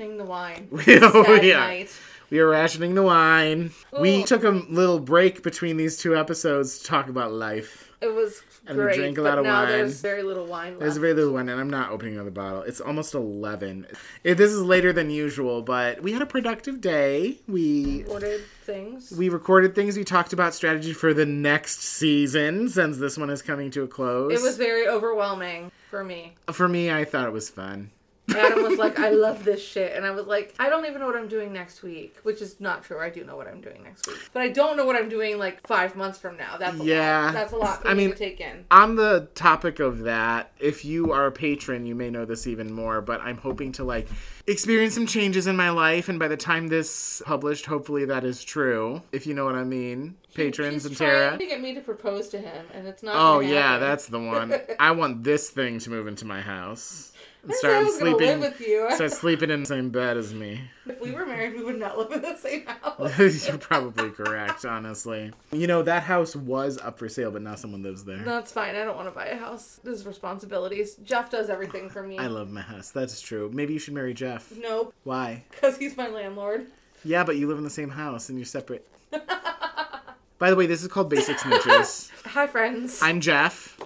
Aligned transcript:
rationing 0.00 0.18
the 0.18 0.24
wine. 0.24 0.68
oh, 0.72 1.24
Sad 1.24 1.44
yeah. 1.44 1.58
night. 1.58 1.90
We 2.30 2.38
are 2.38 2.48
rationing 2.48 2.94
the 2.94 3.02
wine. 3.02 3.72
We 3.98 4.22
took 4.22 4.44
a 4.44 4.50
little 4.50 4.98
break 5.00 5.42
between 5.42 5.76
these 5.76 5.96
two 5.98 6.16
episodes 6.16 6.78
to 6.78 6.84
talk 6.84 7.08
about 7.08 7.32
life. 7.32 7.88
It 8.00 8.14
was 8.14 8.40
And 8.66 8.78
we 8.78 8.84
great. 8.84 8.96
drank 8.96 9.18
a 9.18 9.22
lot 9.22 9.38
of 9.38 9.44
wine. 9.44 9.68
there's 9.68 10.00
very 10.00 10.22
little 10.22 10.46
wine 10.46 10.70
left. 10.70 10.80
There's 10.80 10.96
very 10.96 11.12
little 11.12 11.34
wine, 11.34 11.50
and 11.50 11.60
I'm 11.60 11.68
not 11.68 11.90
opening 11.90 12.14
another 12.14 12.30
bottle. 12.30 12.62
It's 12.62 12.80
almost 12.80 13.14
11. 13.14 13.88
It, 14.24 14.36
this 14.36 14.52
is 14.52 14.62
later 14.62 14.90
than 14.92 15.10
usual, 15.10 15.60
but 15.60 16.02
we 16.02 16.12
had 16.12 16.22
a 16.22 16.26
productive 16.26 16.80
day. 16.80 17.40
We 17.46 18.04
ordered 18.04 18.42
things. 18.62 19.12
we 19.12 19.28
recorded 19.28 19.74
things. 19.74 19.98
We 19.98 20.04
talked 20.04 20.32
about 20.32 20.54
strategy 20.54 20.94
for 20.94 21.12
the 21.12 21.26
next 21.26 21.82
season, 21.82 22.70
since 22.70 22.96
this 22.96 23.18
one 23.18 23.28
is 23.28 23.42
coming 23.42 23.70
to 23.72 23.82
a 23.82 23.88
close. 23.88 24.32
It 24.32 24.42
was 24.42 24.56
very 24.56 24.88
overwhelming 24.88 25.70
for 25.90 26.02
me. 26.02 26.36
for 26.52 26.68
me. 26.68 26.90
I 26.90 27.04
thought 27.04 27.26
it 27.26 27.32
was 27.34 27.50
fun. 27.50 27.90
Adam 28.34 28.62
was 28.62 28.78
like, 28.78 28.98
"I 28.98 29.10
love 29.10 29.44
this 29.44 29.62
shit," 29.64 29.94
and 29.96 30.04
I 30.06 30.10
was 30.10 30.26
like, 30.26 30.54
"I 30.58 30.68
don't 30.70 30.86
even 30.86 31.00
know 31.00 31.06
what 31.06 31.16
I'm 31.16 31.28
doing 31.28 31.52
next 31.52 31.82
week," 31.82 32.16
which 32.22 32.40
is 32.42 32.60
not 32.60 32.84
true. 32.84 32.98
I 33.00 33.10
do 33.10 33.24
know 33.24 33.36
what 33.36 33.46
I'm 33.48 33.60
doing 33.60 33.82
next 33.82 34.06
week, 34.06 34.18
but 34.32 34.42
I 34.42 34.48
don't 34.48 34.76
know 34.76 34.84
what 34.84 34.96
I'm 34.96 35.08
doing 35.08 35.38
like 35.38 35.66
five 35.66 35.96
months 35.96 36.18
from 36.18 36.36
now. 36.36 36.56
That's 36.58 36.80
a 36.80 36.84
Yeah. 36.84 37.24
lot. 37.26 37.32
That's 37.34 37.52
a 37.52 37.56
lot. 37.56 37.82
For 37.82 37.88
I 37.88 37.94
mean, 37.94 38.10
to 38.10 38.16
take 38.16 38.40
in. 38.40 38.64
On 38.70 38.96
the 38.96 39.28
topic 39.34 39.80
of 39.80 40.00
that, 40.00 40.50
if 40.58 40.84
you 40.84 41.12
are 41.12 41.26
a 41.26 41.32
patron, 41.32 41.86
you 41.86 41.94
may 41.94 42.10
know 42.10 42.24
this 42.24 42.46
even 42.46 42.72
more, 42.72 43.00
but 43.00 43.20
I'm 43.20 43.38
hoping 43.38 43.72
to 43.72 43.84
like 43.84 44.06
experience 44.46 44.94
some 44.94 45.06
changes 45.06 45.46
in 45.46 45.56
my 45.56 45.70
life, 45.70 46.08
and 46.08 46.18
by 46.18 46.28
the 46.28 46.36
time 46.36 46.68
this 46.68 47.22
published, 47.24 47.66
hopefully 47.66 48.04
that 48.06 48.24
is 48.24 48.42
true. 48.42 49.02
If 49.12 49.26
you 49.26 49.34
know 49.34 49.44
what 49.44 49.54
I 49.54 49.64
mean, 49.64 50.16
patrons 50.34 50.74
She's 50.82 50.86
and 50.86 50.96
trying 50.96 51.10
Tara. 51.10 51.38
to 51.38 51.46
get 51.46 51.60
me 51.60 51.74
to 51.74 51.80
propose 51.80 52.28
to 52.30 52.38
him, 52.38 52.66
and 52.74 52.86
it's 52.86 53.02
not. 53.02 53.14
Oh 53.16 53.40
yeah, 53.40 53.72
happen. 53.72 53.80
that's 53.88 54.06
the 54.06 54.20
one. 54.20 54.54
I 54.80 54.90
want 54.92 55.24
this 55.24 55.50
thing 55.50 55.78
to 55.80 55.90
move 55.90 56.06
into 56.06 56.24
my 56.24 56.40
house 56.40 57.09
and 57.42 57.52
I 57.52 57.54
said 57.56 57.70
I 57.70 57.82
was 57.82 57.96
gonna 57.98 58.16
live 58.16 58.40
with 58.40 58.60
you. 58.60 58.88
Start 58.94 59.12
sleeping 59.12 59.50
in 59.50 59.60
the 59.60 59.66
same 59.66 59.90
bed 59.90 60.16
as 60.16 60.34
me. 60.34 60.60
if 60.86 61.00
we 61.00 61.12
were 61.12 61.24
married, 61.24 61.54
we 61.54 61.62
would 61.62 61.78
not 61.78 61.96
live 61.96 62.12
in 62.12 62.22
the 62.22 62.36
same 62.36 62.66
house. 62.66 63.18
You're 63.48 63.58
probably 63.58 64.10
correct, 64.10 64.64
honestly. 64.64 65.32
You 65.52 65.66
know 65.66 65.82
that 65.82 66.02
house 66.02 66.36
was 66.36 66.78
up 66.78 66.98
for 66.98 67.08
sale, 67.08 67.30
but 67.30 67.42
now 67.42 67.54
someone 67.54 67.82
lives 67.82 68.04
there. 68.04 68.18
That's 68.18 68.52
fine. 68.52 68.74
I 68.74 68.84
don't 68.84 68.96
want 68.96 69.08
to 69.08 69.14
buy 69.14 69.26
a 69.26 69.36
house. 69.36 69.80
This 69.82 70.00
is 70.00 70.06
responsibilities. 70.06 70.96
Jeff 70.96 71.30
does 71.30 71.48
everything 71.50 71.88
for 71.88 72.02
me. 72.02 72.18
I 72.18 72.26
love 72.26 72.50
my 72.50 72.60
house. 72.62 72.90
That's 72.90 73.20
true. 73.20 73.50
Maybe 73.52 73.72
you 73.72 73.78
should 73.78 73.94
marry 73.94 74.14
Jeff. 74.14 74.52
Nope, 74.58 74.92
Why? 75.04 75.44
because 75.50 75.76
he's 75.78 75.96
my 75.96 76.08
landlord. 76.08 76.66
Yeah, 77.04 77.24
but 77.24 77.36
you 77.36 77.48
live 77.48 77.58
in 77.58 77.64
the 77.64 77.70
same 77.70 77.90
house 77.90 78.28
and 78.28 78.38
you're 78.38 78.44
separate. 78.44 78.86
By 80.38 80.48
the 80.50 80.56
way, 80.56 80.66
this 80.66 80.82
is 80.82 80.88
called 80.88 81.08
Basic 81.10 81.36
Snitches. 81.38 82.10
Hi, 82.26 82.46
friends. 82.46 83.00
I'm 83.02 83.20
Jeff. 83.20 83.78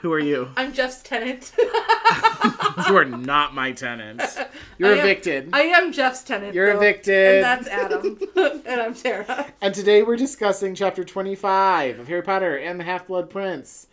Who 0.00 0.12
are 0.12 0.18
you? 0.18 0.48
I'm 0.56 0.72
Jeff's 0.72 1.02
tenant. 1.02 1.52
You 2.86 2.96
are 2.96 3.04
not 3.04 3.54
my 3.54 3.72
tenant. 3.72 4.22
You're 4.78 4.90
I 4.90 4.92
am- 4.92 4.98
evicted. 5.00 5.50
I 5.52 5.62
am 5.62 5.92
Jeff's 5.92 6.22
tenant. 6.22 6.54
You're 6.54 6.72
though, 6.74 6.78
evicted. 6.80 7.36
And 7.36 7.44
that's 7.44 7.68
Adam. 7.68 8.18
and 8.66 8.80
I'm 8.80 8.94
Tara. 8.94 9.46
And 9.60 9.74
today 9.74 10.02
we're 10.02 10.16
discussing 10.16 10.74
chapter 10.74 11.04
25 11.04 11.98
of 11.98 12.08
Harry 12.08 12.22
Potter 12.22 12.56
and 12.56 12.78
the 12.78 12.84
Half 12.84 13.08
Blood 13.08 13.30
Prince. 13.30 13.88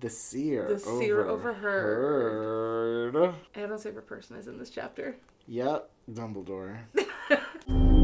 The 0.00 0.10
Seer. 0.10 0.68
The 0.68 0.78
Seer 0.78 1.26
Overheard. 1.26 3.34
Adam's 3.56 3.82
favorite 3.82 4.06
person 4.06 4.36
is 4.36 4.46
in 4.46 4.58
this 4.58 4.70
chapter. 4.70 5.16
Yep, 5.48 5.90
Dumbledore. 6.12 6.78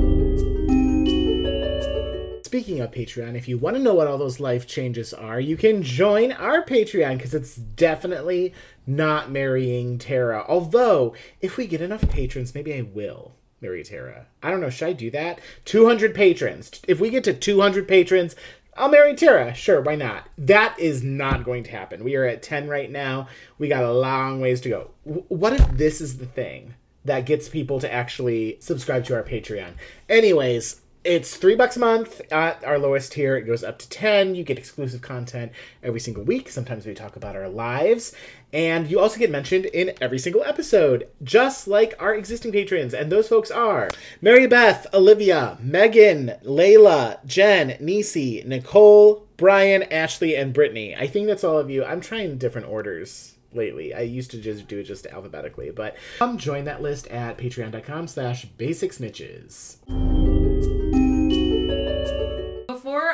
Speaking 2.54 2.80
of 2.80 2.92
Patreon, 2.92 3.34
if 3.34 3.48
you 3.48 3.58
want 3.58 3.74
to 3.74 3.82
know 3.82 3.94
what 3.94 4.06
all 4.06 4.16
those 4.16 4.38
life 4.38 4.64
changes 4.64 5.12
are, 5.12 5.40
you 5.40 5.56
can 5.56 5.82
join 5.82 6.30
our 6.30 6.64
Patreon 6.64 7.16
because 7.16 7.34
it's 7.34 7.56
definitely 7.56 8.54
not 8.86 9.28
marrying 9.28 9.98
Tara. 9.98 10.44
Although, 10.46 11.16
if 11.40 11.56
we 11.56 11.66
get 11.66 11.80
enough 11.80 12.08
patrons, 12.08 12.54
maybe 12.54 12.72
I 12.72 12.82
will 12.82 13.32
marry 13.60 13.82
Tara. 13.82 14.26
I 14.40 14.52
don't 14.52 14.60
know, 14.60 14.70
should 14.70 14.86
I 14.86 14.92
do 14.92 15.10
that? 15.10 15.40
200 15.64 16.14
patrons. 16.14 16.80
If 16.86 17.00
we 17.00 17.10
get 17.10 17.24
to 17.24 17.34
200 17.34 17.88
patrons, 17.88 18.36
I'll 18.76 18.88
marry 18.88 19.16
Tara. 19.16 19.52
Sure, 19.52 19.80
why 19.80 19.96
not? 19.96 20.28
That 20.38 20.78
is 20.78 21.02
not 21.02 21.42
going 21.42 21.64
to 21.64 21.72
happen. 21.72 22.04
We 22.04 22.14
are 22.14 22.24
at 22.24 22.44
10 22.44 22.68
right 22.68 22.88
now. 22.88 23.26
We 23.58 23.66
got 23.66 23.82
a 23.82 23.92
long 23.92 24.40
ways 24.40 24.60
to 24.60 24.68
go. 24.68 24.90
What 25.02 25.54
if 25.54 25.76
this 25.76 26.00
is 26.00 26.18
the 26.18 26.26
thing 26.26 26.74
that 27.04 27.26
gets 27.26 27.48
people 27.48 27.80
to 27.80 27.92
actually 27.92 28.58
subscribe 28.60 29.04
to 29.06 29.14
our 29.16 29.24
Patreon? 29.24 29.72
Anyways, 30.08 30.82
it's 31.04 31.36
three 31.36 31.54
bucks 31.54 31.76
a 31.76 31.80
month 31.80 32.20
at 32.32 32.64
our 32.64 32.78
lowest 32.78 33.12
tier. 33.12 33.36
It 33.36 33.42
goes 33.42 33.62
up 33.62 33.78
to 33.78 33.88
10. 33.88 34.34
You 34.34 34.42
get 34.42 34.58
exclusive 34.58 35.02
content 35.02 35.52
every 35.82 36.00
single 36.00 36.24
week. 36.24 36.48
Sometimes 36.48 36.86
we 36.86 36.94
talk 36.94 37.14
about 37.14 37.36
our 37.36 37.48
lives. 37.48 38.14
And 38.52 38.90
you 38.90 38.98
also 38.98 39.18
get 39.18 39.30
mentioned 39.30 39.66
in 39.66 39.92
every 40.00 40.18
single 40.18 40.42
episode, 40.44 41.08
just 41.22 41.68
like 41.68 41.94
our 42.00 42.14
existing 42.14 42.52
patrons. 42.52 42.94
And 42.94 43.12
those 43.12 43.28
folks 43.28 43.50
are 43.50 43.90
Mary 44.22 44.46
Beth, 44.46 44.86
Olivia, 44.94 45.58
Megan, 45.60 46.32
Layla, 46.42 47.24
Jen, 47.26 47.76
Nisi, 47.80 48.42
Nicole, 48.46 49.26
Brian, 49.36 49.82
Ashley, 49.84 50.36
and 50.36 50.54
Brittany. 50.54 50.96
I 50.96 51.06
think 51.06 51.26
that's 51.26 51.44
all 51.44 51.58
of 51.58 51.68
you. 51.68 51.84
I'm 51.84 52.00
trying 52.00 52.38
different 52.38 52.68
orders 52.68 53.34
lately. 53.52 53.92
I 53.92 54.00
used 54.00 54.30
to 54.30 54.40
just 54.40 54.68
do 54.68 54.78
it 54.78 54.84
just 54.84 55.06
alphabetically, 55.06 55.70
but 55.70 55.96
come 56.18 56.38
join 56.38 56.64
that 56.64 56.80
list 56.80 57.08
at 57.08 57.36
patreon.com 57.36 58.08
slash 58.08 58.46
basic 58.46 58.92
snitches. 58.92 60.83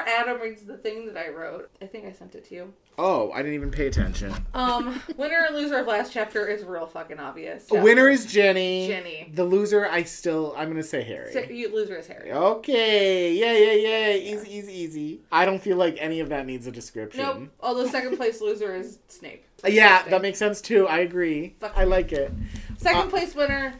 Before 0.04 0.20
Adam 0.20 0.40
reads 0.40 0.62
the 0.64 0.76
thing 0.76 1.06
that 1.06 1.16
I 1.16 1.28
wrote, 1.28 1.70
I 1.82 1.86
think 1.86 2.06
I 2.06 2.12
sent 2.12 2.34
it 2.34 2.44
to 2.46 2.54
you. 2.54 2.72
Oh, 2.98 3.30
I 3.32 3.38
didn't 3.38 3.54
even 3.54 3.70
pay 3.70 3.86
attention. 3.86 4.34
Um, 4.54 5.00
winner 5.16 5.44
and 5.46 5.56
loser 5.56 5.78
of 5.78 5.86
last 5.86 6.12
chapter 6.12 6.46
is 6.46 6.64
real 6.64 6.86
fucking 6.86 7.18
obvious. 7.18 7.66
Winner 7.70 8.08
is 8.08 8.26
Ginny. 8.26 8.86
Ginny. 8.86 9.30
The 9.34 9.44
loser, 9.44 9.86
I 9.86 10.04
still, 10.04 10.54
I'm 10.56 10.68
gonna 10.68 10.82
say 10.82 11.02
Harry. 11.02 11.32
So, 11.32 11.40
you, 11.40 11.74
loser 11.74 11.96
is 11.96 12.06
Harry. 12.06 12.32
Okay, 12.32 13.34
yeah, 13.34 13.52
yeah, 13.52 13.72
yeah, 13.72 14.34
easy, 14.34 14.56
easy, 14.56 14.72
easy. 14.72 15.20
I 15.30 15.44
don't 15.44 15.60
feel 15.60 15.76
like 15.76 15.96
any 15.98 16.20
of 16.20 16.28
that 16.30 16.46
needs 16.46 16.66
a 16.66 16.72
description. 16.72 17.22
Nope. 17.22 17.48
Although 17.60 17.86
second 17.86 18.16
place 18.16 18.40
loser 18.40 18.74
is 18.74 18.98
Snape. 19.08 19.44
Yeah, 19.68 20.04
that 20.08 20.22
makes 20.22 20.38
sense 20.38 20.62
too. 20.62 20.88
I 20.88 21.00
agree. 21.00 21.54
Fuck 21.60 21.76
I 21.76 21.84
like 21.84 22.12
it. 22.12 22.32
Second 22.78 23.02
uh, 23.02 23.06
place 23.08 23.34
winner, 23.34 23.74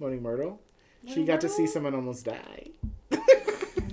Moaning 0.00 0.22
Myrtle. 0.22 0.60
She 1.06 1.24
got 1.24 1.40
to 1.42 1.48
see 1.48 1.66
someone 1.66 1.94
almost 1.94 2.24
die. 2.24 2.70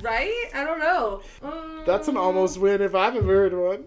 Right? 0.01 0.45
I 0.53 0.63
don't 0.63 0.79
know. 0.79 1.21
Um, 1.41 1.83
That's 1.85 2.07
an 2.07 2.17
almost 2.17 2.57
win 2.57 2.81
if 2.81 2.95
I've 2.95 3.15
ever 3.15 3.49
heard 3.49 3.53
one. 3.53 3.85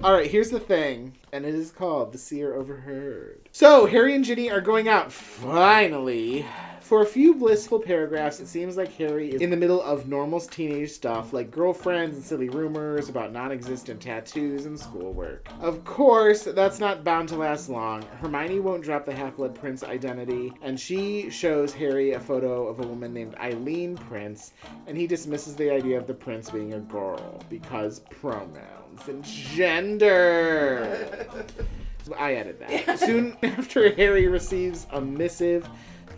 All 0.00 0.12
right, 0.12 0.30
here's 0.30 0.50
the 0.50 0.60
thing, 0.60 1.14
and 1.32 1.44
it 1.44 1.54
is 1.54 1.72
called 1.72 2.12
The 2.12 2.18
Seer 2.18 2.54
Overheard. 2.54 3.48
So, 3.50 3.86
Harry 3.86 4.14
and 4.14 4.24
Ginny 4.24 4.48
are 4.50 4.60
going 4.60 4.88
out, 4.88 5.12
finally. 5.12 6.46
For 6.88 7.02
a 7.02 7.06
few 7.06 7.34
blissful 7.34 7.80
paragraphs, 7.80 8.40
it 8.40 8.46
seems 8.46 8.78
like 8.78 8.90
Harry 8.94 9.28
is 9.28 9.42
in 9.42 9.50
the 9.50 9.58
middle 9.58 9.82
of 9.82 10.08
normal 10.08 10.40
teenage 10.40 10.90
stuff, 10.90 11.34
like 11.34 11.50
girlfriends 11.50 12.16
and 12.16 12.24
silly 12.24 12.48
rumors 12.48 13.10
about 13.10 13.30
non 13.30 13.52
existent 13.52 14.00
tattoos 14.00 14.64
and 14.64 14.80
schoolwork. 14.80 15.46
Of 15.60 15.84
course, 15.84 16.44
that's 16.44 16.80
not 16.80 17.04
bound 17.04 17.28
to 17.28 17.36
last 17.36 17.68
long. 17.68 18.00
Hermione 18.22 18.60
won't 18.60 18.82
drop 18.82 19.04
the 19.04 19.14
Half 19.14 19.36
Blood 19.36 19.54
Prince 19.54 19.84
identity, 19.84 20.50
and 20.62 20.80
she 20.80 21.28
shows 21.28 21.74
Harry 21.74 22.12
a 22.12 22.20
photo 22.20 22.66
of 22.66 22.80
a 22.80 22.86
woman 22.86 23.12
named 23.12 23.34
Eileen 23.34 23.94
Prince, 23.94 24.54
and 24.86 24.96
he 24.96 25.06
dismisses 25.06 25.56
the 25.56 25.70
idea 25.70 25.98
of 25.98 26.06
the 26.06 26.14
prince 26.14 26.48
being 26.48 26.72
a 26.72 26.80
girl 26.80 27.42
because 27.50 27.98
pronouns 28.18 29.06
and 29.08 29.22
gender. 29.22 31.26
I 32.18 32.36
added 32.36 32.60
that. 32.60 32.98
Soon 32.98 33.36
after 33.42 33.94
Harry 33.94 34.26
receives 34.26 34.86
a 34.90 35.02
missive. 35.02 35.68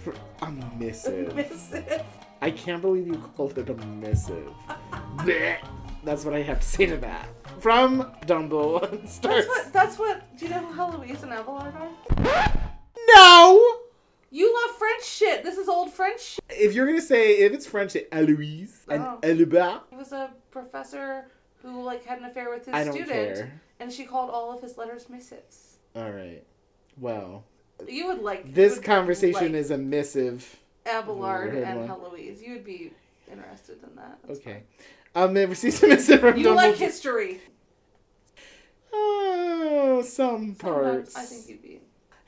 For, 0.03 0.15
a 0.43 0.51
missive. 0.79 1.35
Missive. 1.35 2.03
I 2.43 2.51
can't 2.51 2.81
believe 2.81 3.07
you 3.07 3.15
called 3.37 3.59
it 3.59 3.69
a 3.69 3.75
missive. 3.75 4.49
That's 6.05 6.25
what 6.25 6.35
I 6.35 6.41
have 6.43 6.61
to 6.61 6.67
say 6.67 6.87
to 6.87 6.97
that. 6.99 7.29
From 7.61 8.11
Dumbledore. 8.27 8.91
That's 9.21 9.47
what. 9.47 9.73
That's 9.73 9.99
what. 9.99 10.37
Do 10.39 10.47
you 10.47 10.51
know 10.51 10.61
who 10.61 10.73
Heloise 10.75 11.23
and 11.23 11.33
Abelard 11.33 11.75
are? 11.75 12.53
No! 13.15 13.77
You 14.31 14.55
love 14.55 14.77
French 14.79 15.05
shit. 15.05 15.43
This 15.43 15.59
is 15.59 15.69
old 15.69 15.93
French 15.93 16.21
shit. 16.21 16.45
If 16.49 16.73
you're 16.75 16.87
gonna 16.87 17.03
say, 17.03 17.39
if 17.39 17.53
it's 17.53 17.67
French, 17.67 17.97
Eloise 18.13 18.87
and 18.89 19.03
Oh. 19.03 19.19
Elba. 19.23 19.83
He 19.91 19.97
was 19.97 20.13
a 20.13 20.31
professor 20.51 21.27
who 21.63 21.83
like 21.83 22.05
had 22.07 22.19
an 22.19 22.25
affair 22.25 22.49
with 22.49 22.65
his 22.65 22.87
student, 22.93 23.09
care. 23.11 23.61
and 23.81 23.93
she 23.93 24.05
called 24.05 24.31
all 24.31 24.53
of 24.53 24.63
his 24.63 24.79
letters 24.79 25.09
missives. 25.11 25.79
Alright. 25.97 26.45
Well, 26.97 27.45
You 27.89 28.07
would 28.09 28.23
like 28.23 28.55
this 28.55 28.77
would 28.77 28.85
conversation 28.85 29.53
like 29.53 29.55
is 29.55 29.71
a 29.71 29.79
missive. 29.79 30.59
Abelard 30.87 31.55
and 31.55 31.81
one. 31.81 31.89
Heloise. 31.89 32.43
You 32.43 32.55
would 32.55 32.65
be 32.65 32.93
interested 33.31 33.79
in 33.83 33.97
that. 33.97 34.19
That's 34.27 34.41
Okay. 34.41 34.63
Um, 35.15 35.35
they 35.35 35.47
receives 35.47 35.83
a 35.83 35.89
missive 35.89 36.21
from 36.21 36.33
fine. 36.33 36.41
You 36.41 36.47
Dumbledore. 36.49 36.57
like 36.57 36.77
history. 36.77 37.41
Oh, 38.93 40.03
some 40.05 40.55
Sometimes 40.55 40.59
parts. 40.59 41.17
I 41.17 41.23
think 41.23 41.49
you'd 41.49 41.63
be. 41.63 41.81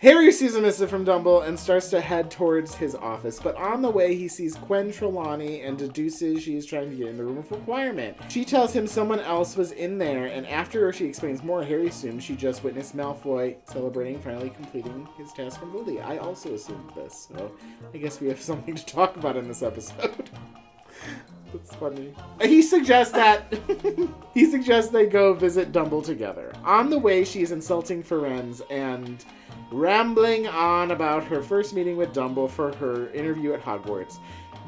Harry 0.02 0.32
sees 0.32 0.56
a 0.56 0.60
missive 0.60 0.90
from 0.90 1.04
Dumble 1.04 1.42
and 1.42 1.56
starts 1.56 1.88
to 1.90 2.00
head 2.00 2.28
towards 2.28 2.74
his 2.74 2.96
office, 2.96 3.38
but 3.38 3.54
on 3.54 3.82
the 3.82 3.88
way 3.88 4.16
he 4.16 4.26
sees 4.26 4.56
Gwen 4.56 4.90
Trelawney 4.90 5.60
and 5.60 5.78
deduces 5.78 6.42
she 6.42 6.56
is 6.56 6.66
trying 6.66 6.90
to 6.90 6.96
get 6.96 7.06
in 7.06 7.16
the 7.16 7.22
room 7.22 7.38
of 7.38 7.48
requirement. 7.52 8.16
She 8.28 8.44
tells 8.44 8.74
him 8.74 8.88
someone 8.88 9.20
else 9.20 9.56
was 9.56 9.70
in 9.70 9.98
there, 9.98 10.26
and 10.26 10.44
after 10.48 10.92
she 10.92 11.04
explains 11.04 11.44
more, 11.44 11.62
Harry 11.62 11.86
assumes 11.86 12.24
she 12.24 12.34
just 12.34 12.64
witnessed 12.64 12.96
Malfoy 12.96 13.54
celebrating 13.62 14.20
finally 14.20 14.50
completing 14.50 15.06
his 15.16 15.32
task 15.32 15.60
Lily. 15.72 16.00
I 16.00 16.16
also 16.16 16.52
assumed 16.54 16.90
this, 16.96 17.28
so 17.32 17.52
I 17.94 17.98
guess 17.98 18.20
we 18.20 18.26
have 18.26 18.42
something 18.42 18.74
to 18.74 18.84
talk 18.84 19.16
about 19.16 19.36
in 19.36 19.46
this 19.46 19.62
episode. 19.62 20.30
That's 21.52 21.74
funny. 21.76 22.14
He 22.40 22.62
suggests 22.62 23.12
that 23.12 23.54
he 24.34 24.50
suggests 24.50 24.90
they 24.90 25.06
go 25.06 25.34
visit 25.34 25.70
Dumble 25.70 26.02
together. 26.02 26.52
On 26.64 26.90
the 26.90 26.98
way, 26.98 27.24
she's 27.24 27.52
insulting 27.52 28.02
Firenze 28.02 28.62
and 28.70 29.24
rambling 29.72 30.46
on 30.46 30.90
about 30.90 31.24
her 31.24 31.42
first 31.42 31.74
meeting 31.74 31.96
with 31.96 32.12
Dumble 32.12 32.48
for 32.48 32.74
her 32.76 33.10
interview 33.10 33.52
at 33.52 33.62
Hogwarts. 33.62 34.18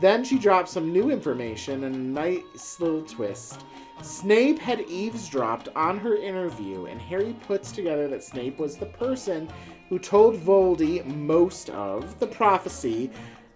Then 0.00 0.24
she 0.24 0.38
drops 0.38 0.72
some 0.72 0.92
new 0.92 1.10
information 1.10 1.84
and 1.84 1.94
a 1.94 1.98
nice 1.98 2.80
little 2.80 3.02
twist. 3.02 3.64
Snape 4.02 4.58
had 4.58 4.80
eavesdropped 4.88 5.68
on 5.76 5.98
her 5.98 6.16
interview, 6.16 6.86
and 6.86 7.00
Harry 7.00 7.34
puts 7.46 7.70
together 7.70 8.08
that 8.08 8.24
Snape 8.24 8.58
was 8.58 8.76
the 8.76 8.86
person 8.86 9.48
who 9.88 9.98
told 9.98 10.36
Voldy 10.36 11.04
most 11.06 11.70
of 11.70 12.18
the 12.18 12.26
prophecy 12.26 13.10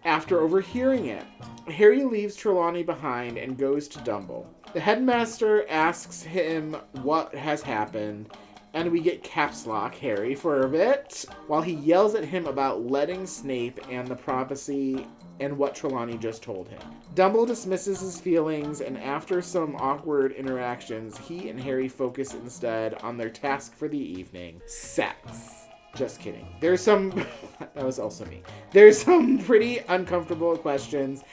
after 0.04 0.40
overhearing 0.40 1.06
it. 1.06 1.24
Harry 1.68 2.04
leaves 2.04 2.36
Trelawney 2.36 2.82
behind 2.82 3.36
and 3.36 3.58
goes 3.58 3.88
to 3.88 3.98
Dumble. 4.00 4.46
The 4.72 4.80
headmaster 4.80 5.68
asks 5.68 6.22
him 6.22 6.76
what 7.02 7.34
has 7.34 7.62
happened, 7.62 8.30
and 8.74 8.90
we 8.90 9.00
get 9.00 9.22
caps 9.22 9.66
lock 9.66 9.94
Harry 9.96 10.34
for 10.34 10.62
a 10.62 10.68
bit 10.68 11.24
while 11.46 11.62
he 11.62 11.72
yells 11.72 12.14
at 12.14 12.24
him 12.24 12.46
about 12.46 12.86
letting 12.86 13.26
Snape 13.26 13.80
and 13.90 14.06
the 14.06 14.16
prophecy 14.16 15.06
and 15.40 15.56
what 15.56 15.74
Trelawney 15.74 16.18
just 16.18 16.42
told 16.42 16.68
him. 16.68 16.80
Dumble 17.14 17.46
dismisses 17.46 18.00
his 18.00 18.20
feelings, 18.20 18.80
and 18.80 18.98
after 18.98 19.40
some 19.40 19.76
awkward 19.76 20.32
interactions, 20.32 21.16
he 21.16 21.48
and 21.48 21.60
Harry 21.60 21.88
focus 21.88 22.34
instead 22.34 22.94
on 23.02 23.16
their 23.16 23.30
task 23.30 23.74
for 23.74 23.88
the 23.88 23.98
evening 23.98 24.60
sex. 24.66 25.66
Just 25.94 26.20
kidding. 26.20 26.46
There's 26.60 26.80
some. 26.80 27.10
that 27.58 27.84
was 27.84 27.98
also 27.98 28.24
me. 28.26 28.42
There's 28.72 29.02
some 29.02 29.38
pretty 29.38 29.78
uncomfortable 29.88 30.56
questions. 30.56 31.24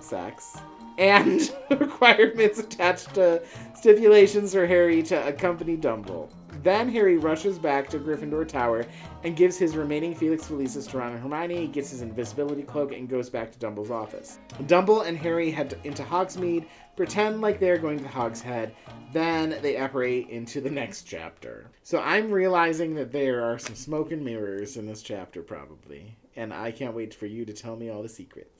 Sex. 0.00 0.58
And 0.98 1.50
requirements 1.70 2.58
attached 2.58 3.14
to 3.14 3.42
stipulations 3.74 4.52
for 4.52 4.66
Harry 4.66 5.02
to 5.04 5.26
accompany 5.26 5.76
Dumble. 5.76 6.30
Then 6.62 6.88
Harry 6.88 7.16
rushes 7.16 7.58
back 7.58 7.88
to 7.90 7.98
Gryffindor 7.98 8.48
Tower 8.48 8.86
and 9.22 9.36
gives 9.36 9.56
his 9.56 9.76
remaining 9.76 10.14
Felix 10.14 10.48
Felicis 10.48 10.88
to 10.90 10.98
Ron 10.98 11.12
and 11.12 11.22
Hermione, 11.22 11.68
gets 11.68 11.90
his 11.90 12.02
invisibility 12.02 12.62
cloak, 12.62 12.92
and 12.92 13.08
goes 13.08 13.30
back 13.30 13.52
to 13.52 13.58
Dumble's 13.58 13.90
office. 13.90 14.38
Dumble 14.66 15.02
and 15.02 15.16
Harry 15.16 15.50
head 15.50 15.78
into 15.84 16.02
Hogsmeade, 16.02 16.66
pretend 16.96 17.40
like 17.40 17.60
they're 17.60 17.78
going 17.78 18.00
to 18.00 18.08
Hog's 18.08 18.40
Head, 18.40 18.74
then 19.12 19.58
they 19.62 19.76
apparate 19.76 20.28
into 20.28 20.60
the 20.60 20.70
next 20.70 21.02
chapter. 21.02 21.70
So 21.82 22.00
I'm 22.00 22.32
realizing 22.32 22.94
that 22.96 23.12
there 23.12 23.44
are 23.44 23.58
some 23.58 23.76
smoke 23.76 24.10
and 24.10 24.24
mirrors 24.24 24.76
in 24.76 24.86
this 24.86 25.02
chapter, 25.02 25.42
probably, 25.42 26.16
and 26.34 26.52
I 26.52 26.72
can't 26.72 26.94
wait 26.94 27.14
for 27.14 27.26
you 27.26 27.44
to 27.44 27.52
tell 27.52 27.76
me 27.76 27.90
all 27.90 28.02
the 28.02 28.08
secrets. 28.08 28.55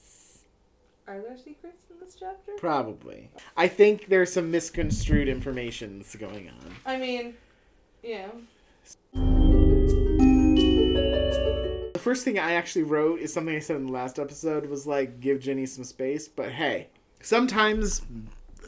Are 1.09 1.21
there 1.21 1.37
secrets 1.37 1.85
in 1.89 2.01
this 2.01 2.17
chapter? 2.19 2.53
Probably. 2.59 3.31
I 3.57 3.69
think 3.69 4.07
there's 4.09 4.33
some 4.33 4.51
misconstrued 4.51 5.29
information 5.29 5.99
that's 5.99 6.17
going 6.17 6.49
on. 6.49 6.75
I 6.85 6.97
mean, 6.97 7.35
yeah. 8.03 8.27
The 11.93 12.01
first 12.01 12.25
thing 12.25 12.41
I 12.41 12.55
actually 12.55 12.83
wrote 12.83 13.21
is 13.21 13.33
something 13.33 13.55
I 13.55 13.61
said 13.61 13.77
in 13.77 13.87
the 13.87 13.93
last 13.93 14.19
episode 14.19 14.67
was 14.67 14.85
like, 14.85 15.21
give 15.21 15.39
Ginny 15.39 15.67
some 15.67 15.85
space, 15.85 16.27
but 16.27 16.51
hey, 16.51 16.89
sometimes 17.21 18.03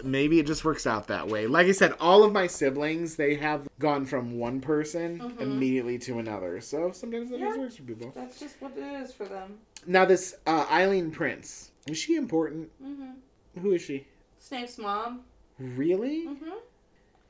maybe 0.04 0.38
it 0.38 0.46
just 0.46 0.64
works 0.64 0.86
out 0.86 1.06
that 1.08 1.28
way. 1.28 1.46
Like 1.46 1.66
I 1.66 1.72
said, 1.72 1.94
all 2.00 2.24
of 2.24 2.32
my 2.32 2.46
siblings, 2.46 3.16
they 3.16 3.34
have 3.36 3.68
gone 3.78 4.04
from 4.06 4.38
one 4.38 4.60
person 4.60 5.18
Mhm. 5.20 5.40
immediately 5.40 5.98
to 6.00 6.18
another. 6.18 6.60
So 6.60 6.92
sometimes 6.92 7.30
that 7.30 7.40
just 7.40 7.58
works 7.58 7.76
for 7.76 7.82
people. 7.82 8.12
That's 8.14 8.38
just 8.38 8.60
what 8.60 8.76
it 8.76 8.82
is 9.02 9.12
for 9.12 9.24
them. 9.26 9.58
Now, 9.86 10.04
this 10.04 10.34
uh, 10.46 10.66
Eileen 10.70 11.10
Prince, 11.10 11.70
is 11.86 11.96
she 11.98 12.16
important? 12.16 12.70
Mm-hmm. 12.82 13.60
Who 13.60 13.72
is 13.72 13.82
she? 13.82 14.06
Snape's 14.38 14.78
mom. 14.78 15.22
Really? 15.58 16.26
Mm-hmm. 16.26 16.50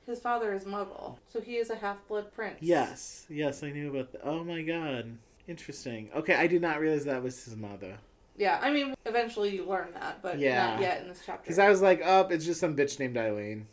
His 0.07 0.21
father 0.21 0.55
is 0.55 0.65
Muggle, 0.65 1.19
so 1.29 1.41
he 1.41 1.57
is 1.57 1.69
a 1.69 1.77
half-blood 1.77 2.33
prince. 2.33 2.57
Yes. 2.61 3.27
Yes, 3.29 3.63
I 3.63 3.71
knew 3.71 3.91
about 3.91 4.13
that. 4.13 4.23
Oh 4.25 4.43
my 4.43 4.63
god. 4.63 5.19
Interesting. 5.47 6.11
Okay, 6.15 6.35
I 6.35 6.47
did 6.47 6.63
not 6.63 6.81
realize 6.81 7.05
that 7.05 7.23
was 7.23 7.45
his 7.45 7.57
mother. 7.57 7.99
Yeah, 8.39 8.59
I 8.63 8.71
mean, 8.71 8.95
eventually 9.05 9.55
you 9.55 9.65
learn 9.65 9.89
that, 9.95 10.23
but 10.23 10.39
Yeah. 10.39 10.71
not 10.71 10.81
yet 10.81 11.03
in 11.03 11.09
this 11.09 11.23
chapter. 11.27 11.43
Because 11.43 11.59
I 11.59 11.69
was 11.69 11.83
like, 11.83 12.01
oh, 12.05 12.29
it's 12.31 12.45
just 12.47 12.61
some 12.61 12.77
bitch 12.77 12.99
named 13.01 13.17
Eileen. 13.19 13.67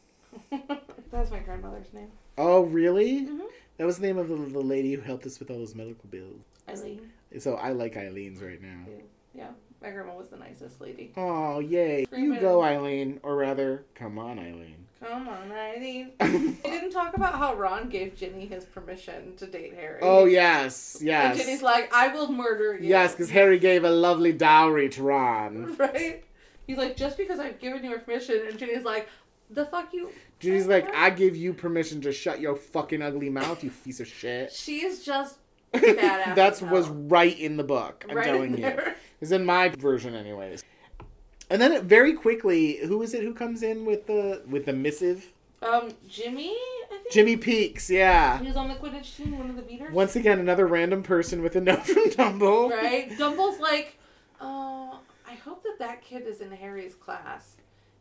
That's 1.12 1.30
my 1.32 1.40
grandmother's 1.40 1.94
name. 1.94 2.12
Oh, 2.38 2.62
really? 2.64 3.22
Mhm. 3.28 3.42
That 3.78 3.86
was 3.86 4.00
the 4.00 4.08
name 4.08 4.18
of 4.18 4.28
the, 4.28 4.36
the 4.36 4.60
lady 4.60 4.94
who 4.94 5.02
helped 5.02 5.26
us 5.26 5.40
with 5.40 5.50
all 5.52 5.58
those 5.60 5.76
medical 5.76 6.10
bills. 6.10 6.42
Eileen. 6.68 7.12
So 7.40 7.56
I 7.56 7.70
like 7.74 7.96
Eileen's 7.96 8.42
right 8.42 8.62
now. 8.62 8.86
Yeah, 9.34 9.50
my 9.82 9.92
grandma 9.92 10.16
was 10.16 10.30
the 10.30 10.38
nicest 10.38 10.82
lady. 10.82 11.12
Oh, 11.18 11.60
yay. 11.60 12.06
Scream 12.06 12.34
You 12.34 12.40
go, 12.40 12.64
Eileen. 12.64 13.20
Or 13.24 13.36
rather, 13.36 13.84
come 13.94 14.18
on, 14.18 14.40
Eileen. 14.40 14.85
Come 15.08 15.30
on, 15.30 15.52
Eileen. 15.52 16.12
We 16.66 16.72
didn't 16.72 16.92
talk 16.92 17.16
about 17.16 17.36
how 17.36 17.56
Ron 17.56 17.90
gave 17.90 18.16
Ginny 18.16 18.46
his 18.48 18.66
permission 18.66 19.36
to 19.38 19.46
date 19.46 19.76
Harry. 19.76 20.00
oh, 20.02 20.26
yes. 20.26 20.98
Yes. 21.02 21.38
And 21.38 21.46
Ginny's 21.46 21.62
like, 21.62 21.94
I 21.94 22.08
will 22.10 22.32
murder 22.32 22.76
you. 22.76 22.90
Yes, 22.90 23.12
because 23.12 23.30
Harry 23.30 23.60
gave 23.60 23.84
a 23.84 23.90
lovely 23.90 24.34
dowry 24.34 24.90
to 24.90 25.04
Ron. 25.04 25.76
Right? 25.80 26.24
He's 26.66 26.78
like, 26.78 26.98
just 26.98 27.18
because 27.18 27.40
I've 27.40 27.60
given 27.60 27.84
you 27.84 27.96
permission, 28.00 28.42
and 28.48 28.58
Ginny's 28.58 28.84
like, 28.84 29.08
the 29.52 29.66
fuck 29.66 29.94
you. 29.94 30.10
Ginny's 30.40 30.66
like, 30.66 30.94
I 30.96 31.12
give 31.12 31.36
you 31.36 31.54
permission 31.54 32.02
to 32.02 32.12
shut 32.12 32.40
your 32.40 32.56
fucking 32.56 33.04
ugly 33.04 33.30
mouth, 33.30 33.64
you 33.64 33.70
piece 33.84 34.00
of 34.00 34.08
shit. 34.08 34.52
She 34.52 34.84
is 34.84 35.04
just 35.04 35.38
badass. 35.74 36.36
That's 36.36 36.64
as 36.64 36.70
was 36.70 36.88
right 36.88 37.38
in 37.38 37.58
the 37.58 37.64
book. 37.64 38.06
I'm 38.10 38.18
right 38.18 38.26
telling 38.26 38.58
you. 38.58 38.80
It's 39.22 39.32
in 39.32 39.46
my 39.46 39.70
version, 39.70 40.16
anyways. 40.16 40.64
And 41.50 41.62
then 41.62 41.72
it, 41.72 41.84
very 41.84 42.14
quickly, 42.14 42.78
who 42.78 43.02
is 43.02 43.14
it 43.14 43.24
who 43.24 43.34
comes 43.34 43.62
in 43.64 43.86
with 43.86 44.08
the 44.08 44.42
with 44.50 44.66
the 44.66 44.74
missive? 44.74 45.32
Um, 45.62 45.94
Jimmy, 46.08 46.50
I 46.52 46.86
think. 46.90 47.12
Jimmy 47.12 47.38
Peakes, 47.38 47.90
yeah. 47.90 48.40
He 48.40 48.48
was 48.48 48.56
on 48.56 48.68
the 48.68 48.76
Quidditch 48.76 49.16
team, 49.16 49.38
one 49.38 49.50
of 49.50 49.56
the 49.56 49.62
beaters. 49.62 49.94
Once 49.94 50.16
again, 50.16 50.40
another 50.40 50.68
random 50.68 51.02
person 51.02 51.42
with 51.42 51.56
a 51.56 51.62
note 51.62 51.86
from 51.86 52.10
Dumble. 52.12 52.70
Right? 52.70 53.16
Dumble's 53.18 53.60
like, 53.60 53.98
uh, 54.40 54.96
I 55.28 55.34
hope 55.44 55.64
that 55.64 55.80
that 55.80 56.04
kid 56.04 56.28
is 56.28 56.42
in 56.42 56.52
Harry's 56.52 56.96
class. 56.96 57.56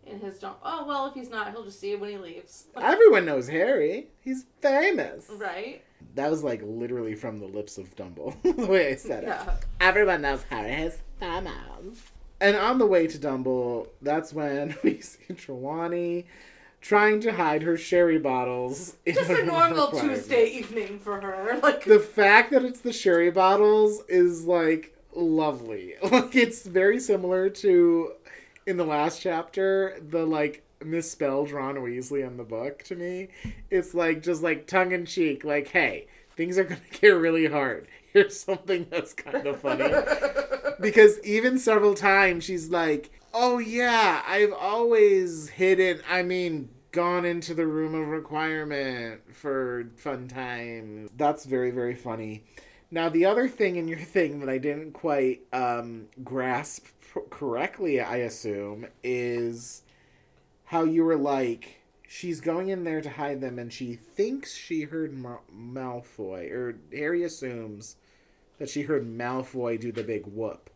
In 0.07 0.21
his 0.21 0.39
dump. 0.39 0.59
Oh, 0.63 0.85
well, 0.87 1.07
if 1.07 1.15
he's 1.15 1.31
not, 1.31 1.51
he'll 1.51 1.65
just 1.65 1.81
see 1.81 1.93
it 1.93 2.01
when 2.01 2.11
he 2.11 2.19
leaves. 2.19 2.67
Everyone 2.77 3.25
knows 3.25 3.49
Harry. 3.49 4.09
He's 4.21 4.45
famous. 4.61 5.31
Right? 5.35 5.83
That 6.15 6.31
was 6.31 6.45
like 6.45 6.61
literally 6.63 7.15
from 7.15 7.41
the 7.41 7.47
lips 7.47 7.79
of 7.79 7.95
Dumble, 7.97 8.37
the 8.43 8.67
way 8.67 8.93
I 8.93 8.97
said 8.97 9.25
it. 9.25 9.35
Everyone 9.81 10.21
knows 10.21 10.43
Harry 10.51 10.75
is 10.75 10.99
famous. 11.19 12.13
And 12.41 12.57
on 12.57 12.79
the 12.79 12.87
way 12.87 13.07
to 13.07 13.19
Dumble, 13.19 13.89
that's 14.03 14.33
when 14.33 14.77
we 14.83 15.01
see 15.01 15.35
Trelawney 15.35 16.27
trying 16.81 17.21
to 17.21 17.33
hide 17.33 17.63
her 17.63 17.77
sherry 17.79 18.19
bottles. 18.19 18.97
Just 19.07 19.31
a 19.31 19.45
normal. 19.45 19.91
Tuesday 19.91 20.47
evening 20.47 20.99
for 20.99 21.21
her. 21.21 21.59
Like, 21.63 21.85
The 21.85 21.99
fact 21.99 22.51
that 22.53 22.65
it's 22.65 22.81
the 22.81 22.93
sherry 22.93 23.31
bottles 23.31 24.03
is 24.09 24.45
like 24.45 24.95
lovely. 25.15 25.95
Like 26.03 26.35
it's 26.37 26.67
very 26.67 27.01
similar 27.01 27.49
to 27.49 28.13
in 28.67 28.77
the 28.77 28.85
last 28.85 29.23
chapter, 29.23 29.97
the 30.11 30.27
like 30.27 30.63
misspelled 30.85 31.51
Ron 31.51 31.77
Weasley 31.77 32.27
in 32.27 32.37
the 32.37 32.45
book 32.45 32.83
to 32.85 32.97
me. 32.97 33.29
It's 33.71 33.95
like 33.95 34.23
just 34.23 34.43
like 34.43 34.67
tongue 34.67 34.93
in 34.93 35.07
cheek, 35.07 35.45
like, 35.45 35.69
hey, 35.69 36.07
things 36.37 36.59
are 36.59 36.65
gonna 36.65 36.81
get 37.01 37.09
really 37.09 37.47
hard. 37.47 37.89
Here's 38.13 38.39
something 38.39 38.87
that's 38.91 39.15
kind 39.15 39.47
of 39.47 39.61
funny. 39.61 39.85
Because 40.81 41.21
even 41.25 41.59
several 41.59 41.95
times 41.95 42.45
she's 42.45 42.71
like, 42.71 43.11
"Oh 43.33 43.59
yeah, 43.59 44.23
I've 44.27 44.53
always 44.53 45.49
hidden. 45.49 46.01
I 46.09 46.23
mean, 46.23 46.71
gone 46.93 47.25
into 47.25 47.55
the 47.55 47.67
room 47.67 47.95
of 47.95 48.09
requirement 48.09 49.35
for 49.35 49.91
fun 49.97 50.29
times." 50.29 51.11
That's 51.17 51.45
very 51.45 51.71
very 51.71 51.95
funny. 51.95 52.45
Now 52.91 53.09
the 53.09 53.25
other 53.25 53.49
thing 53.49 53.77
in 53.77 53.89
your 53.89 53.99
thing 54.17 54.41
that 54.41 54.49
I 54.49 54.59
didn't 54.59 54.93
quite 54.93 55.43
um, 55.53 56.07
grasp 56.23 56.87
correctly, 57.31 58.01
I 58.01 58.19
assume, 58.19 58.87
is 59.03 59.83
how 60.65 60.85
you 60.85 61.05
were 61.05 61.17
like. 61.17 61.81
She's 62.07 62.41
going 62.41 62.69
in 62.69 62.85
there 62.85 63.01
to 63.01 63.11
hide 63.11 63.41
them, 63.41 63.59
and 63.59 63.73
she 63.73 63.95
thinks 63.97 64.55
she 64.55 64.83
heard 64.83 65.13
Ma- 65.13 65.39
Malfoy, 65.53 66.49
or 66.53 66.77
Harry 66.93 67.25
assumes 67.25 67.97
that 68.59 68.69
she 68.71 68.83
heard 68.83 69.07
Malfoy 69.07 69.81
do 69.81 69.93
the 69.93 70.03
big 70.03 70.27
whoop. 70.27 70.71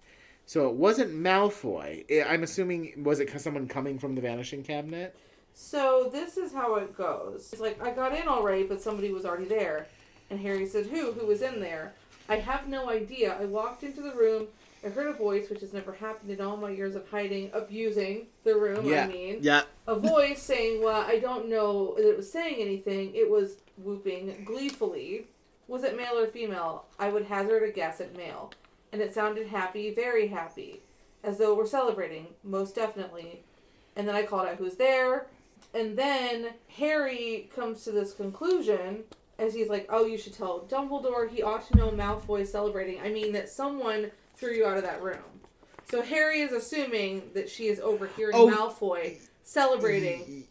So 0.47 0.69
it 0.69 0.75
wasn't 0.75 1.13
Malfoy. 1.15 2.05
I'm 2.27 2.43
assuming 2.43 3.05
was 3.05 3.21
it 3.21 3.41
someone 3.41 3.69
coming 3.69 3.99
from 3.99 4.15
the 4.15 4.21
Vanishing 4.21 4.63
Cabinet? 4.63 5.15
so 5.61 6.09
this 6.13 6.37
is 6.37 6.53
how 6.53 6.77
it 6.77 6.97
goes. 6.97 7.51
It's 7.53 7.61
like, 7.61 7.83
I 7.83 7.91
got 7.91 8.15
in 8.15 8.29
already, 8.29 8.63
but 8.63 8.81
somebody 8.81 9.11
was 9.11 9.25
already 9.25 9.47
there. 9.47 9.89
And 10.31 10.39
Harry 10.39 10.67
said, 10.67 10.87
Who? 10.87 11.13
Who 11.13 11.27
was 11.27 11.43
in 11.43 11.61
there? 11.61 11.95
I 12.29 12.37
have 12.37 12.69
no 12.69 12.89
idea. 12.91 13.37
I 13.41 13.45
walked 13.47 13.83
into 13.83 14.01
the 14.01 14.13
room. 14.13 14.47
I 14.85 14.91
heard 14.91 15.09
a 15.09 15.13
voice, 15.15 15.51
which 15.51 15.61
has 15.61 15.73
never 15.73 15.93
happened 15.93 16.31
in 16.31 16.41
all 16.41 16.57
my 16.57 16.71
years 16.71 16.95
of 16.95 17.09
hiding, 17.09 17.51
abusing 17.53 18.27
the 18.45 18.55
room, 18.55 18.87
Yeah. 18.87 19.05
I 19.05 19.09
mean. 19.09 19.39
Yeah. 19.41 19.63
A 19.89 19.97
voice 19.97 20.41
saying, 20.41 20.83
Well, 20.83 21.03
I 21.03 21.19
don't 21.19 21.49
know 21.49 21.95
that 21.97 22.09
it 22.09 22.17
was 22.17 22.31
saying 22.31 22.57
anything. 22.61 23.13
It 23.15 23.29
was 23.29 23.57
whooping 23.79 24.45
gleefully. 24.45 25.27
Was 25.69 25.85
it 25.85 25.97
male 25.97 26.19
or 26.19 26.27
female? 26.27 26.87
I 26.99 27.11
would 27.11 27.27
hazard 27.27 27.63
a 27.63 27.71
guess 27.71 28.01
at 28.01 28.17
male. 28.17 28.53
And 28.93 29.01
it 29.03 29.15
sounded 29.15 29.47
happy, 29.49 29.95
very 29.95 30.29
happy. 30.29 30.81
As 31.23 31.37
though 31.39 31.55
we're 31.55 31.67
celebrating, 31.67 32.29
most 32.43 32.75
definitely. 32.75 33.43
And 33.95 34.09
then 34.09 34.15
I 34.17 34.23
called 34.23 34.49
out 34.49 34.57
who's 34.57 34.77
there. 34.77 35.27
And 35.75 35.97
then 35.97 36.55
Harry 36.79 37.51
comes 37.55 37.85
to 37.85 37.93
this 37.93 38.13
conclusion 38.15 39.05
as 39.39 39.53
he's 39.55 39.69
like, 39.69 39.87
Oh, 39.91 40.07
you 40.07 40.17
should 40.17 40.35
tell 40.35 40.61
Dumbledore 40.61 41.29
he 41.29 41.43
ought 41.43 41.69
to 41.69 41.77
know 41.77 41.91
Malfoy 41.91 42.41
is 42.43 42.51
celebrating. 42.51 43.01
I 43.01 43.11
mean, 43.11 43.33
that 43.33 43.49
someone 43.51 44.11
threw 44.37 44.53
you 44.55 44.67
out 44.67 44.79
of 44.79 44.85
that 44.85 45.03
room. 45.03 45.19
So 45.91 46.01
Harry 46.03 46.41
is 46.41 46.53
assuming 46.53 47.31
that 47.35 47.49
she 47.51 47.67
is 47.67 47.81
overhearing 47.81 48.37
Oh. 48.37 48.49
Malfoy 48.49 49.19
celebrating 49.49 50.45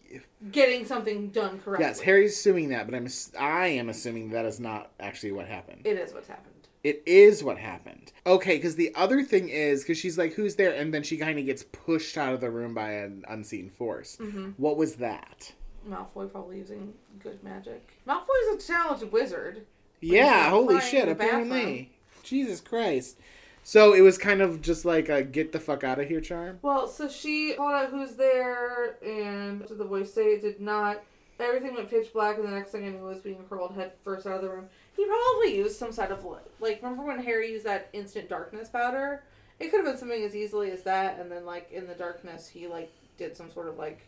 getting 0.52 0.86
something 0.86 1.30
done 1.30 1.60
correctly. 1.60 1.86
Yes, 1.86 2.00
Harry's 2.00 2.34
assuming 2.34 2.70
that, 2.70 2.90
but 2.90 2.96
I'm 2.96 3.08
I 3.40 3.68
am 3.68 3.90
assuming 3.90 4.32
that 4.32 4.46
is 4.46 4.60
not 4.60 4.92
actually 5.00 5.32
what 5.32 5.48
happened. 5.48 5.82
It 5.86 5.98
is 5.98 6.14
what's 6.14 6.28
happened. 6.28 6.54
It 6.84 7.04
is 7.06 7.44
what 7.44 7.58
happened. 7.58 8.12
Okay, 8.26 8.56
because 8.56 8.76
the 8.76 8.94
other 8.96 9.24
thing 9.24 9.50
is 9.50 9.84
because 9.84 9.98
she's 9.98 10.18
like, 10.18 10.34
"Who's 10.34 10.56
there?" 10.56 10.74
and 10.74 10.94
then 10.94 11.04
she 11.04 11.18
kind 11.18 11.38
of 11.38 11.46
gets 11.46 11.64
pushed 11.64 12.18
out 12.18 12.34
of 12.34 12.42
the 12.42 12.50
room 12.50 12.74
by 12.74 12.92
an 12.92 13.24
unseen 13.28 13.70
force. 13.70 14.18
Mm-hmm. 14.20 14.52
What 14.58 14.78
was 14.78 14.96
that? 14.96 15.54
Malfoy 15.88 16.32
probably 16.32 16.58
using 16.58 16.94
good 17.20 17.44
magic. 17.44 18.00
Malfoy's 18.08 18.56
a 18.56 18.58
talented 18.58 19.12
wizard. 19.12 19.66
Yeah, 20.02 20.50
holy 20.50 20.80
shit! 20.82 21.04
in 21.04 21.10
the 21.10 21.16
bathroom. 21.16 21.52
Apparently, 21.52 21.92
Jesus 22.24 22.62
Christ. 22.62 23.18
So 23.68 23.92
it 23.92 24.00
was 24.00 24.18
kind 24.18 24.42
of 24.42 24.62
just 24.62 24.86
like 24.86 25.10
a 25.10 25.22
"get 25.22 25.52
the 25.52 25.60
fuck 25.60 25.84
out 25.84 26.00
of 26.00 26.08
here" 26.08 26.22
charm. 26.22 26.58
Well, 26.62 26.88
so 26.88 27.10
she 27.10 27.54
called 27.58 27.74
out 27.74 27.90
who's 27.90 28.16
there, 28.16 28.98
and 29.04 29.68
did 29.68 29.78
the 29.78 29.84
voice 29.84 30.14
say 30.14 30.36
it 30.36 30.42
did 30.42 30.62
not. 30.62 31.04
Everything 31.38 31.76
went 31.76 31.90
pitch 31.90 32.14
black, 32.14 32.38
and 32.38 32.48
the 32.48 32.52
next 32.52 32.72
thing 32.72 32.86
I 32.86 32.92
knew 32.92 33.04
was 33.04 33.20
being 33.20 33.44
hurled 33.50 33.74
head 33.76 33.92
first 34.06 34.26
out 34.26 34.36
of 34.38 34.42
the 34.42 34.50
room. 34.50 34.70
He 34.96 35.06
probably 35.06 35.58
used 35.58 35.76
some 35.76 35.92
sort 35.92 36.12
of 36.12 36.24
li- 36.24 36.38
like. 36.62 36.82
Remember 36.82 37.04
when 37.04 37.22
Harry 37.22 37.52
used 37.52 37.66
that 37.66 37.90
instant 37.92 38.30
darkness 38.30 38.70
powder? 38.70 39.24
It 39.60 39.70
could 39.70 39.84
have 39.84 39.86
been 39.86 39.98
something 39.98 40.24
as 40.24 40.34
easily 40.34 40.72
as 40.72 40.84
that, 40.84 41.20
and 41.20 41.30
then 41.30 41.46
like 41.46 41.70
in 41.70 41.88
the 41.88 41.94
darkness, 41.94 42.48
he 42.48 42.68
like 42.68 42.90
did 43.18 43.36
some 43.36 43.52
sort 43.52 43.68
of 43.68 43.78
like 43.78 44.08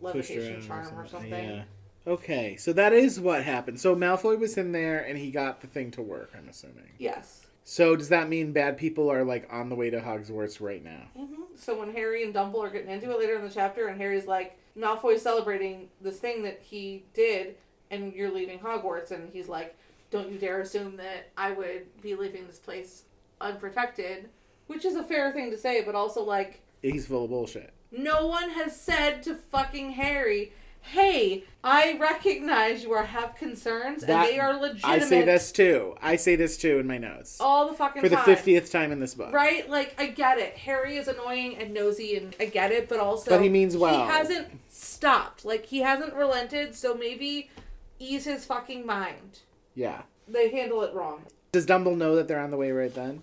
Pushed 0.00 0.30
her 0.30 0.36
levitation 0.36 0.54
in 0.54 0.66
charm 0.66 0.98
or 0.98 1.06
something. 1.06 1.32
Yeah. 1.32 1.64
Okay, 2.06 2.56
so 2.56 2.72
that 2.72 2.94
is 2.94 3.20
what 3.20 3.44
happened. 3.44 3.78
So 3.78 3.94
Malfoy 3.94 4.38
was 4.38 4.56
in 4.56 4.72
there 4.72 5.00
and 5.00 5.18
he 5.18 5.30
got 5.30 5.60
the 5.60 5.66
thing 5.66 5.90
to 5.90 6.00
work. 6.00 6.30
I'm 6.34 6.48
assuming. 6.48 6.92
Yes. 6.98 7.44
So 7.70 7.94
does 7.94 8.08
that 8.08 8.28
mean 8.28 8.50
bad 8.50 8.76
people 8.78 9.08
are 9.12 9.22
like 9.22 9.46
on 9.48 9.68
the 9.68 9.76
way 9.76 9.90
to 9.90 10.00
Hogwarts 10.00 10.60
right 10.60 10.82
now? 10.82 11.02
hmm 11.16 11.42
So 11.54 11.78
when 11.78 11.92
Harry 11.92 12.24
and 12.24 12.34
Dumbledore 12.34 12.66
are 12.66 12.70
getting 12.70 12.90
into 12.90 13.12
it 13.12 13.18
later 13.20 13.36
in 13.36 13.42
the 13.44 13.48
chapter, 13.48 13.86
and 13.86 13.96
Harry's 13.96 14.26
like, 14.26 14.58
Malfoy's 14.76 15.22
celebrating 15.22 15.88
this 16.00 16.18
thing 16.18 16.42
that 16.42 16.58
he 16.60 17.04
did, 17.14 17.54
and 17.92 18.12
you're 18.12 18.32
leaving 18.32 18.58
Hogwarts, 18.58 19.12
and 19.12 19.32
he's 19.32 19.48
like, 19.48 19.76
don't 20.10 20.32
you 20.32 20.36
dare 20.36 20.62
assume 20.62 20.96
that 20.96 21.30
I 21.36 21.52
would 21.52 21.86
be 22.02 22.16
leaving 22.16 22.48
this 22.48 22.58
place 22.58 23.04
unprotected, 23.40 24.30
which 24.66 24.84
is 24.84 24.96
a 24.96 25.04
fair 25.04 25.30
thing 25.32 25.52
to 25.52 25.56
say, 25.56 25.84
but 25.84 25.94
also 25.94 26.24
like, 26.24 26.62
He's 26.82 27.06
full 27.06 27.22
of 27.26 27.30
bullshit. 27.30 27.72
no 27.92 28.26
one 28.26 28.50
has 28.50 28.74
said 28.74 29.22
to 29.22 29.36
fucking 29.36 29.92
Harry, 29.92 30.52
hey, 30.82 31.44
I 31.62 31.96
recognize 31.98 32.82
you 32.82 32.92
are 32.92 33.04
have 33.04 33.36
concerns, 33.36 34.02
That- 34.02 34.26
and 34.26 34.28
they 34.34 34.38
are 34.40 34.58
legitimate. 34.58 34.84
I 34.84 34.98
say 35.00 35.22
this 35.22 35.52
too. 35.52 35.94
I 36.00 36.16
say 36.16 36.36
this 36.36 36.56
too 36.56 36.78
in 36.78 36.86
my 36.86 36.98
notes 36.98 37.38
all 37.40 37.68
the 37.68 37.74
fucking 37.74 38.02
for 38.02 38.08
the 38.08 38.16
time. 38.16 38.24
fiftieth 38.24 38.70
time 38.70 38.92
in 38.92 39.00
this 39.00 39.14
book. 39.14 39.32
Right? 39.32 39.68
Like, 39.68 39.94
I 39.98 40.06
get 40.06 40.38
it. 40.38 40.56
Harry 40.56 40.96
is 40.96 41.08
annoying 41.08 41.56
and 41.56 41.72
nosy, 41.74 42.16
and 42.16 42.34
I 42.40 42.46
get 42.46 42.72
it, 42.72 42.88
but 42.88 42.98
also. 43.00 43.30
But 43.30 43.42
he 43.42 43.48
means 43.48 43.76
well. 43.76 44.04
He 44.04 44.10
hasn't 44.10 44.48
stopped. 44.68 45.44
Like, 45.44 45.66
he 45.66 45.80
hasn't 45.80 46.14
relented, 46.14 46.74
so 46.74 46.94
maybe 46.94 47.50
ease 47.98 48.24
his 48.24 48.44
fucking 48.44 48.86
mind. 48.86 49.40
Yeah. 49.74 50.02
They 50.26 50.50
handle 50.50 50.82
it 50.82 50.94
wrong. 50.94 51.24
Does 51.52 51.66
Dumbledore 51.66 51.96
know 51.96 52.16
that 52.16 52.28
they're 52.28 52.40
on 52.40 52.50
the 52.50 52.56
way 52.56 52.70
right 52.70 52.94
then? 52.94 53.22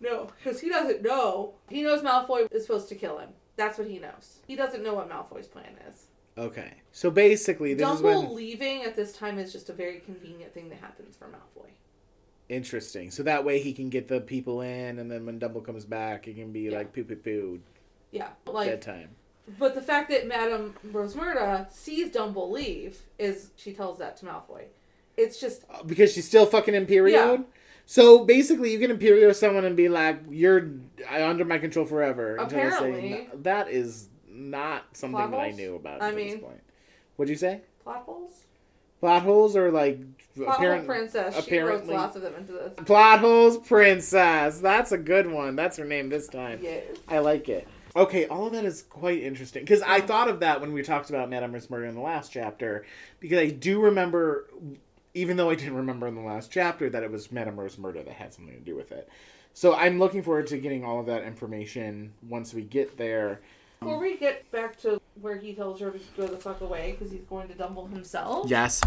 No, 0.00 0.28
because 0.36 0.60
he 0.60 0.68
doesn't 0.68 1.02
know. 1.02 1.54
He 1.70 1.82
knows 1.82 2.02
Malfoy 2.02 2.46
is 2.50 2.62
supposed 2.66 2.88
to 2.90 2.94
kill 2.94 3.18
him. 3.18 3.30
That's 3.56 3.78
what 3.78 3.86
he 3.86 3.98
knows. 3.98 4.38
He 4.46 4.56
doesn't 4.56 4.82
know 4.82 4.94
what 4.94 5.08
Malfoy's 5.08 5.46
plan 5.46 5.76
is. 5.88 6.06
Okay. 6.38 6.72
So 6.92 7.10
basically, 7.10 7.74
this 7.74 7.88
is 7.88 8.00
when 8.02 8.34
leaving 8.34 8.82
at 8.84 8.94
this 8.96 9.12
time 9.12 9.38
is 9.38 9.52
just 9.52 9.68
a 9.68 9.72
very 9.72 10.00
convenient 10.00 10.52
thing 10.54 10.68
that 10.70 10.78
happens 10.78 11.16
for 11.16 11.26
Malfoy. 11.26 11.68
interesting. 12.48 13.10
So 13.10 13.22
that 13.22 13.44
way 13.44 13.60
he 13.60 13.72
can 13.72 13.88
get 13.88 14.08
the 14.08 14.20
people 14.20 14.60
in, 14.60 14.98
and 14.98 15.10
then 15.10 15.24
when 15.24 15.40
Dumbledore 15.40 15.64
comes 15.64 15.84
back, 15.86 16.28
it 16.28 16.34
can 16.34 16.52
be 16.52 16.62
Yeah. 16.62 16.78
like 16.78 16.92
poo 16.92 17.04
poo 17.04 17.16
poo 17.16 17.60
Yeah, 18.10 18.28
like 18.46 18.68
bedtime. 18.68 19.10
But 19.58 19.74
the 19.74 19.80
fact 19.82 20.10
that 20.10 20.26
Madame 20.26 20.74
Rosmerta 20.88 21.72
sees 21.72 22.10
Dumble 22.10 22.50
leave 22.50 23.00
is 23.18 23.50
she 23.56 23.72
tells 23.72 23.98
that 23.98 24.16
to 24.18 24.26
Malfoy. 24.26 24.64
It's 25.16 25.40
just 25.40 25.64
Uh, 25.70 25.82
Because 25.82 26.12
she's 26.12 26.26
still 26.26 26.44
fucking 26.46 26.74
Imperioed. 26.74 27.38
Yeah. 27.38 27.44
So 27.86 28.24
basically, 28.24 28.70
you 28.72 28.78
can 28.78 28.90
Imperio 28.96 29.32
someone 29.34 29.64
and 29.64 29.76
be 29.76 29.88
like, 29.88 30.18
"You're 30.30 30.70
under 31.10 31.44
my 31.44 31.58
control 31.58 31.84
forever." 31.86 32.36
until 32.36 32.58
they 32.58 32.70
say, 32.70 32.76
Apparently. 32.76 33.28
That 33.42 33.68
is 33.70 34.08
not 34.32 34.84
something 34.96 35.16
Plot 35.16 35.30
that 35.30 35.40
I 35.40 35.50
knew 35.50 35.76
about 35.76 36.02
I 36.02 36.08
at 36.08 36.16
this 36.16 36.32
mean- 36.32 36.40
point. 36.40 36.60
What'd 37.16 37.30
you 37.30 37.36
say? 37.36 37.60
plot 37.82 38.02
holes. 38.06 38.44
Plot 39.00 39.22
holes 39.22 39.56
are 39.56 39.70
like 39.70 39.98
Plot 40.36 40.56
apparent- 40.56 40.86
hole 40.86 40.94
princess. 40.96 41.34
She 41.34 41.40
apparently 41.40 41.92
wrote 41.94 42.00
lots 42.00 42.16
of 42.16 42.22
them 42.22 42.34
into 42.36 42.52
this. 42.52 42.72
plot 42.86 43.18
holes 43.20 43.58
princess. 43.58 44.60
That's 44.60 44.92
a 44.92 44.98
good 44.98 45.30
one. 45.30 45.56
That's 45.56 45.76
her 45.76 45.84
name 45.84 46.08
this 46.08 46.28
time. 46.28 46.60
Yes. 46.62 46.84
I 47.08 47.18
like 47.18 47.48
it. 47.48 47.66
Okay, 47.94 48.26
all 48.26 48.46
of 48.46 48.52
that 48.54 48.64
is 48.64 48.82
quite 48.82 49.22
interesting 49.22 49.64
because 49.64 49.82
I 49.82 50.00
thought 50.00 50.28
of 50.28 50.40
that 50.40 50.60
when 50.62 50.72
we 50.72 50.82
talked 50.82 51.10
about 51.10 51.28
Madame 51.28 51.52
Miss 51.52 51.68
Murder 51.68 51.84
in 51.86 51.94
the 51.94 52.00
last 52.00 52.32
chapter 52.32 52.86
because 53.20 53.38
I 53.38 53.48
do 53.48 53.80
remember, 53.82 54.48
even 55.12 55.36
though 55.36 55.50
I 55.50 55.56
didn't 55.56 55.76
remember 55.76 56.06
in 56.06 56.14
the 56.14 56.22
last 56.22 56.50
chapter 56.50 56.88
that 56.88 57.02
it 57.02 57.10
was 57.10 57.30
Madame 57.30 57.56
Rosmerta 57.56 58.02
that 58.04 58.14
had 58.14 58.32
something 58.32 58.54
to 58.54 58.60
do 58.60 58.74
with 58.76 58.92
it. 58.92 59.08
So 59.52 59.74
I'm 59.74 59.98
looking 59.98 60.22
forward 60.22 60.46
to 60.46 60.56
getting 60.58 60.84
all 60.84 61.00
of 61.00 61.06
that 61.06 61.24
information 61.24 62.14
once 62.26 62.54
we 62.54 62.62
get 62.62 62.96
there. 62.96 63.40
Before 63.84 63.98
we 64.00 64.16
get 64.16 64.50
back 64.50 64.78
to 64.82 65.00
where 65.20 65.36
he 65.36 65.54
tells 65.54 65.80
her 65.80 65.90
to 65.90 65.98
go 66.16 66.26
the 66.26 66.36
fuck 66.36 66.60
away 66.60 66.92
because 66.92 67.12
he's 67.12 67.22
going 67.22 67.48
to 67.48 67.54
Dumble 67.54 67.86
himself, 67.86 68.48
Yes. 68.48 68.80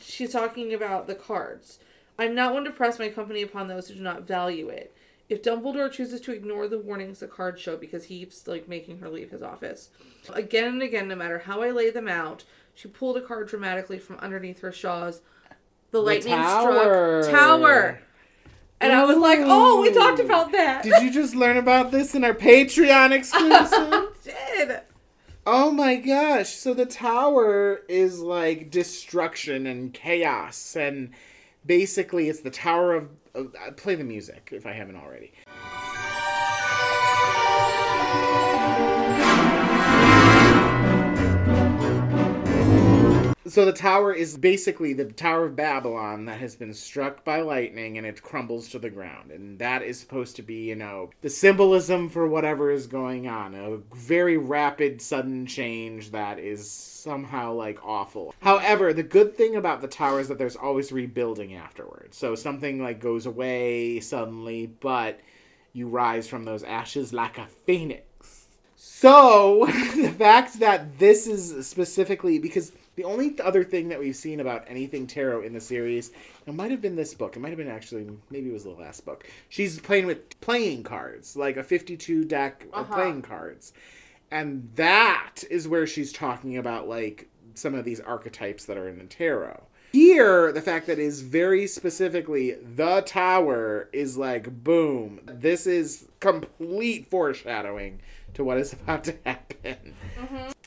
she's 0.00 0.32
talking 0.32 0.74
about 0.74 1.06
the 1.06 1.14
cards. 1.14 1.78
I'm 2.18 2.34
not 2.34 2.52
one 2.52 2.64
to 2.64 2.70
press 2.70 2.98
my 2.98 3.08
company 3.08 3.42
upon 3.42 3.68
those 3.68 3.88
who 3.88 3.94
do 3.94 4.00
not 4.02 4.22
value 4.22 4.68
it. 4.68 4.94
If 5.28 5.42
Dumbledore 5.42 5.92
chooses 5.92 6.20
to 6.22 6.32
ignore 6.32 6.66
the 6.68 6.78
warnings 6.78 7.20
the 7.20 7.26
cards 7.26 7.60
show 7.60 7.76
because 7.76 8.04
he's 8.06 8.44
like 8.48 8.66
making 8.68 8.98
her 9.00 9.10
leave 9.10 9.30
his 9.30 9.42
office, 9.42 9.90
again 10.32 10.64
and 10.68 10.82
again, 10.82 11.06
no 11.08 11.14
matter 11.16 11.38
how 11.40 11.62
I 11.62 11.70
lay 11.70 11.90
them 11.90 12.08
out, 12.08 12.44
she 12.74 12.88
pulled 12.88 13.18
a 13.18 13.20
card 13.20 13.48
dramatically 13.48 13.98
from 13.98 14.16
underneath 14.16 14.60
her 14.60 14.72
shawls. 14.72 15.20
The 15.90 16.00
lightning 16.00 16.34
tower. 16.34 17.22
struck 17.22 17.34
tower, 17.34 18.00
and 18.80 18.92
I 18.92 19.04
was 19.04 19.16
like, 19.18 19.38
"Oh, 19.42 19.80
we 19.80 19.92
talked 19.92 20.20
about 20.20 20.52
that." 20.52 20.82
Did 20.82 21.02
you 21.02 21.10
just 21.10 21.34
learn 21.34 21.56
about 21.56 21.90
this 21.90 22.14
in 22.14 22.24
our 22.24 22.34
Patreon 22.34 23.10
exclusive? 23.12 24.07
Did. 24.28 24.80
Oh 25.46 25.70
my 25.70 25.96
gosh. 25.96 26.50
So 26.50 26.74
the 26.74 26.86
tower 26.86 27.82
is 27.88 28.20
like 28.20 28.70
destruction 28.70 29.66
and 29.66 29.92
chaos 29.94 30.76
and 30.76 31.10
basically 31.64 32.28
it's 32.28 32.40
the 32.40 32.50
tower 32.50 32.94
of, 32.94 33.08
of 33.34 33.54
uh, 33.54 33.72
play 33.72 33.94
the 33.94 34.04
music 34.04 34.50
if 34.52 34.66
I 34.66 34.72
haven't 34.72 34.96
already. 34.96 35.32
So 43.48 43.64
the 43.64 43.72
tower 43.72 44.12
is 44.12 44.36
basically 44.36 44.92
the 44.92 45.06
Tower 45.06 45.46
of 45.46 45.56
Babylon 45.56 46.26
that 46.26 46.38
has 46.38 46.54
been 46.54 46.74
struck 46.74 47.24
by 47.24 47.40
lightning 47.40 47.96
and 47.96 48.06
it 48.06 48.22
crumbles 48.22 48.68
to 48.68 48.78
the 48.78 48.90
ground. 48.90 49.30
And 49.30 49.58
that 49.58 49.82
is 49.82 49.98
supposed 49.98 50.36
to 50.36 50.42
be, 50.42 50.64
you 50.64 50.76
know, 50.76 51.10
the 51.22 51.30
symbolism 51.30 52.10
for 52.10 52.26
whatever 52.26 52.70
is 52.70 52.86
going 52.86 53.26
on. 53.26 53.54
A 53.54 53.78
very 53.96 54.36
rapid, 54.36 55.00
sudden 55.00 55.46
change 55.46 56.10
that 56.10 56.38
is 56.38 56.70
somehow 56.70 57.54
like 57.54 57.82
awful. 57.82 58.34
However, 58.42 58.92
the 58.92 59.02
good 59.02 59.34
thing 59.34 59.56
about 59.56 59.80
the 59.80 59.88
tower 59.88 60.20
is 60.20 60.28
that 60.28 60.36
there's 60.36 60.56
always 60.56 60.92
rebuilding 60.92 61.54
afterwards. 61.54 62.18
So 62.18 62.34
something 62.34 62.82
like 62.82 63.00
goes 63.00 63.24
away 63.24 64.00
suddenly, 64.00 64.66
but 64.66 65.20
you 65.72 65.88
rise 65.88 66.28
from 66.28 66.44
those 66.44 66.64
ashes 66.64 67.14
like 67.14 67.38
a 67.38 67.46
phoenix. 67.64 68.04
So, 68.76 69.66
the 69.96 70.14
fact 70.16 70.60
that 70.60 70.98
this 70.98 71.26
is 71.26 71.66
specifically 71.66 72.38
because 72.38 72.72
the 72.98 73.04
only 73.04 73.38
other 73.40 73.62
thing 73.62 73.88
that 73.88 73.98
we've 74.00 74.16
seen 74.16 74.40
about 74.40 74.64
anything 74.66 75.06
tarot 75.06 75.42
in 75.42 75.52
the 75.52 75.60
series, 75.60 76.10
it 76.48 76.52
might 76.52 76.72
have 76.72 76.82
been 76.82 76.96
this 76.96 77.14
book. 77.14 77.36
It 77.36 77.38
might 77.38 77.50
have 77.50 77.56
been 77.58 77.68
actually, 77.68 78.08
maybe 78.28 78.50
it 78.50 78.52
was 78.52 78.64
the 78.64 78.70
last 78.70 79.06
book. 79.06 79.24
She's 79.48 79.78
playing 79.78 80.06
with 80.06 80.40
playing 80.40 80.82
cards, 80.82 81.36
like 81.36 81.56
a 81.56 81.62
52 81.62 82.24
deck 82.24 82.66
of 82.72 82.80
Uh-huh. 82.90 82.94
playing 82.96 83.22
cards. 83.22 83.72
And 84.32 84.68
that 84.74 85.44
is 85.48 85.68
where 85.68 85.86
she's 85.86 86.12
talking 86.12 86.56
about, 86.56 86.88
like, 86.88 87.28
some 87.54 87.76
of 87.76 87.84
these 87.84 88.00
archetypes 88.00 88.64
that 88.64 88.76
are 88.76 88.88
in 88.88 88.98
the 88.98 89.04
tarot. 89.04 89.62
Here, 89.92 90.50
the 90.50 90.60
fact 90.60 90.88
that 90.88 90.98
is 90.98 91.22
very 91.22 91.68
specifically 91.68 92.56
the 92.74 93.00
tower 93.02 93.88
is 93.92 94.18
like 94.18 94.62
boom. 94.64 95.20
This 95.24 95.66
is 95.68 96.08
complete 96.20 97.08
foreshadowing 97.08 98.00
to 98.34 98.42
what 98.44 98.58
is 98.58 98.72
about 98.74 99.04
to 99.04 99.14
happen. 99.24 99.94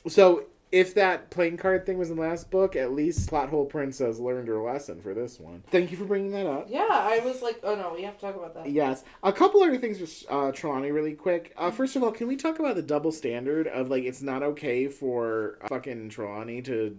So 0.08 0.46
if 0.72 0.94
that 0.96 1.30
playing 1.30 1.58
card 1.58 1.86
thing 1.86 1.98
was 1.98 2.10
in 2.10 2.16
the 2.16 2.22
last 2.22 2.50
book, 2.50 2.76
at 2.76 2.94
least 2.94 3.28
Plot 3.28 3.50
Hole 3.50 3.66
Princess 3.66 4.20
learned 4.20 4.48
her 4.48 4.62
lesson 4.62 5.02
for 5.02 5.14
this 5.14 5.40
one. 5.40 5.64
Thank 5.70 5.92
you 5.92 5.98
for 5.98 6.06
bringing 6.06 6.32
that 6.32 6.46
up. 6.46 6.68
Yeah, 6.70 6.88
I 6.90 7.20
was 7.24 7.42
like, 7.42 7.60
oh 7.64 7.76
no, 7.76 7.94
we 7.94 8.04
have 8.04 8.16
to 8.16 8.22
talk 8.22 8.36
about 8.36 8.54
that. 8.56 8.70
Yes. 8.70 9.04
A 9.24 9.34
couple 9.34 9.62
other 9.62 9.78
things 9.78 10.00
with 10.00 10.26
uh, 10.30 10.52
Trelawney 10.52 10.92
really 10.92 11.14
quick. 11.14 11.54
Uh, 11.58 11.72
first 11.72 11.96
of 11.96 12.04
all, 12.04 12.12
can 12.12 12.28
we 12.28 12.38
talk 12.38 12.60
about 12.60 12.76
the 12.76 12.82
double 12.82 13.12
standard 13.12 13.68
of 13.68 13.90
like 13.90 14.04
it's 14.04 14.22
not 14.22 14.44
okay 14.44 14.88
for 14.88 15.58
uh, 15.64 15.68
fucking 15.68 16.10
Trelawney 16.10 16.62
to 16.64 16.98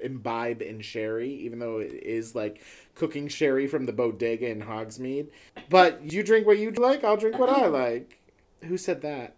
imbibe 0.00 0.62
in 0.62 0.80
sherry, 0.80 1.30
even 1.30 1.58
though 1.58 1.78
it 1.78 1.92
is 1.92 2.34
like 2.34 2.62
cooking 2.94 3.28
sherry 3.28 3.66
from 3.66 3.84
the 3.84 3.92
bodega 3.92 4.48
in 4.48 4.62
Hogsmeade. 4.62 5.28
But 5.68 6.10
you 6.10 6.22
drink 6.22 6.46
what 6.46 6.58
you 6.58 6.70
like, 6.70 7.04
I'll 7.04 7.16
drink 7.18 7.38
what 7.38 7.50
I 7.50 7.66
like. 7.66 8.18
Who 8.64 8.78
said 8.78 9.02
that? 9.02 9.36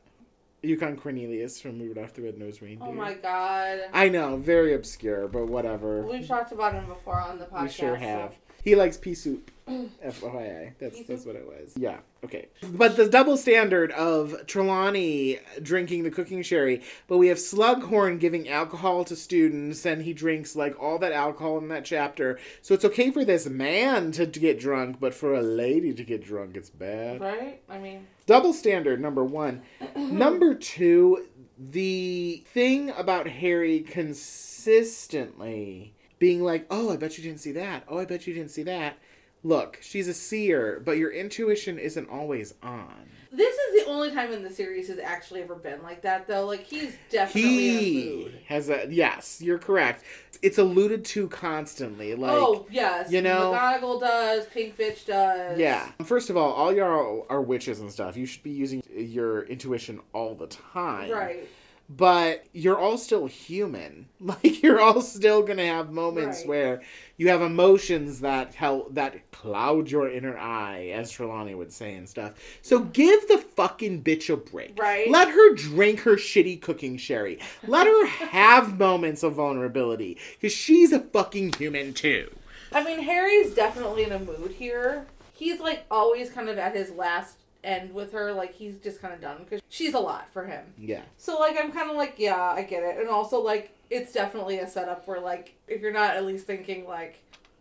Yukon 0.63 0.97
Cornelius 0.97 1.61
from 1.61 1.81
Rudolph 1.81 2.15
the 2.15 2.23
Red-Nosed 2.23 2.63
Reindeer. 2.63 2.89
Oh 2.89 2.93
my 2.93 3.15
god. 3.15 3.81
I 3.93 4.09
know, 4.09 4.37
very 4.37 4.75
obscure, 4.75 5.29
but 5.29 5.47
whatever. 5.47 6.07
We've 6.07 6.27
talked 6.27 6.53
about 6.53 6.75
him 6.75 6.87
before 6.87 7.21
on 7.21 7.39
the 7.39 7.47
podcast. 7.47 7.63
We 7.63 7.69
sure 7.69 7.97
so- 7.97 8.01
have. 8.01 8.35
He 8.63 8.77
likes 8.77 8.97
pea 8.97 9.15
soup. 9.15 9.51
FYI. 9.69 10.73
That's 10.79 11.03
that's 11.05 11.25
what 11.25 11.37
it 11.37 11.47
was. 11.47 11.73
Yeah. 11.77 11.99
Okay. 12.25 12.49
But 12.63 12.97
the 12.97 13.09
double 13.09 13.37
standard 13.37 13.91
of 13.93 14.47
Trelawney 14.47 15.39
drinking 15.61 16.03
the 16.03 16.11
cooking 16.11 16.43
sherry, 16.43 16.83
but 17.09 17.19
we 17.19 17.29
have 17.29 17.39
Slughorn 17.39 18.19
giving 18.21 18.49
alcohol 18.49 19.05
to 19.05 19.17
students, 19.17 19.85
and 19.87 20.03
he 20.03 20.13
drinks 20.13 20.55
like 20.57 20.81
all 20.81 20.99
that 20.99 21.13
alcohol 21.13 21.59
in 21.59 21.69
that 21.69 21.85
chapter. 21.85 22.39
So 22.61 22.75
it's 22.75 22.85
okay 22.85 23.11
for 23.11 23.25
this 23.25 23.47
man 23.47 24.13
to, 24.13 24.27
to 24.27 24.41
get 24.41 24.59
drunk, 24.61 24.99
but 25.01 25.15
for 25.15 25.35
a 25.35 25.43
lady 25.43 25.93
to 25.95 26.05
get 26.05 26.25
drunk, 26.25 26.57
it's 26.57 26.71
bad. 26.71 27.21
Right? 27.21 27.61
I 27.69 27.79
mean, 27.79 28.07
Double 28.33 28.55
standard, 28.55 28.99
number 28.99 29.23
one. 29.23 29.61
number 29.95 30.55
two, 30.55 31.27
the 31.59 32.43
thing 32.47 32.89
about 32.89 33.29
Harry 33.29 33.81
consistently 33.81 35.93
being 36.19 36.43
like, 36.43 36.67
oh, 36.71 36.91
I 36.91 36.97
bet 36.97 37.19
you 37.19 37.25
didn't 37.25 37.41
see 37.41 37.53
that. 37.53 37.85
Oh, 37.89 37.99
I 37.99 38.07
bet 38.07 38.27
you 38.27 38.33
didn't 38.33 38.53
see 38.53 38.63
that. 38.63 38.97
Look, 39.45 39.79
she's 39.83 40.07
a 40.09 40.15
seer, 40.15 40.81
but 40.85 40.99
your 40.99 41.11
intuition 41.11 41.79
isn't 41.79 42.09
always 42.09 42.55
on. 42.63 43.09
this 43.33 43.57
is 43.57 43.85
the 43.85 43.91
only 43.91 44.11
time 44.13 44.31
in 44.33 44.43
the 44.45 44.51
series 44.51 44.87
has 44.89 44.99
actually 45.01 45.43
ever 45.43 45.55
been 45.57 45.83
like 45.83 46.03
that, 46.03 46.29
though. 46.29 46.47
Like, 46.47 46.63
he's 46.63 46.95
definitely 47.11 47.69
in 47.71 47.75
a 47.75 47.81
He 47.81 48.17
mood. 48.25 48.39
has 48.47 48.69
a 48.71 48.87
yes, 48.89 49.41
you're 49.43 49.59
correct. 49.59 50.05
It's 50.43 50.59
alluded 50.59 51.05
to 51.07 51.29
constantly, 51.29 52.15
like 52.15 52.33
oh, 52.33 52.67
yes. 52.71 53.11
you 53.11 53.21
know- 53.23 53.53
McGonagall 53.53 54.01
does, 54.01 54.47
Pink 54.47 54.77
Bitch 54.77 55.07
does. 55.07 55.59
Yeah. 55.59 55.91
First 56.05 56.31
of 56.31 56.37
all, 56.37 56.53
all 56.53 56.73
y'all 56.75 57.27
are 57.29 57.41
witches 57.41 57.81
and 57.81 57.91
stuff. 57.91 58.17
You 58.17 58.27
should 58.27 58.43
be 58.45 58.51
using 58.51 58.83
your 58.95 59.43
intuition 59.47 60.01
all 60.13 60.35
the 60.37 60.47
time. 60.49 61.11
Right. 61.11 61.49
But 61.89 62.45
you're 62.53 62.79
all 62.79 62.99
still 62.99 63.27
human. 63.27 64.07
Like 64.23 64.63
you're 64.63 64.81
all 64.81 65.01
still 65.01 65.43
gonna 65.43 65.67
have 65.67 65.91
moments 65.91 66.39
Right. 66.43 66.49
where 66.49 66.83
you 67.17 67.29
have 67.31 67.43
emotions 67.43 68.21
that 68.21 68.55
help 68.55 68.95
that 68.95 69.33
cloud 69.33 69.91
your 69.91 70.09
inner 70.09 70.39
eye, 70.39 70.93
as 70.95 71.11
Trelawney 71.11 71.57
would 71.57 71.73
say 71.73 71.97
and 71.97 72.09
stuff. 72.09 72.35
So 72.63 72.79
give 72.79 73.27
the 73.27 73.39
fucking 73.39 74.05
bitch 74.05 74.33
a 74.33 74.37
break. 74.37 74.79
Right. 74.79 75.11
Let 75.11 75.29
her 75.29 75.55
drink 75.57 76.01
her 76.03 76.15
shitty 76.15 76.63
cooking 76.63 76.97
sherry. 76.99 77.41
Let 77.67 77.89
her 77.89 78.07
have 78.29 78.79
moments 78.79 79.25
of 79.25 79.35
vulnerability 79.35 80.19
because 80.41 80.53
she's 80.53 80.93
a 80.93 81.01
fucking 81.01 81.55
human 81.55 81.93
too. 81.93 82.31
I 82.71 82.85
mean, 82.85 83.01
Harry's 83.01 83.55
definitely 83.55 84.05
in 84.05 84.13
a 84.13 84.21
mood 84.21 84.53
here. 84.53 85.05
He's 85.35 85.59
like 85.59 85.85
always 85.91 86.31
kind 86.31 86.49
of 86.49 86.59
at 86.59 86.77
his 86.77 86.93
last 86.93 87.39
end 87.65 87.93
with 87.93 88.13
her. 88.13 88.33
Like 88.33 88.53
he's 88.55 88.79
just 88.79 89.01
kind 89.01 89.15
of 89.15 89.21
done 89.21 89.39
because 89.45 89.61
she's 89.69 89.95
a 89.95 90.01
lot 90.01 90.33
for 90.33 90.45
him. 90.45 90.65
Yeah. 90.79 91.03
So 91.17 91.39
like 91.39 91.57
I'm 91.59 91.73
kind 91.73 91.91
of 91.91 91.97
like 91.97 92.15
yeah, 92.19 92.41
I 92.41 92.63
get 92.63 92.83
it, 92.83 92.99
and 92.99 93.09
also 93.09 93.41
like 93.41 93.77
it's 93.91 94.13
definitely 94.13 94.59
a 94.59 94.69
setup 94.69 95.07
where 95.07 95.21
like 95.21 95.55
if 95.69 95.81
you're 95.81 95.93
not 95.93 96.17
at 96.17 96.25
least 96.25 96.47
thinking 96.47 96.87
like. 96.87 97.19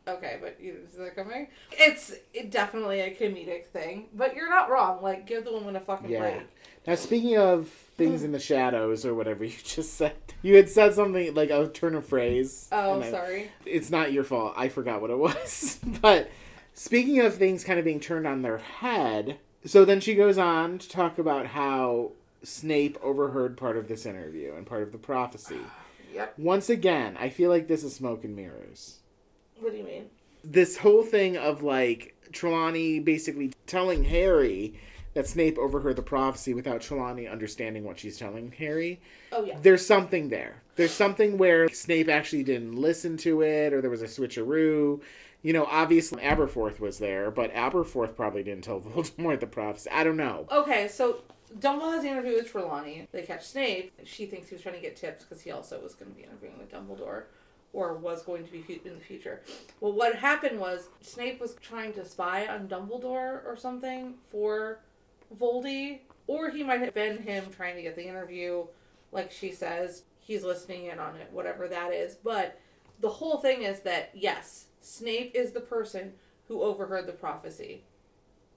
Okay, 0.08 0.40
but 0.42 0.58
you 0.60 0.78
is 0.90 0.96
that 0.98 1.16
coming? 1.16 1.48
It's 1.72 2.12
it 2.34 2.50
definitely 2.50 3.02
a 3.02 3.14
comedic 3.14 3.66
thing, 3.68 4.08
but 4.16 4.36
you're 4.36 4.50
not 4.50 4.72
wrong. 4.72 5.04
Like, 5.04 5.28
give 5.28 5.46
the 5.46 5.52
woman 5.52 5.76
a 5.76 5.80
fucking 5.80 6.10
Yeah. 6.10 6.20
break. 6.20 6.42
Now, 6.88 6.96
speaking 6.96 7.38
of 7.38 7.68
things 7.68 8.24
in 8.24 8.32
the 8.32 8.40
shadows 8.40 9.06
or 9.06 9.14
whatever 9.14 9.44
you 9.46 9.54
just 9.64 9.94
said, 9.94 10.16
you 10.42 10.56
had 10.56 10.70
said 10.70 10.96
something 10.96 11.36
like 11.36 11.52
a 11.52 11.68
turn 11.68 11.94
of 11.94 12.04
phrase. 12.04 12.68
Oh, 12.72 13.00
I- 13.00 13.12
sorry. 13.12 13.52
it's 13.64 13.92
not 13.92 14.12
your 14.12 14.24
fault. 14.24 14.56
I 14.58 14.70
forgot 14.70 15.02
what 15.02 15.12
it 15.12 15.18
was. 15.20 15.80
but 16.02 16.32
speaking 16.74 17.20
of 17.20 17.36
things 17.36 17.64
kind 17.64 17.78
of 17.78 17.86
being 17.86 18.00
turned 18.00 18.26
on 18.26 18.42
their 18.42 18.58
head, 18.58 19.38
so 19.66 19.86
then 19.86 20.00
she 20.00 20.16
goes 20.16 20.38
on 20.38 20.78
to 20.80 20.90
talk 20.90 21.18
about 21.18 21.48
how 21.48 22.12
Snape 22.44 22.98
overheard 23.04 23.58
part 23.58 23.78
of 23.78 23.88
this 23.88 24.06
interview 24.06 24.54
and 24.56 24.66
part 24.66 24.84
of 24.84 24.92
the 24.92 24.98
prophecy. 24.98 25.60
Yep. 26.14 26.34
Once 26.38 26.70
again, 26.70 27.16
I 27.18 27.30
feel 27.30 27.50
like 27.50 27.70
this 27.70 27.86
is 27.86 27.96
smoke 27.96 28.26
and 28.26 28.36
mirrors. 28.36 29.00
What 29.62 29.72
do 29.72 29.78
you 29.78 29.86
mean? 29.86 30.10
This 30.44 30.76
whole 30.76 31.04
thing 31.04 31.38
of 31.38 31.64
like 31.64 32.16
Trelawney 32.34 33.00
basically 33.00 33.54
telling 33.66 34.04
Harry 34.04 34.74
that 35.14 35.26
Snape 35.26 35.58
overheard 35.58 35.96
the 35.96 36.02
prophecy 36.02 36.54
without 36.54 36.82
Trelawney 36.82 37.30
understanding 37.30 37.86
what 37.86 37.98
she's 37.98 38.18
telling 38.18 38.52
Harry 38.58 39.00
Oh 39.32 39.46
yeah. 39.46 39.58
there's 39.62 39.86
something 39.86 40.28
there. 40.28 40.62
There's 40.76 40.92
something 40.92 41.38
where 41.38 41.70
Snape 41.70 42.10
actually 42.10 42.44
didn't 42.44 42.76
listen 42.76 43.16
to 43.18 43.42
it, 43.42 43.72
or 43.72 43.80
there 43.80 43.90
was 43.90 44.02
a 44.02 44.06
switcheroo. 44.08 45.00
You 45.42 45.54
know, 45.54 45.66
obviously 45.66 46.22
Aberforth 46.22 46.80
was 46.80 47.00
there, 47.00 47.32
but 47.32 47.54
Aberforth 47.54 48.16
probably 48.16 48.44
didn't 48.44 48.64
tell 48.64 48.80
Voldemort 48.82 49.40
the 49.40 49.48
prophecy. 49.48 49.90
I 49.92 50.04
don't 50.04 50.18
know. 50.18 50.48
Okay, 50.52 50.88
so 50.88 51.22
Dumbledore 51.60 51.94
has 51.94 52.04
the 52.04 52.10
interview 52.10 52.36
with 52.36 52.52
Trelawney. 52.52 53.08
They 53.12 53.24
catch 53.24 53.46
Snape. 53.46 53.92
She 54.04 54.26
thinks 54.26 54.50
he 54.50 54.56
was 54.56 54.62
trying 54.62 54.76
to 54.76 54.82
get 54.82 54.96
tips 54.96 55.24
because 55.24 55.42
he 55.42 55.52
also 55.52 55.80
was 55.82 55.96
going 55.96 56.12
to 56.12 56.18
be 56.18 56.24
interviewing 56.24 56.58
with 56.60 56.72
Dumbledore, 56.72 57.24
or 57.74 57.96
was 57.96 58.24
going 58.24 58.46
to 58.46 58.52
be 58.52 58.82
in 58.86 58.94
the 58.94 59.02
future. 59.02 59.42
Well, 59.80 59.94
what 59.94 60.16
happened 60.16 60.60
was 60.60 60.90
Snape 61.02 61.40
was 61.40 61.56
trying 61.56 61.94
to 61.94 62.06
spy 62.06 62.48
on 62.48 62.68
Dumbledore 62.68 63.46
or 63.46 63.56
something 63.58 64.16
for 64.30 64.80
Voldy, 65.40 66.02
or 66.28 66.50
he 66.50 66.64
might 66.64 66.82
have 66.82 66.94
been 66.94 67.18
him 67.18 67.46
trying 67.56 67.76
to 67.76 67.82
get 67.82 67.96
the 67.96 68.08
interview. 68.08 68.66
Like 69.12 69.32
she 69.32 69.52
says, 69.52 70.04
he's 70.20 70.44
listening 70.44 70.86
in 70.86 71.00
on 71.00 71.16
it, 71.16 71.30
whatever 71.32 71.68
that 71.68 71.92
is. 71.92 72.16
But 72.16 72.60
the 73.00 73.10
whole 73.10 73.38
thing 73.38 73.64
is 73.64 73.82
that 73.82 74.12
yes, 74.14 74.68
Snape 74.82 75.32
is 75.36 75.52
the 75.52 75.60
person 75.62 76.14
who 76.48 76.62
overheard 76.62 77.08
the 77.08 77.12
prophecy. 77.14 77.84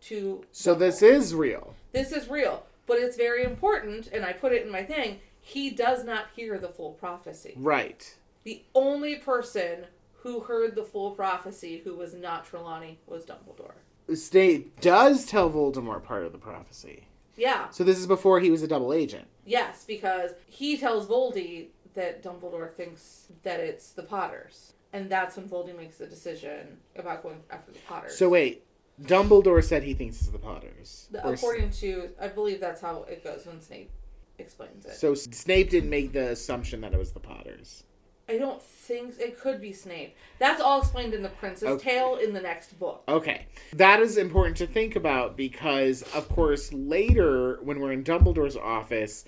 To 0.02 0.44
So 0.52 0.74
this 0.74 1.00
is 1.02 1.34
real. 1.34 1.74
this 1.92 2.12
is 2.12 2.28
real, 2.28 2.64
but 2.86 2.98
it's 2.98 3.16
very 3.16 3.44
important, 3.44 4.08
and 4.08 4.24
I 4.24 4.32
put 4.34 4.52
it 4.52 4.64
in 4.66 4.70
my 4.70 4.82
thing. 4.82 5.20
He 5.40 5.70
does 5.70 6.04
not 6.04 6.26
hear 6.36 6.58
the 6.58 6.68
full 6.68 6.92
prophecy. 6.92 7.54
Right. 7.56 8.14
The 8.44 8.62
only 8.74 9.16
person 9.16 9.86
who 10.18 10.40
heard 10.40 10.74
the 10.74 10.84
full 10.84 11.12
prophecy 11.12 11.80
who 11.84 11.94
was 11.94 12.12
not 12.14 12.44
Trelawney 12.46 12.98
was 13.06 13.24
Dumbledore. 13.24 13.74
Snape 14.14 14.78
does 14.80 15.24
tell 15.24 15.50
Voldemort 15.50 16.02
part 16.04 16.24
of 16.24 16.32
the 16.32 16.38
prophecy. 16.38 17.06
Yeah, 17.36 17.68
So 17.70 17.82
this 17.84 17.98
is 17.98 18.06
before 18.06 18.38
he 18.40 18.50
was 18.50 18.62
a 18.62 18.68
double 18.68 18.92
agent. 18.92 19.26
yes, 19.44 19.84
because 19.86 20.32
he 20.46 20.76
tells 20.76 21.06
Voldy 21.06 21.68
that 21.94 22.22
Dumbledore 22.22 22.72
thinks 22.74 23.28
that 23.42 23.58
it's 23.60 23.90
the 23.90 24.02
Potters. 24.04 24.74
And 24.94 25.10
that's 25.10 25.36
when 25.36 25.48
Voldy 25.48 25.76
makes 25.76 25.96
the 25.98 26.06
decision 26.06 26.78
about 26.96 27.24
going 27.24 27.40
after 27.50 27.72
the 27.72 27.80
Potters. 27.80 28.16
So 28.16 28.28
wait, 28.28 28.62
Dumbledore 29.02 29.62
said 29.62 29.82
he 29.82 29.92
thinks 29.92 30.20
it's 30.20 30.28
the 30.30 30.38
Potters. 30.38 31.08
The- 31.10 31.26
Or 31.26 31.32
s- 31.32 31.40
according 31.42 31.70
to, 31.72 32.10
I 32.20 32.28
believe 32.28 32.60
that's 32.60 32.80
how 32.80 33.02
it 33.08 33.24
goes 33.24 33.44
when 33.44 33.60
Snape 33.60 33.90
explains 34.38 34.86
it. 34.86 34.94
so 34.94 35.14
Snape 35.14 35.70
didn't 35.70 35.90
make 35.90 36.12
the 36.12 36.30
assumption 36.30 36.80
that 36.82 36.94
it 36.94 36.98
was 36.98 37.10
the 37.10 37.18
Potters. 37.20 37.82
I 38.28 38.38
don't 38.38 38.62
think 38.62 39.16
it 39.20 39.38
could 39.40 39.60
be 39.60 39.72
Snape. 39.72 40.14
That's 40.38 40.60
all 40.62 40.80
explained 40.80 41.12
in 41.12 41.22
the 41.22 41.28
Prince's 41.28 41.68
Okay. 41.70 41.90
Tale 41.90 42.14
in 42.16 42.32
the 42.32 42.40
next 42.40 42.78
book. 42.78 43.02
Okay. 43.08 43.46
That 43.74 43.98
is 44.00 44.16
important 44.16 44.56
to 44.58 44.66
think 44.68 44.94
about 44.94 45.36
because, 45.36 46.02
of 46.14 46.28
course, 46.28 46.72
later 46.72 47.58
when 47.64 47.80
we're 47.80 47.92
in 47.92 48.04
Dumbledore's 48.04 48.56
office 48.56 49.24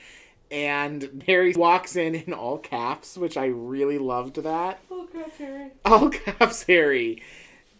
and 0.50 1.22
Harry 1.26 1.52
walks 1.54 1.96
in 1.96 2.14
in 2.14 2.32
all 2.32 2.58
caps, 2.58 3.16
which 3.16 3.36
I 3.36 3.46
really 3.46 3.98
loved 3.98 4.36
that. 4.42 4.80
Oh 4.90 5.08
God, 5.12 5.30
Harry. 5.38 5.70
All 5.84 6.10
caps 6.10 6.64
Harry 6.64 7.22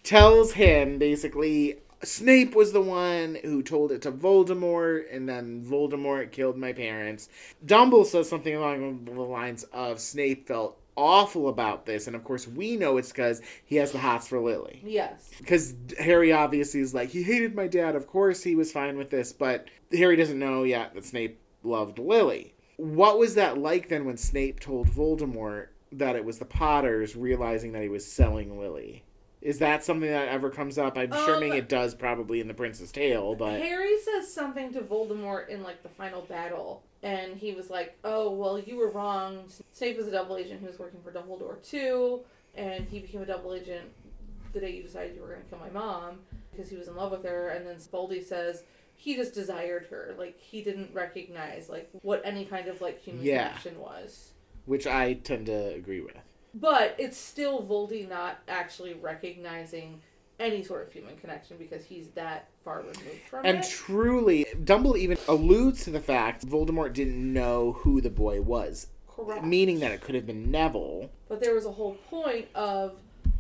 tells 0.03 0.53
him 0.53 0.99
basically 0.99 1.79
Snape 2.03 2.55
was 2.55 2.73
the 2.73 2.81
one 2.83 3.39
who 3.43 3.63
told 3.63 3.91
it 3.91 4.03
to 4.03 4.13
Voldemort, 4.13 5.05
and 5.11 5.29
then 5.29 5.65
Voldemort 5.65 6.31
killed 6.31 6.57
my 6.57 6.73
parents. 6.73 7.29
Dumble 7.65 8.05
says 8.05 8.29
something 8.29 8.55
along 8.55 9.05
the 9.07 9.13
lines 9.13 9.65
of 9.73 9.99
Snape 9.99 10.47
felt 10.47 10.79
awful 10.95 11.49
about 11.49 11.87
this, 11.87 12.07
and 12.07 12.15
of 12.15 12.23
course 12.25 12.47
we 12.47 12.77
know 12.77 12.97
it's 12.97 13.11
because 13.11 13.41
he 13.65 13.77
has 13.77 13.93
the 13.93 13.99
hots 13.99 14.29
for 14.29 14.41
Lily 14.41 14.81
Yes. 14.85 15.31
because 15.39 15.75
Harry 15.99 16.33
obviously 16.33 16.81
is 16.81 16.95
like 16.95 17.11
he 17.11 17.23
hated 17.23 17.55
my 17.55 17.67
dad. 17.67 17.95
Of 17.97 18.07
course 18.07 18.43
he 18.43 18.55
was 18.55 18.73
fine 18.73 18.97
with 18.97 19.11
this, 19.11 19.33
but 19.33 19.67
Harry 19.93 20.17
doesn't 20.17 20.39
know 20.39 20.63
yet 20.65 20.95
that 20.95 21.05
Snape 21.05 21.39
loved 21.63 21.99
Lily. 21.99 22.55
What 22.77 23.19
was 23.19 23.35
that 23.35 23.59
like 23.59 23.89
then 23.89 24.05
when 24.05 24.17
Snape 24.17 24.61
told 24.61 24.89
Voldemort 24.89 25.69
that 25.93 26.17
it 26.17 26.25
was 26.25 26.39
the 26.39 26.45
Potters 26.45 27.17
realizing 27.17 27.73
that 27.73 27.83
he 27.83 27.89
was 27.89 28.07
selling 28.07 28.59
Lily. 28.59 29.03
Is 29.41 29.59
that 29.61 29.85
something 29.85 30.11
that 30.11 30.29
ever 30.29 30.51
comes 30.51 30.77
up? 30.77 30.99
I'm 30.99 31.13
assuming 31.13 31.53
Um, 31.53 31.59
it 31.59 31.69
does 31.69 31.95
probably 31.95 32.41
in 32.41 32.49
the 32.49 32.55
Prince's 32.55 32.91
Tale, 32.91 33.35
but 33.35 33.61
Harry 33.61 33.99
says 34.01 34.33
something 34.33 34.73
to 34.73 34.81
Voldemort 34.81 35.49
in 35.49 35.63
like 35.63 35.83
the 35.83 35.89
final 35.89 36.23
battle, 36.23 36.83
and 37.03 37.37
he 37.37 37.53
was 37.53 37.71
like, 37.71 37.97
"Oh, 38.03 38.31
well, 38.33 38.59
you 38.59 38.77
were 38.77 38.91
wrong. 38.91 39.45
Snape 39.73 39.97
was 39.99 40.09
a 40.09 40.11
double 40.11 40.37
agent 40.37 40.61
who 40.61 40.67
was 40.67 40.79
working 40.79 41.01
for 41.01 41.13
Dumbledore 41.13 41.63
too, 41.63 42.21
and 42.57 42.89
he 42.89 42.99
became 42.99 43.23
a 43.23 43.27
double 43.27 43.55
agent 43.55 43.85
the 44.53 44.61
day 44.61 44.71
you 44.71 44.83
decided 44.83 45.15
you 45.15 45.21
were 45.21 45.29
going 45.29 45.43
to 45.43 45.49
kill 45.49 45.59
my 45.59 45.71
mom 45.71 46.19
because 46.51 46.69
he 46.69 46.77
was 46.77 46.89
in 46.89 46.97
love 46.97 47.13
with 47.13 47.25
her." 47.25 47.51
And 47.51 47.65
then 47.65 47.77
Voldy 47.77 48.25
says 48.25 48.65
he 48.97 49.15
just 49.15 49.35
desired 49.35 49.87
her, 49.91 50.15
like 50.19 50.39
he 50.41 50.63
didn't 50.63 50.93
recognize 50.95 51.69
like 51.69 51.89
what 52.03 52.23
any 52.25 52.45
kind 52.45 52.67
of 52.69 52.81
like 52.81 53.01
human 53.01 53.25
Yeah. 53.25 53.49
connection 53.49 53.79
was. 53.81 54.33
which 54.65 54.85
I 54.87 55.13
tend 55.15 55.47
to 55.47 55.75
agree 55.75 56.01
with. 56.01 56.17
But 56.53 56.97
it's 56.99 57.17
still 57.17 57.63
Voldy 57.63 58.09
not 58.09 58.39
actually 58.49 58.95
recognizing 58.95 60.01
any 60.41 60.63
sort 60.65 60.87
of 60.87 60.93
human 60.93 61.17
connection 61.17 61.57
because 61.57 61.85
he's 61.85 62.09
that 62.09 62.49
far 62.65 62.81
removed 62.81 63.01
from 63.31 63.47
And 63.47 63.59
it. 63.59 63.65
truly, 63.69 64.45
Dumbledore 64.65 64.99
even 64.99 65.19
alludes 65.29 65.85
to 65.85 65.91
the 65.91 66.01
fact 66.01 66.45
Voldemort 66.47 66.93
didn't 66.95 67.33
know 67.33 67.73
who 67.73 68.01
the 68.01 68.11
boy 68.11 68.41
was, 68.41 68.89
Correct. 69.09 69.45
meaning 69.45 69.79
that 69.81 69.93
it 69.93 70.01
could 70.01 70.15
have 70.17 70.27
been 70.27 70.51
Neville. 70.51 71.11
But 71.29 71.41
there 71.41 71.55
was 71.55 71.65
a 71.65 71.73
whole 71.73 71.95
point 72.11 72.49
of 72.55 72.97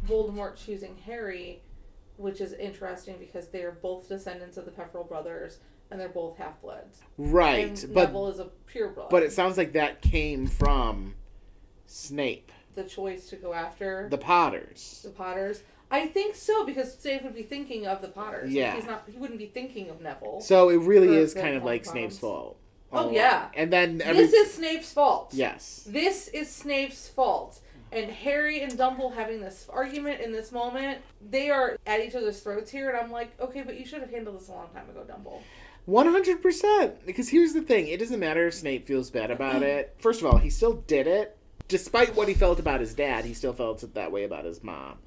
Voldemort 0.06 0.56
choosing 0.56 0.96
Harry, 1.04 1.60
which 2.16 2.40
is 2.40 2.52
interesting 2.54 3.16
because 3.18 3.48
they 3.48 3.62
are 3.62 3.72
both 3.82 4.08
descendants 4.08 4.56
of 4.56 4.64
the 4.64 4.70
Peverell 4.70 5.04
brothers 5.04 5.58
and 5.90 6.00
they're 6.00 6.08
both 6.08 6.36
half 6.36 6.60
bloods. 6.60 7.00
Right, 7.16 7.82
and 7.82 7.94
but 7.94 8.06
Neville 8.06 8.28
is 8.28 8.38
a 8.40 8.46
pure 8.66 8.88
blood. 8.88 9.08
but 9.10 9.22
it 9.22 9.32
sounds 9.32 9.56
like 9.56 9.72
that 9.74 10.02
came 10.02 10.46
from 10.46 11.14
Snape, 11.86 12.50
the 12.74 12.84
choice 12.84 13.28
to 13.28 13.36
go 13.36 13.52
after 13.52 14.08
the 14.10 14.18
Potters. 14.18 15.00
the 15.04 15.10
Potters. 15.10 15.62
I 15.88 16.06
think 16.08 16.34
so 16.34 16.66
because 16.66 16.98
Snape 16.98 17.22
would 17.22 17.34
be 17.34 17.44
thinking 17.44 17.86
of 17.86 18.02
the 18.02 18.08
Potters. 18.08 18.52
Yeah. 18.52 18.74
He's 18.74 18.86
not. 18.86 19.04
He 19.10 19.16
wouldn't 19.16 19.38
be 19.38 19.46
thinking 19.46 19.88
of 19.88 20.00
Neville. 20.00 20.40
So 20.40 20.68
it 20.70 20.78
really 20.78 21.14
is 21.16 21.32
kind 21.32 21.56
of 21.56 21.62
like 21.62 21.84
Snape's 21.84 22.18
fault. 22.18 22.58
Oh, 22.92 23.10
yeah. 23.10 23.48
and 23.54 23.72
then 23.72 24.00
every 24.02 24.22
This 24.26 24.32
is 24.32 24.52
Snape's 24.54 24.92
fault. 24.92 25.30
yes, 25.34 25.84
This 25.88 26.28
is 26.28 26.50
Snape's 26.50 27.08
fault. 27.08 27.60
And 27.96 28.10
Harry 28.10 28.60
and 28.62 28.76
Dumble 28.76 29.08
having 29.10 29.40
this 29.40 29.66
argument 29.70 30.20
in 30.20 30.30
this 30.30 30.52
moment, 30.52 30.98
they 31.30 31.48
are 31.48 31.78
at 31.86 32.00
each 32.00 32.14
other's 32.14 32.38
throats 32.40 32.70
here. 32.70 32.90
And 32.90 32.98
I'm 32.98 33.10
like, 33.10 33.32
okay, 33.40 33.62
but 33.62 33.80
you 33.80 33.86
should 33.86 34.02
have 34.02 34.10
handled 34.10 34.38
this 34.38 34.48
a 34.48 34.52
long 34.52 34.68
time 34.74 34.90
ago, 34.90 35.02
Dumble. 35.08 35.42
one 35.86 36.06
hundred 36.06 36.42
percent. 36.42 37.06
Because 37.06 37.30
here's 37.30 37.54
the 37.54 37.62
thing: 37.62 37.88
it 37.88 37.98
doesn't 37.98 38.20
matter 38.20 38.46
if 38.48 38.54
Snape 38.54 38.86
feels 38.86 39.10
bad 39.10 39.30
about 39.30 39.62
it. 39.62 39.96
First 39.98 40.20
of 40.20 40.26
all, 40.26 40.36
he 40.36 40.50
still 40.50 40.74
did 40.86 41.06
it, 41.06 41.38
despite 41.68 42.14
what 42.14 42.28
he 42.28 42.34
felt 42.34 42.60
about 42.60 42.80
his 42.80 42.92
dad. 42.92 43.24
He 43.24 43.32
still 43.32 43.54
felt 43.54 43.94
that 43.94 44.12
way 44.12 44.24
about 44.24 44.44
his 44.44 44.62
mom. 44.62 44.98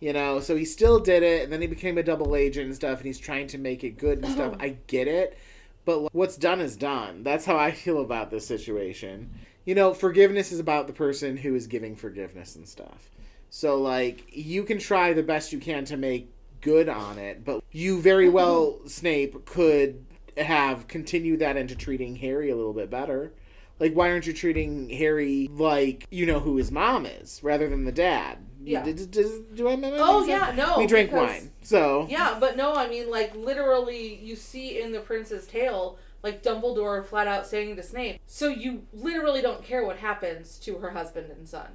You 0.00 0.14
know, 0.14 0.40
so 0.40 0.56
he 0.56 0.64
still 0.64 0.98
did 0.98 1.22
it, 1.22 1.42
and 1.44 1.52
then 1.52 1.60
he 1.60 1.66
became 1.66 1.98
a 1.98 2.02
double 2.02 2.34
agent 2.34 2.64
and 2.64 2.74
stuff, 2.74 3.00
and 3.00 3.06
he's 3.06 3.18
trying 3.18 3.48
to 3.48 3.58
make 3.58 3.84
it 3.84 3.98
good 3.98 4.24
and 4.24 4.32
stuff. 4.32 4.54
I 4.60 4.78
get 4.86 5.08
it, 5.08 5.36
but 5.84 6.14
what's 6.14 6.36
done 6.38 6.62
is 6.62 6.74
done. 6.74 7.22
That's 7.22 7.44
how 7.44 7.58
I 7.58 7.70
feel 7.70 8.00
about 8.00 8.30
this 8.30 8.46
situation. 8.46 9.30
You 9.64 9.74
know, 9.74 9.92
forgiveness 9.94 10.52
is 10.52 10.60
about 10.60 10.86
the 10.86 10.92
person 10.92 11.36
who 11.36 11.54
is 11.54 11.66
giving 11.66 11.96
forgiveness 11.96 12.56
and 12.56 12.66
stuff. 12.66 13.10
So, 13.50 13.76
like, 13.76 14.24
you 14.30 14.62
can 14.64 14.78
try 14.78 15.12
the 15.12 15.22
best 15.22 15.52
you 15.52 15.58
can 15.58 15.84
to 15.86 15.96
make 15.96 16.30
good 16.60 16.88
on 16.88 17.18
it, 17.18 17.44
but 17.44 17.62
you 17.72 18.00
very 18.00 18.28
well, 18.28 18.78
Snape, 18.86 19.44
could 19.44 20.04
have 20.36 20.88
continued 20.88 21.40
that 21.40 21.56
into 21.56 21.74
treating 21.74 22.16
Harry 22.16 22.50
a 22.50 22.56
little 22.56 22.72
bit 22.72 22.90
better. 22.90 23.32
Like, 23.78 23.94
why 23.94 24.10
aren't 24.10 24.26
you 24.26 24.32
treating 24.32 24.90
Harry 24.90 25.48
like 25.50 26.06
you 26.10 26.26
know 26.26 26.38
who 26.38 26.56
his 26.56 26.70
mom 26.70 27.06
is 27.06 27.40
rather 27.42 27.68
than 27.68 27.84
the 27.84 27.92
dad? 27.92 28.38
Yeah. 28.62 28.84
Do 28.84 29.68
I 29.68 29.70
remember? 29.72 29.96
Oh, 29.98 30.24
yeah, 30.26 30.52
no. 30.54 30.78
We 30.78 30.86
drank 30.86 31.10
because- 31.10 31.30
wine, 31.30 31.50
so 31.62 32.06
Yeah, 32.10 32.36
but 32.38 32.56
no, 32.56 32.74
I 32.74 32.88
mean, 32.88 33.10
like, 33.10 33.34
literally, 33.34 34.16
you 34.22 34.36
see 34.36 34.80
in 34.80 34.92
The 34.92 35.00
Prince's 35.00 35.46
Tale, 35.46 35.98
like, 36.22 36.42
Dumbledore 36.42 37.04
flat 37.04 37.26
out 37.26 37.46
saying 37.46 37.76
to 37.76 37.82
Snape, 37.82 38.20
so 38.26 38.48
you 38.48 38.86
literally 38.92 39.40
don't 39.42 39.62
care 39.64 39.84
what 39.84 39.96
happens 39.98 40.58
to 40.60 40.76
her 40.78 40.90
husband 40.90 41.30
and 41.30 41.48
son. 41.48 41.68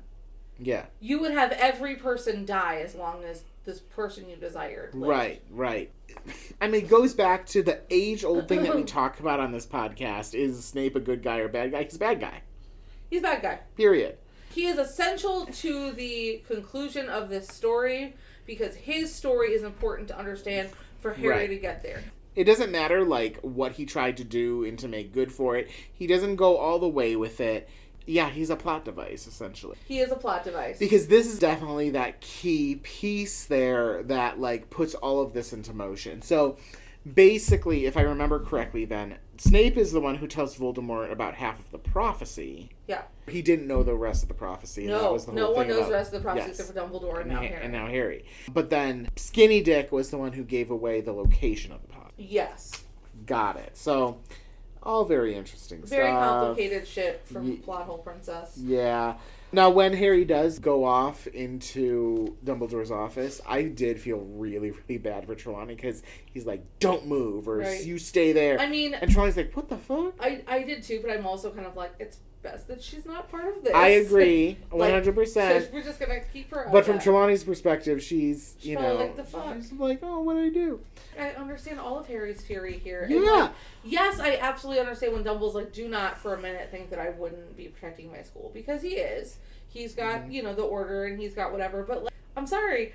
yeah. 0.59 0.85
You 0.99 1.19
would 1.19 1.31
have 1.31 1.51
every 1.53 1.95
person 1.95 2.45
die 2.45 2.81
as 2.83 2.95
long 2.95 3.23
as 3.23 3.43
this 3.65 3.79
person 3.79 4.29
you 4.29 4.35
desired. 4.35 4.93
lived. 4.93 5.09
Right, 5.09 5.41
right. 5.49 5.91
I 6.61 6.67
mean, 6.67 6.83
it 6.85 6.89
goes 6.89 7.13
back 7.13 7.45
to 7.47 7.63
the 7.63 7.81
age 7.89 8.23
old 8.23 8.47
thing 8.47 8.61
that 8.63 8.75
we 8.75 8.83
talk 8.99 9.19
about 9.19 9.39
on 9.39 9.51
this 9.51 9.65
podcast 9.65 10.33
is 10.35 10.63
Snape 10.63 10.95
a 10.95 10.99
good 10.99 11.23
guy 11.23 11.39
or 11.39 11.45
a 11.45 11.49
bad 11.49 11.71
guy? 11.71 11.83
He's 11.83 11.95
a 11.95 11.99
bad 11.99 12.19
guy. 12.19 12.41
He's 13.09 13.19
a 13.19 13.23
bad 13.23 13.41
guy. 13.41 13.59
Period. 13.75 14.17
He 14.51 14.67
is 14.67 14.77
essential 14.77 15.47
to 15.47 15.91
the 15.91 16.41
conclusion 16.47 17.09
of 17.09 17.29
this 17.29 17.47
story 17.47 18.13
because 18.45 18.75
his 18.75 19.13
story 19.13 19.49
is 19.53 19.63
important 19.63 20.07
to 20.09 20.17
understand 20.17 20.69
for 21.01 21.13
Harry 21.13 21.27
Right. 21.29 21.47
to 21.49 21.57
get 21.57 21.81
there. 21.83 22.03
It 22.35 22.43
doesn't 22.43 22.71
matter, 22.71 23.03
like, 23.05 23.37
what 23.41 23.73
he 23.73 23.85
tried 23.85 24.17
to 24.17 24.23
do 24.23 24.63
and 24.65 24.77
to 24.79 24.87
make 24.87 25.13
good 25.13 25.31
for 25.31 25.55
it. 25.55 25.69
He 25.93 26.05
doesn't 26.07 26.35
go 26.35 26.57
all 26.57 26.79
the 26.79 26.87
way 26.87 27.15
with 27.15 27.39
it. 27.39 27.69
Yeah, 28.07 28.29
he's 28.29 28.49
a 28.51 28.55
plot 28.55 28.85
device, 28.85 29.25
essentially. 29.25 29.77
He 29.87 29.99
is 29.99 30.11
a 30.11 30.15
plot 30.15 30.43
device. 30.43 30.77
Because 30.77 31.07
this 31.07 31.25
is 31.25 31.39
definitely 31.39 31.89
that 31.91 32.21
key 32.21 32.75
piece 32.83 33.45
there 33.45 34.03
that, 34.03 34.39
like, 34.39 34.69
puts 34.69 34.93
all 34.95 35.21
of 35.21 35.33
this 35.33 35.53
into 35.53 35.73
motion. 35.73 36.21
So, 36.21 36.57
basically, 37.13 37.85
if 37.85 37.97
I 37.97 38.01
remember 38.01 38.39
correctly, 38.39 38.85
then, 38.85 39.17
Snape 39.37 39.75
is 39.75 39.91
the 39.91 39.99
one 39.99 40.15
who 40.15 40.27
tells 40.27 40.55
Voldemort 40.57 41.11
about 41.11 41.35
half 41.35 41.59
of 41.59 41.69
the 41.71 41.77
prophecy. 41.79 42.69
yeah. 42.87 43.03
He 43.27 43.41
didn't 43.41 43.65
know 43.67 43.81
the 43.81 43.95
rest 43.95 44.21
of 44.21 44.27
the 44.29 44.35
prophecy. 44.35 44.83
and 44.85 44.93
that 44.93 45.01
No, 45.01 45.13
was 45.13 45.25
the 45.25 45.31
no 45.33 45.47
whole 45.47 45.55
one 45.55 45.67
knows 45.67 45.77
about- 45.77 45.87
the 45.87 45.93
rest 45.95 46.13
of 46.13 46.19
the 46.21 46.23
prophecy 46.23 46.47
Yes. 46.49 46.59
except 46.59 46.77
for 46.77 46.79
Dumbledore 46.79 47.21
and 47.21 47.21
and, 47.21 47.29
now 47.31 47.35
Ha- 47.37 47.47
Harry. 47.47 47.63
and 47.63 47.73
now 47.73 47.87
Harry. 47.87 48.25
But 48.53 48.69
then 48.69 49.09
Skinny 49.15 49.61
Dick 49.61 49.91
was 49.91 50.11
the 50.11 50.17
one 50.19 50.33
who 50.33 50.43
gave 50.43 50.69
away 50.69 51.01
the 51.01 51.11
location 51.11 51.71
of 51.71 51.81
the. 51.81 51.94
Yes. 52.17 52.83
Got 53.25 53.57
it. 53.57 53.77
So, 53.77 54.19
all 54.83 55.05
very 55.05 55.35
interesting 55.35 55.81
Very 55.83 56.07
stuff. 56.09 56.23
complicated 56.23 56.87
shit 56.87 57.21
from 57.25 57.47
Ye- 57.47 57.55
Plot 57.57 57.83
Hole 57.85 57.97
Princess. 57.99 58.57
Yeah. 58.57 59.15
Now, 59.51 59.69
when 59.69 59.93
Harry 59.93 60.25
does 60.25 60.59
go 60.59 60.83
off 60.83 61.27
into 61.27 62.35
Dumbledore's 62.43 62.91
office, 62.91 63.39
I 63.47 63.63
did 63.63 64.01
feel 64.01 64.17
really, 64.17 64.71
really 64.71 64.97
bad 64.97 65.25
for 65.25 65.33
Trelawney 65.35 65.75
because 65.75 66.03
he's 66.25 66.45
like, 66.45 66.61
"Don't 66.79 67.07
move," 67.07 67.47
or 67.47 67.57
Right. 67.59 67.83
"You 67.85 67.97
stay 67.97 68.33
there," 68.33 68.59
I 68.59 68.67
mean, 68.67 68.93
and 68.95 69.09
Trelawney's 69.09 69.37
like, 69.37 69.53
"What 69.55 69.69
the 69.69 69.77
fuck?" 69.77 70.13
I, 70.19 70.41
I 70.45 70.63
did 70.63 70.83
too, 70.83 70.99
but 71.01 71.09
I'm 71.11 71.25
also 71.25 71.51
kind 71.51 71.65
of 71.67 71.77
like, 71.77 71.93
it's 71.99 72.17
best 72.45 72.67
that 72.67 72.81
she's 72.83 73.05
not 73.05 73.29
part 73.29 73.57
of 73.57 73.63
this. 73.63 73.73
I 73.73 73.87
agree, 73.89 74.57
one 74.69 74.91
hundred 74.91 75.15
percent. 75.15 75.69
We're 75.73 75.83
just 75.83 75.99
gonna 75.99 76.21
keep 76.31 76.51
her. 76.51 76.69
But 76.71 76.85
from 76.85 76.95
that. 76.95 77.03
Trelawney's 77.03 77.43
perspective, 77.43 78.01
she's 78.01 78.55
She's 78.59 78.69
you 78.69 78.77
probably 78.77 78.93
know, 78.97 79.03
like, 79.03 79.15
"The 79.15 79.23
fuck?" 79.23 79.55
she's 79.57 79.71
like, 79.73 79.99
"Oh, 80.03 80.21
what 80.21 80.35
did 80.35 80.45
I 80.45 80.49
do?" 80.49 80.79
I 81.19 81.29
understand 81.31 81.79
all 81.79 81.97
of 81.99 82.07
Harry's 82.07 82.41
fury 82.41 82.77
here. 82.77 83.07
Yeah. 83.09 83.19
like, 83.19 83.51
yes, 83.85 84.19
I 84.19 84.35
absolutely 84.35 84.81
understand 84.81 85.13
when 85.13 85.23
Dumbledore's 85.23 85.55
like, 85.55 85.71
do 85.71 85.87
not 85.87 86.17
for 86.17 86.33
a 86.33 86.41
minute 86.41 86.69
think 86.71 86.89
that 86.89 86.99
I 86.99 87.11
wouldn't 87.11 87.55
be 87.55 87.69
protecting 87.69 88.11
my 88.11 88.21
school 88.21 88.51
because 88.53 88.81
he 88.81 88.95
is. 88.95 89.37
He's 89.69 89.93
got 89.95 90.21
Mm-hmm. 90.23 90.31
you 90.31 90.43
know 90.43 90.53
the 90.53 90.63
order 90.63 91.05
and 91.05 91.17
he's 91.19 91.33
got 91.33 91.51
whatever. 91.53 91.83
But 91.83 92.03
like, 92.03 92.13
I'm 92.37 92.45
sorry. 92.47 92.93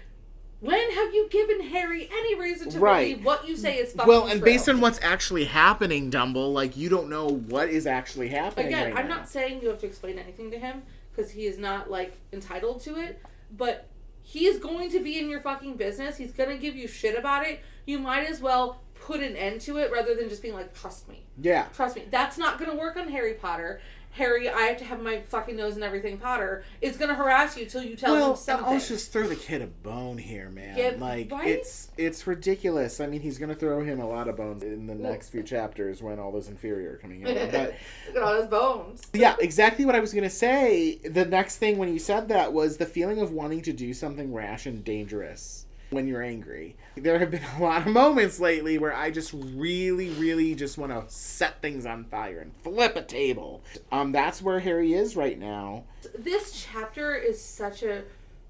When 0.60 0.90
have 0.92 1.14
you 1.14 1.26
given 1.30 1.60
Harry 1.60 2.08
any 2.12 2.34
reason 2.34 2.68
to 2.70 2.78
Right. 2.78 3.12
believe 3.12 3.24
what 3.24 3.48
you 3.48 3.56
say 3.56 3.78
is 3.78 3.92
fucking 3.92 4.06
Well, 4.08 4.24
and 4.26 4.40
true? 4.40 4.44
based 4.44 4.68
on 4.68 4.80
what's 4.80 5.00
actually 5.02 5.44
happening, 5.46 6.10
Dumble, 6.10 6.52
like 6.52 6.76
you 6.76 6.88
don't 6.90 7.08
know 7.08 7.26
what 7.28 7.70
is 7.70 7.86
actually 7.86 8.28
happening. 8.28 8.66
Again, 8.66 8.92
right 8.94 8.98
I'm 9.02 9.08
now. 9.08 9.16
not 9.18 9.28
saying 9.28 9.62
you 9.62 9.68
have 9.68 9.78
to 9.80 9.86
explain 9.86 10.18
anything 10.18 10.50
to 10.50 10.58
him 10.58 10.82
because 11.10 11.30
he 11.30 11.46
is 11.46 11.56
not 11.58 11.90
like 11.90 12.18
entitled 12.32 12.80
to 12.82 12.96
it, 13.00 13.20
but 13.56 13.86
he 14.22 14.46
is 14.46 14.58
going 14.58 14.90
to 14.90 15.00
be 15.00 15.18
in 15.18 15.30
your 15.30 15.40
fucking 15.40 15.76
business. 15.76 16.18
He's 16.18 16.32
going 16.32 16.50
to 16.50 16.58
give 16.58 16.76
you 16.76 16.86
shit 16.86 17.18
about 17.18 17.46
it. 17.46 17.60
You 17.86 17.98
might 17.98 18.28
as 18.28 18.40
well 18.42 18.82
put 18.94 19.20
an 19.20 19.34
end 19.36 19.62
to 19.62 19.78
it 19.78 19.90
rather 19.90 20.14
than 20.14 20.28
just 20.28 20.42
being 20.42 20.54
like, 20.54 20.74
trust 20.78 21.08
me. 21.08 21.24
Yeah. 21.40 21.64
Trust 21.74 21.96
me. 21.96 22.04
That's 22.10 22.36
not 22.36 22.58
going 22.58 22.70
to 22.70 22.76
work 22.76 22.96
on 22.98 23.08
Harry 23.08 23.32
Potter. 23.32 23.80
Harry, 24.12 24.48
I 24.48 24.62
have 24.62 24.76
to 24.78 24.84
have 24.84 25.00
my 25.02 25.20
fucking 25.20 25.56
nose 25.56 25.76
and 25.76 25.84
everything 25.84 26.18
Potter 26.18 26.64
is 26.80 26.96
going 26.96 27.08
to 27.10 27.14
harass 27.14 27.56
you 27.56 27.64
till 27.66 27.82
you 27.82 27.94
tell 27.94 28.14
him 28.14 28.20
Well, 28.20 28.30
and 28.30 28.38
something. 28.38 28.72
let's 28.72 28.88
just 28.88 29.12
throw 29.12 29.28
the 29.28 29.36
kid 29.36 29.62
a 29.62 29.66
bone 29.68 30.18
here, 30.18 30.50
man. 30.50 30.76
Yeah, 30.76 30.94
like 30.98 31.30
right? 31.30 31.46
it's 31.46 31.90
it's 31.96 32.26
ridiculous. 32.26 33.00
I 33.00 33.06
mean, 33.06 33.20
he's 33.20 33.38
gonna 33.38 33.54
throw 33.54 33.82
him 33.82 34.00
a 34.00 34.08
lot 34.08 34.28
of 34.28 34.36
bones 34.36 34.62
in 34.64 34.86
the 34.86 34.94
Well- 34.94 35.12
next 35.12 35.28
few 35.30 35.42
chapters 35.44 36.02
when 36.02 36.18
all 36.18 36.32
those 36.32 36.48
Inferi 36.48 36.86
are 36.86 36.96
coming 36.96 37.22
in. 37.22 37.50
But 37.50 37.74
Look 38.08 38.16
at 38.16 38.22
all 38.22 38.34
his 38.34 38.46
bones. 38.46 39.02
yeah, 39.12 39.36
exactly 39.40 39.84
what 39.84 39.94
I 39.94 40.00
was 40.00 40.12
gonna 40.12 40.28
say. 40.28 40.96
The 41.04 41.24
next 41.24 41.58
thing 41.58 41.78
when 41.78 41.92
you 41.92 41.98
said 42.00 42.28
that 42.28 42.52
was 42.52 42.78
the 42.78 42.86
feeling 42.86 43.20
of 43.20 43.32
wanting 43.32 43.62
to 43.62 43.72
do 43.72 43.94
something 43.94 44.32
rash 44.34 44.66
and 44.66 44.84
dangerous 44.84 45.66
when 45.90 46.06
you're 46.06 46.22
angry. 46.22 46.76
There 46.96 47.18
have 47.18 47.30
been 47.30 47.44
a 47.58 47.62
lot 47.62 47.86
of 47.86 47.92
moments 47.92 48.40
lately 48.40 48.78
where 48.78 48.94
I 48.94 49.10
just 49.10 49.32
really, 49.34 50.10
really 50.10 50.54
just 50.54 50.78
want 50.78 50.92
to 50.92 51.04
set 51.12 51.60
things 51.60 51.84
on 51.86 52.04
fire 52.04 52.40
and 52.40 52.54
flip 52.62 52.96
a 52.96 53.02
table. 53.02 53.62
Um, 53.92 54.12
that's 54.12 54.40
where 54.40 54.60
Harry 54.60 54.94
is 54.94 55.16
right 55.16 55.38
now. 55.38 55.84
this 56.18 56.64
chapter 56.64 57.14
is 57.14 57.42
such 57.42 57.82
a 57.82 58.02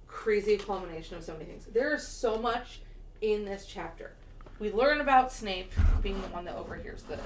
crazy 0.07 0.57
culmination 0.57 1.17
of 1.17 1.25
so 1.25 1.33
many 1.33 1.47
things. 1.47 1.65
There 1.67 1.95
is 1.95 2.07
so 2.07 2.39
much 2.39 2.81
in 3.21 3.45
this 3.45 3.67
chapter. 3.67 4.13
We 4.59 4.71
learn 4.73 5.01
about 5.01 5.33
Snape 5.33 5.73
being 6.03 6.21
the 6.21 6.29
one 6.29 6.45
that 6.45 6.57
overhears 6.57 7.03
the 7.05 7.19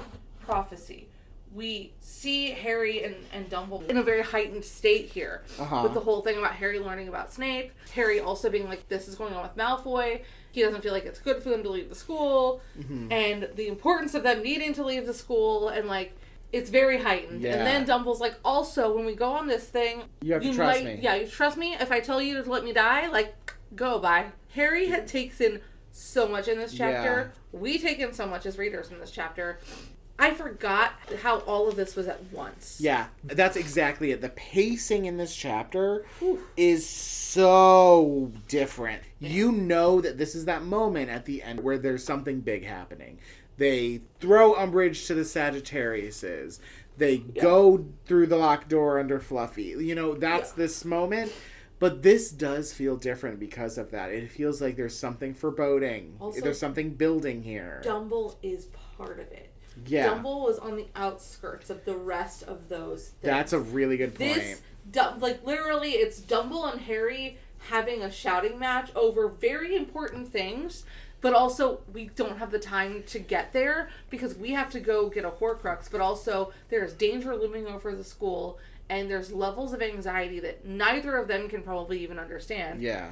prophecy. 0.44 1.08
We 1.54 1.92
see 2.00 2.50
Harry 2.50 3.04
and, 3.04 3.14
and 3.32 3.48
Dumbledore 3.48 3.88
in 3.88 3.96
a 3.96 4.02
very 4.02 4.22
heightened 4.22 4.64
state 4.64 5.08
here. 5.08 5.42
Uh-huh. 5.58 5.82
With 5.84 5.94
the 5.94 6.00
whole 6.00 6.20
thing 6.20 6.36
about 6.36 6.54
Harry 6.54 6.80
learning 6.80 7.08
about 7.08 7.32
Snape, 7.32 7.72
Harry 7.94 8.20
also 8.20 8.50
being 8.50 8.68
like, 8.68 8.88
this 8.88 9.06
is 9.06 9.14
going 9.14 9.32
on 9.34 9.42
with 9.42 9.56
Malfoy. 9.56 10.22
He 10.50 10.62
doesn't 10.62 10.82
feel 10.82 10.92
like 10.92 11.04
it's 11.04 11.20
good 11.20 11.42
for 11.42 11.50
them 11.50 11.62
to 11.62 11.68
leave 11.68 11.88
the 11.88 11.94
school. 11.94 12.60
Mm-hmm. 12.78 13.12
And 13.12 13.48
the 13.54 13.68
importance 13.68 14.14
of 14.14 14.24
them 14.24 14.42
needing 14.42 14.72
to 14.74 14.84
leave 14.84 15.06
the 15.06 15.14
school 15.14 15.68
and 15.68 15.88
like 15.88 16.16
it's 16.52 16.70
very 16.70 17.02
heightened. 17.02 17.42
Yeah. 17.42 17.56
And 17.56 17.66
then 17.66 17.86
Dumbledore's 17.86 18.20
like, 18.20 18.36
also, 18.44 18.94
when 18.94 19.04
we 19.04 19.14
go 19.14 19.32
on 19.32 19.48
this 19.48 19.64
thing, 19.64 20.04
You 20.22 20.34
have 20.34 20.42
to 20.42 20.54
trust 20.54 20.84
might, 20.84 20.96
me. 20.96 21.00
Yeah, 21.02 21.16
you 21.16 21.26
trust 21.26 21.56
me. 21.56 21.74
If 21.74 21.90
I 21.90 21.98
tell 21.98 22.22
you 22.22 22.42
to 22.42 22.48
let 22.48 22.64
me 22.64 22.72
die, 22.72 23.08
like, 23.08 23.34
go 23.74 23.98
bye. 23.98 24.26
Harry 24.54 24.86
had 24.86 25.08
takes 25.08 25.40
in 25.40 25.60
so 25.90 26.28
much 26.28 26.46
in 26.46 26.56
this 26.56 26.72
chapter. 26.72 27.32
We 27.50 27.78
take 27.78 27.98
in 27.98 28.12
so 28.12 28.26
much 28.26 28.46
as 28.46 28.56
readers 28.56 28.90
in 28.92 29.00
this 29.00 29.10
chapter. 29.10 29.58
I 30.18 30.32
forgot 30.32 30.92
how 31.22 31.40
all 31.40 31.68
of 31.68 31.74
this 31.76 31.96
was 31.96 32.06
at 32.06 32.22
once. 32.32 32.78
Yeah, 32.80 33.06
that's 33.24 33.56
exactly 33.56 34.12
it. 34.12 34.20
The 34.20 34.28
pacing 34.30 35.06
in 35.06 35.16
this 35.16 35.34
chapter 35.34 36.04
Whew. 36.20 36.40
is 36.56 36.88
so 36.88 38.32
different. 38.48 39.02
You 39.18 39.50
know 39.50 40.00
that 40.00 40.16
this 40.18 40.34
is 40.36 40.44
that 40.44 40.62
moment 40.62 41.10
at 41.10 41.24
the 41.24 41.42
end 41.42 41.60
where 41.60 41.78
there's 41.78 42.04
something 42.04 42.40
big 42.40 42.64
happening. 42.64 43.18
They 43.56 44.02
throw 44.20 44.54
Umbridge 44.54 45.06
to 45.08 45.14
the 45.14 45.22
Sagittariuses. 45.22 46.60
They 46.96 47.18
go 47.18 47.84
through 48.06 48.28
the 48.28 48.36
locked 48.36 48.68
door 48.68 49.00
under 49.00 49.18
Fluffy. 49.18 49.74
You 49.78 49.94
know, 49.96 50.14
that's 50.14 50.50
Yeah. 50.50 50.56
this 50.58 50.84
moment. 50.84 51.32
But 51.80 52.02
this 52.02 52.30
does 52.30 52.72
feel 52.72 52.96
different 52.96 53.40
because 53.40 53.78
of 53.78 53.90
that. 53.90 54.10
It 54.10 54.30
feels 54.30 54.60
like 54.62 54.76
there's 54.76 54.96
something 54.96 55.34
foreboding. 55.34 56.16
Also- 56.20 56.40
there's 56.40 56.58
something 56.58 56.90
building 56.90 57.42
here. 57.42 57.80
Dumble 57.82 58.38
is 58.42 58.66
part 58.96 59.18
of 59.18 59.26
it. 59.32 59.50
Yeah. 59.86 60.06
Dumble 60.06 60.42
was 60.42 60.58
on 60.58 60.76
the 60.76 60.86
outskirts 60.94 61.70
of 61.70 61.84
the 61.84 61.96
rest 61.96 62.42
of 62.42 62.68
those 62.68 63.08
things. 63.08 63.22
That's 63.22 63.52
a 63.52 63.60
really 63.60 63.96
good 63.96 64.14
point. 64.14 64.34
this 64.34 64.62
like 65.18 65.44
literally 65.44 65.92
it's 65.92 66.20
Dumble 66.20 66.66
and 66.66 66.80
Harry 66.82 67.38
having 67.68 68.02
a 68.02 68.10
shouting 68.10 68.58
match 68.58 68.90
over 68.94 69.28
very 69.28 69.74
important 69.74 70.28
things 70.28 70.84
but 71.20 71.32
also 71.32 71.80
we 71.94 72.10
don't 72.14 72.36
have 72.36 72.50
the 72.50 72.58
time 72.58 73.02
to 73.06 73.18
get 73.18 73.52
there 73.54 73.88
because 74.10 74.36
we 74.36 74.50
have 74.50 74.70
to 74.70 74.78
go 74.78 75.08
get 75.08 75.24
a 75.24 75.30
horcrux 75.30 75.90
but 75.90 76.00
also 76.00 76.52
there's 76.68 76.92
danger 76.92 77.34
looming 77.34 77.66
over 77.66 77.94
the 77.94 78.04
school 78.04 78.58
and 78.90 79.10
there's 79.10 79.32
levels 79.32 79.72
of 79.72 79.80
anxiety 79.80 80.38
that 80.40 80.66
neither 80.66 81.16
of 81.16 81.26
them 81.26 81.48
can 81.48 81.62
probably 81.62 82.02
even 82.02 82.18
understand 82.18 82.82
yeah. 82.82 83.10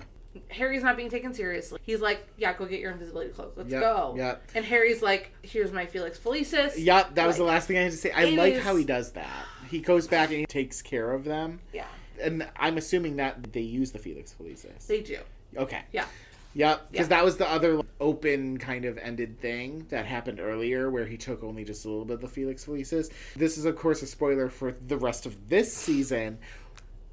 Harry's 0.49 0.83
not 0.83 0.97
being 0.97 1.11
taken 1.11 1.35
seriously 1.35 1.79
he's 1.83 2.01
like 2.01 2.27
yeah 2.38 2.53
go 2.55 2.64
get 2.66 2.81
your 2.81 2.90
invisibility 2.92 3.31
cloak 3.31 3.53
let's 3.57 3.71
Yep, 3.71 3.81
go 3.83 4.14
yep. 4.16 4.42
and 4.55 4.64
harry's 4.64 5.03
like 5.03 5.33
here's 5.42 5.73
my 5.73 5.87
felix 5.87 6.18
felicis 6.18 6.73
Yep, 6.77 7.14
that 7.16 7.27
was 7.27 7.37
the 7.37 7.45
last 7.45 7.66
thing 7.68 7.77
I 7.79 7.83
had 7.83 7.92
to 7.92 7.99
say. 7.99 8.11
I 8.12 8.25
like 8.31 8.55
is- 8.55 8.62
how 8.62 8.77
he 8.77 8.85
does 8.85 9.12
that. 9.12 9.47
He 9.71 9.81
goes 9.81 10.07
back 10.07 10.31
and 10.31 10.38
he 10.38 10.47
takes 10.47 10.83
care 10.83 11.12
of 11.12 11.25
them. 11.25 11.61
yeah 11.73 11.87
And 12.23 12.49
I'm 12.57 12.77
assuming 12.79 13.16
that 13.16 13.53
they 13.53 13.61
use 13.61 13.90
the 13.92 13.99
Felix 13.99 14.35
Felicis. 14.38 14.87
they 14.87 15.01
do 15.01 15.18
Okay. 15.57 15.83
yeah 15.92 16.07
Yep. 16.55 16.90
Because 16.92 17.07
Yeah. 17.07 17.16
that 17.16 17.25
was 17.25 17.38
the 17.38 17.49
other 17.49 17.81
open 17.99 18.59
kind 18.59 18.85
of 18.85 18.99
ended 18.99 19.40
thing 19.40 19.87
that 19.88 20.05
happened 20.05 20.38
earlier 20.38 20.90
where 20.90 21.07
he 21.07 21.16
took 21.16 21.42
only 21.42 21.64
just 21.64 21.87
a 21.87 21.88
little 21.88 22.05
bit 22.05 22.14
of 22.16 22.21
the 22.21 22.29
Felix 22.29 22.62
Felicis. 22.66 23.11
This 23.35 23.57
is, 23.57 23.64
of 23.64 23.75
course, 23.77 24.03
a 24.03 24.07
spoiler 24.07 24.51
for 24.51 24.73
the 24.73 24.99
rest 24.99 25.25
of 25.25 25.49
this 25.49 25.73
season. 25.75 26.38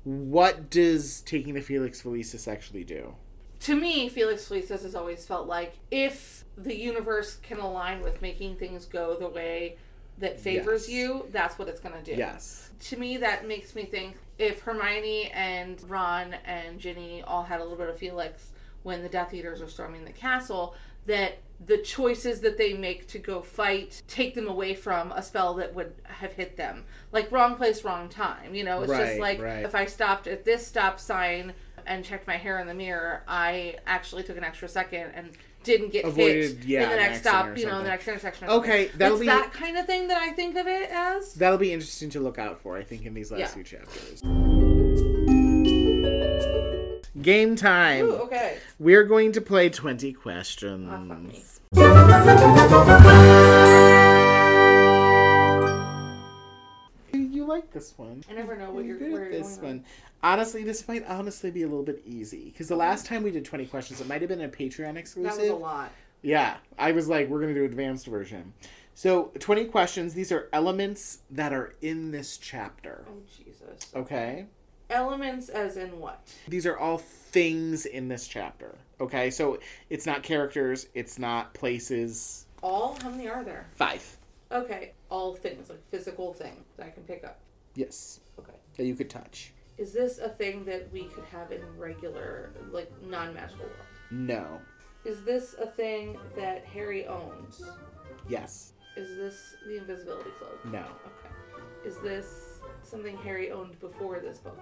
What 0.03 0.69
does 0.69 1.21
taking 1.21 1.53
the 1.53 1.61
Felix 1.61 2.01
Felicis 2.01 2.47
actually 2.51 2.83
do? 2.83 3.15
to 3.61 3.75
me, 3.75 4.07
Felix 4.07 4.47
Felicis 4.47 4.83
has 4.83 4.95
always 4.95 5.25
felt 5.25 5.45
like 5.45 5.73
if 5.91 6.45
the 6.57 6.73
universe 6.73 7.35
can 7.43 7.59
align 7.59 8.01
with 8.01 8.21
making 8.21 8.55
things 8.55 8.85
go 8.85 9.17
the 9.19 9.27
way 9.27 9.75
that 10.17 10.39
favors 10.39 10.87
Yes. 10.87 10.95
you, 10.97 11.25
that's 11.31 11.59
what 11.59 11.67
it's 11.67 11.81
going 11.81 11.95
to 11.95 12.01
do. 12.01 12.17
Yes. 12.17 12.69
To 12.85 12.97
me, 12.97 13.17
that 13.17 13.47
makes 13.49 13.75
me 13.75 13.83
think 13.83 14.15
if 14.37 14.61
Hermione 14.61 15.29
and 15.31 15.81
Ron 15.89 16.35
and 16.45 16.79
Ginny 16.79 17.21
all 17.23 17.43
had 17.43 17.59
a 17.59 17.63
little 17.63 17.77
bit 17.77 17.89
of 17.89 17.97
Felix 17.97 18.51
when 18.83 19.03
the 19.03 19.09
Death 19.09 19.33
Eaters 19.33 19.61
are 19.61 19.67
storming 19.67 20.05
the 20.05 20.13
castle, 20.13 20.73
that 21.05 21.39
the 21.65 21.77
choices 21.77 22.41
that 22.41 22.57
they 22.57 22.73
make 22.73 23.07
to 23.07 23.19
go 23.19 23.41
fight 23.41 24.01
take 24.07 24.33
them 24.33 24.47
away 24.47 24.73
from 24.73 25.11
a 25.11 25.21
spell 25.21 25.53
that 25.55 25.75
would 25.75 25.93
have 26.05 26.31
hit 26.33 26.55
them. 26.57 26.85
Like 27.11 27.31
wrong 27.31 27.55
place, 27.55 27.83
wrong 27.83 28.07
time. 28.09 28.55
You 28.55 28.63
know, 28.63 28.81
it's 28.81 28.91
Right, 28.91 29.05
just 29.07 29.19
like 29.19 29.41
right. 29.41 29.65
if 29.65 29.75
I 29.75 29.85
stopped 29.85 30.27
at 30.27 30.45
this 30.45 30.65
stop 30.65 30.99
sign 30.99 31.53
and 31.85 32.05
checked 32.05 32.27
my 32.27 32.37
hair 32.37 32.59
in 32.59 32.67
the 32.67 32.73
mirror, 32.73 33.23
I 33.27 33.75
actually 33.85 34.23
took 34.23 34.37
an 34.37 34.43
extra 34.43 34.67
second 34.69 35.11
and 35.15 35.31
didn't 35.63 35.91
get 35.91 36.05
Avoided, 36.05 36.59
hit 36.59 36.65
yeah, 36.65 36.83
in 36.83 36.89
the 36.91 36.95
next 36.95 37.19
stop, 37.19 37.57
you 37.57 37.65
know, 37.65 37.79
the 37.83 37.89
next 37.89 38.07
intersection. 38.07 38.47
Okay, 38.49 38.89
that'll 38.95 39.15
it's 39.17 39.21
be- 39.21 39.25
that 39.27 39.51
kind 39.51 39.77
of 39.77 39.85
thing 39.85 40.07
that 40.07 40.17
I 40.17 40.31
think 40.31 40.55
of 40.55 40.65
it 40.67 40.89
as. 40.89 41.33
That'll 41.33 41.57
be 41.57 41.73
interesting 41.73 42.09
to 42.11 42.21
look 42.21 42.39
out 42.39 42.61
for, 42.61 42.77
I 42.77 42.83
think, 42.83 43.05
in 43.05 43.13
these 43.13 43.31
last 43.31 43.39
Yeah. 43.39 43.47
few 43.47 43.63
chapters. 43.63 44.21
Game 47.21 47.55
time. 47.55 48.05
Ooh, 48.05 48.13
okay. 48.15 48.57
We're 48.79 49.03
going 49.03 49.31
to 49.33 49.41
play 49.41 49.69
20 49.69 50.13
questions. 50.13 50.89
Ah. 50.91 51.17
You 57.13 57.45
like 57.45 57.71
this 57.71 57.93
one. 57.97 58.23
I 58.29 58.33
never 58.33 58.55
know 58.55 58.71
what 58.71 58.85
you're, 58.85 58.97
good 58.97 59.13
at 59.21 59.31
this 59.31 59.57
one. 59.57 59.83
Honestly, 60.21 60.63
this 60.63 60.87
might 60.87 61.05
honestly 61.07 61.51
be 61.51 61.63
a 61.63 61.67
little 61.67 61.83
bit 61.83 62.01
easy 62.05 62.45
because 62.45 62.67
the 62.67 62.75
last 62.75 63.05
time 63.05 63.23
we 63.23 63.31
did 63.31 63.45
20 63.45 63.65
questions, 63.67 64.01
it 64.01 64.07
might 64.07 64.21
have 64.21 64.29
been 64.29 64.41
a 64.41 64.49
Patreon 64.49 64.95
exclusive. 64.95 65.37
That 65.37 65.41
was 65.41 65.49
a 65.49 65.55
lot. 65.55 65.91
Yeah, 66.21 66.57
I 66.77 66.91
was 66.91 67.07
like, 67.07 67.29
we're 67.29 67.39
gonna 67.39 67.53
do 67.53 67.63
advanced 67.63 68.07
version. 68.07 68.53
So, 68.93 69.31
20 69.39 69.65
questions. 69.65 70.13
These 70.13 70.31
are 70.33 70.49
elements 70.51 71.19
that 71.31 71.53
are 71.53 71.73
in 71.81 72.11
this 72.11 72.37
chapter. 72.37 73.05
Oh 73.07 73.21
Jesus. 73.37 73.91
Okay. 73.95 74.45
Elements 74.89 75.49
as 75.49 75.77
in 75.77 75.99
what? 75.99 76.19
These 76.47 76.65
are 76.65 76.77
all 76.77 76.97
things 76.97 77.85
in 77.85 78.07
this 78.07 78.27
chapter. 78.27 78.75
Okay, 78.99 79.29
so 79.29 79.59
it's 79.89 80.05
not 80.05 80.23
characters, 80.23 80.87
it's 80.93 81.19
not 81.19 81.53
places. 81.53 82.45
All? 82.63 82.97
How 83.01 83.09
many 83.09 83.27
are 83.29 83.43
there? 83.43 83.67
Five. 83.75 84.17
Okay. 84.51 84.93
All 85.09 85.35
things, 85.35 85.69
like 85.69 85.81
physical 85.91 86.33
things 86.33 86.65
that 86.77 86.87
I 86.87 86.89
can 86.89 87.03
pick 87.03 87.23
up. 87.23 87.39
Yes, 87.75 88.19
Okay. 88.39 88.53
that 88.77 88.85
you 88.85 88.95
could 88.95 89.09
touch. 89.09 89.51
Is 89.77 89.93
this 89.93 90.17
a 90.17 90.27
thing 90.29 90.65
that 90.65 90.91
we 90.91 91.03
could 91.05 91.23
have 91.25 91.51
in 91.51 91.61
regular, 91.77 92.49
like 92.71 92.91
non-magical 93.03 93.65
world? 93.65 93.75
No. 94.11 94.59
Is 95.05 95.23
this 95.23 95.55
a 95.61 95.67
thing 95.67 96.17
that 96.35 96.65
Harry 96.65 97.07
owns? 97.07 97.61
Yes. 98.27 98.73
Is 98.97 99.15
this 99.15 99.55
the 99.67 99.77
invisibility 99.77 100.31
cloak? 100.39 100.65
No. 100.65 100.79
Okay. 100.79 101.33
Is 101.87 101.97
this 101.99 102.48
something 102.89 103.17
Harry 103.17 103.51
owned 103.51 103.79
before 103.79 104.19
this 104.19 104.39
book? 104.39 104.59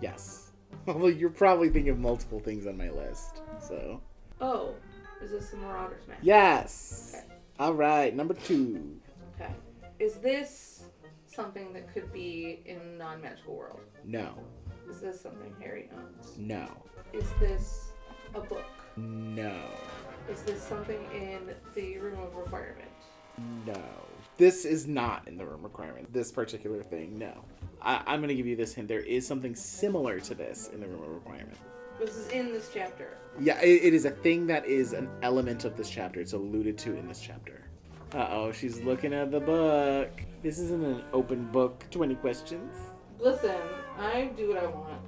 Yes. 0.00 0.44
Well, 0.86 1.10
you're 1.10 1.30
probably 1.30 1.70
thinking 1.70 1.90
of 1.90 1.98
multiple 1.98 2.40
things 2.40 2.66
on 2.66 2.76
my 2.76 2.90
list. 2.90 3.40
So. 3.58 4.02
Oh, 4.38 4.74
is 5.22 5.30
this 5.30 5.48
the 5.50 5.56
Marauder's 5.56 6.06
map? 6.06 6.18
Yes. 6.20 7.14
Okay. 7.14 7.24
All 7.58 7.72
right, 7.72 8.14
number 8.14 8.34
two. 8.34 9.00
Okay. 9.34 9.50
Is 9.98 10.16
this 10.16 10.84
something 11.26 11.72
that 11.72 11.92
could 11.92 12.12
be 12.12 12.62
in 12.66 12.98
non-magical 12.98 13.54
world? 13.54 13.80
No. 14.04 14.34
Is 14.90 15.00
this 15.00 15.20
something 15.20 15.54
Harry 15.60 15.90
owns? 15.96 16.36
No. 16.38 16.66
Is 17.12 17.26
this 17.40 17.92
a 18.34 18.40
book? 18.40 18.64
No. 18.96 19.60
Is 20.30 20.42
this 20.42 20.62
something 20.62 21.00
in 21.14 21.54
the 21.74 21.98
room 21.98 22.20
of 22.20 22.34
requirement? 22.36 22.90
No. 23.66 23.82
This 24.36 24.64
is 24.64 24.86
not 24.86 25.26
in 25.26 25.36
the 25.36 25.46
room 25.46 25.62
requirement. 25.62 26.12
This 26.12 26.30
particular 26.30 26.82
thing, 26.82 27.18
no. 27.18 27.44
I, 27.82 28.02
I'm 28.06 28.20
going 28.20 28.28
to 28.28 28.34
give 28.34 28.46
you 28.46 28.56
this 28.56 28.74
hint. 28.74 28.88
There 28.88 29.00
is 29.00 29.26
something 29.26 29.54
similar 29.54 30.20
to 30.20 30.34
this 30.34 30.70
in 30.72 30.80
the 30.80 30.86
room 30.86 31.02
of 31.02 31.10
requirement. 31.10 31.56
This 31.98 32.16
is 32.16 32.28
in 32.28 32.52
this 32.52 32.70
chapter. 32.72 33.16
Yeah, 33.40 33.60
it, 33.60 33.82
it 33.84 33.94
is 33.94 34.04
a 34.04 34.10
thing 34.10 34.46
that 34.48 34.66
is 34.66 34.92
an 34.92 35.08
element 35.22 35.64
of 35.64 35.76
this 35.76 35.90
chapter. 35.90 36.20
It's 36.20 36.32
alluded 36.32 36.78
to 36.78 36.96
in 36.96 37.08
this 37.08 37.20
chapter. 37.20 37.62
Uh 38.14 38.26
oh, 38.30 38.52
she's 38.52 38.80
looking 38.80 39.12
at 39.12 39.30
the 39.30 39.40
book. 39.40 40.10
This 40.42 40.58
isn't 40.58 40.84
an 40.84 41.02
open 41.12 41.46
book. 41.50 41.84
20 41.90 42.14
questions. 42.16 42.74
Listen, 43.18 43.56
I 43.98 44.30
do 44.36 44.48
what 44.50 44.58
I 44.58 44.66
want. 44.66 45.02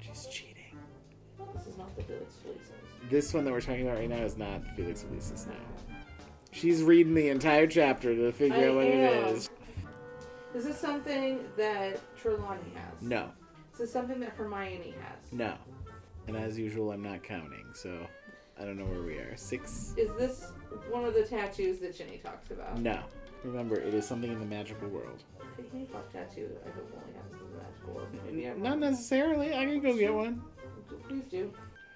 She's 0.00 0.26
cheating. 0.26 0.78
This 1.54 1.66
is 1.66 1.76
not 1.76 1.94
the 1.96 2.04
Felix 2.04 2.34
Felicis. 2.46 3.10
This 3.10 3.34
one 3.34 3.44
that 3.44 3.52
we're 3.52 3.60
talking 3.60 3.82
about 3.86 3.98
right 3.98 4.08
now 4.08 4.16
is 4.24 4.36
not 4.36 4.62
Felix 4.76 5.02
Felicis 5.04 5.46
now. 5.46 5.54
She's 6.52 6.82
reading 6.82 7.14
the 7.14 7.28
entire 7.28 7.66
chapter 7.66 8.14
to 8.14 8.32
figure 8.32 8.56
I 8.56 8.68
out 8.68 8.74
what 8.76 8.86
am. 8.86 8.92
it 8.92 9.36
is. 9.36 9.50
Is 10.58 10.64
this 10.64 10.76
something 10.80 11.44
that 11.56 12.00
Trelawney 12.16 12.72
has? 12.74 13.00
No, 13.00 13.28
This 13.70 13.74
Is 13.74 13.78
this 13.78 13.92
something 13.92 14.18
that 14.18 14.30
Hermione 14.30 14.92
has? 15.00 15.32
no. 15.32 15.54
And 16.26 16.36
as 16.36 16.58
usual, 16.58 16.90
I'm 16.90 17.00
not 17.02 17.22
counting, 17.22 17.64
so 17.74 17.96
I 18.60 18.64
don't 18.64 18.76
know 18.76 18.84
where 18.86 19.02
we 19.02 19.14
are. 19.18 19.36
Six? 19.36 19.94
Is 19.96 20.10
this 20.18 20.50
one 20.90 21.04
of 21.04 21.14
the 21.14 21.22
tattoos 21.22 21.78
that 21.78 21.96
Ginny 21.96 22.18
talks 22.18 22.50
about? 22.50 22.76
No. 22.80 22.98
Remember, 23.44 23.76
it 23.76 23.94
is 23.94 24.04
something 24.04 24.32
in 24.32 24.40
the 24.40 24.44
magical 24.46 24.88
world. 24.88 25.22
The 25.56 25.62
Haycock 25.78 26.12
tattoo 26.12 26.50
I 26.66 26.70
hope 26.70 26.92
only 26.92 27.14
has 27.16 27.32
in 27.32 27.38
the 27.38 27.62
magical 27.62 27.94
world. 27.94 28.08
Maybe 28.26 28.46
I'm 28.48 28.60
Not 28.60 28.70
wrong. 28.72 28.80
necessarily. 28.80 29.54
I 29.54 29.64
can 29.64 29.80
go 29.80 29.96
get 29.96 30.12
one. 30.12 30.42
Please 31.08 31.22
do. 31.30 31.52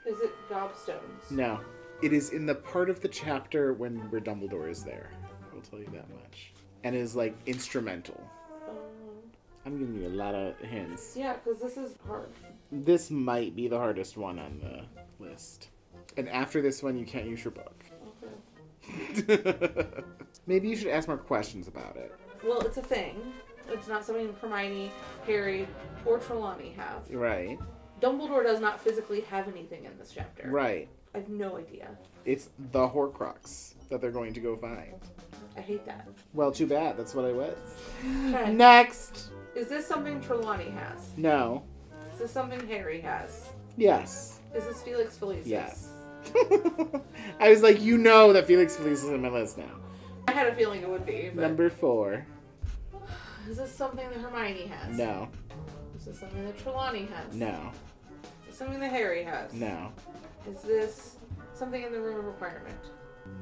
Is 0.06 0.20
it 0.20 0.30
gobstones? 0.48 1.30
No. 1.32 1.58
It 2.00 2.12
is 2.12 2.30
in 2.30 2.46
the 2.46 2.54
part 2.54 2.88
of 2.90 3.00
the 3.00 3.08
chapter 3.08 3.72
when 3.74 3.96
where 4.10 4.20
Dumbledore 4.20 4.70
is 4.70 4.84
there. 4.84 5.10
I'll 5.52 5.60
tell 5.62 5.80
you 5.80 5.90
that 5.92 6.08
much. 6.10 6.52
and 6.84 6.94
is 6.96 7.14
like 7.16 7.34
instrumental. 7.46 8.22
I'm 9.64 9.78
giving 9.78 10.00
you 10.00 10.08
a 10.08 10.10
lot 10.10 10.34
of 10.34 10.58
hints. 10.58 11.14
yeah, 11.16 11.34
because 11.34 11.60
this 11.60 11.76
is 11.76 11.94
hard. 12.06 12.28
This 12.70 13.10
might 13.10 13.54
be 13.54 13.68
the 13.68 13.78
hardest 13.78 14.16
one 14.16 14.38
on 14.38 14.60
the 14.60 15.24
list. 15.24 15.68
And 16.16 16.28
after 16.28 16.60
this 16.60 16.82
one, 16.82 16.98
you 16.98 17.06
can't 17.06 17.26
use 17.26 17.44
your 17.44 17.52
book. 17.52 17.84
Okay. 19.28 19.86
Maybe 20.46 20.68
you 20.68 20.76
should 20.76 20.88
ask 20.88 21.06
more 21.08 21.16
questions 21.16 21.68
about 21.68 21.96
it. 21.96 22.12
Well, 22.44 22.60
it's 22.62 22.76
a 22.76 22.82
thing. 22.82 23.32
It's 23.68 23.86
not 23.86 24.04
something 24.04 24.34
Hermione, 24.40 24.90
Harry, 25.26 25.68
or 26.04 26.18
Trelawney 26.18 26.74
have. 26.76 27.08
Right. 27.10 27.58
Dumbledore 28.00 28.42
does 28.42 28.60
not 28.60 28.80
physically 28.80 29.20
have 29.22 29.46
anything 29.48 29.84
in 29.84 29.96
this 29.98 30.10
chapter. 30.12 30.50
Right. 30.50 30.88
I 31.14 31.18
have 31.18 31.28
no 31.28 31.56
idea. 31.56 31.90
It's 32.24 32.48
the 32.72 32.88
Horcrux 32.88 33.74
that 33.90 34.00
they're 34.00 34.10
going 34.10 34.34
to 34.34 34.40
go 34.40 34.56
find. 34.56 34.94
I 35.56 35.60
hate 35.60 35.86
that. 35.86 36.08
Well, 36.32 36.50
too 36.50 36.66
bad. 36.66 36.96
That's 36.96 37.14
what 37.14 37.24
I 37.26 37.32
was. 37.32 37.56
Okay. 38.00 38.52
Next. 38.52 39.30
Is 39.54 39.68
this 39.68 39.86
something 39.86 40.20
Trelawney 40.20 40.70
has? 40.70 41.10
No. 41.16 41.62
Is 42.12 42.18
this 42.18 42.30
something 42.30 42.66
Harry 42.68 43.00
has? 43.00 43.50
Yes. 43.76 44.40
Is 44.54 44.64
this 44.64 44.82
Felix 44.82 45.16
Felicis? 45.16 45.46
Yes. 45.46 45.88
I 47.40 47.50
was 47.50 47.62
like, 47.62 47.80
you 47.80 47.98
know 47.98 48.32
that 48.32 48.46
Felix 48.46 48.76
Felice 48.76 49.02
is 49.02 49.10
on 49.10 49.22
my 49.22 49.28
list 49.28 49.58
now. 49.58 49.80
I 50.28 50.32
had 50.32 50.46
a 50.46 50.54
feeling 50.54 50.82
it 50.82 50.88
would 50.88 51.04
be. 51.04 51.30
But 51.34 51.42
Number 51.42 51.68
four. 51.68 52.26
Is 53.48 53.56
this 53.56 53.74
something 53.74 54.08
that 54.08 54.18
Hermione 54.18 54.66
has? 54.66 54.96
No. 54.96 55.28
Is 55.98 56.04
this 56.06 56.20
something 56.20 56.44
that 56.44 56.58
Trelawney 56.58 57.08
has? 57.12 57.34
No. 57.34 57.72
Is 58.42 58.48
this 58.48 58.58
something 58.58 58.80
that 58.80 58.90
Harry 58.90 59.24
has? 59.24 59.52
No. 59.52 59.92
Is 60.48 60.62
this 60.62 61.16
something 61.54 61.82
in 61.82 61.92
the 61.92 62.00
room 62.00 62.18
of 62.20 62.24
requirement? 62.24 62.78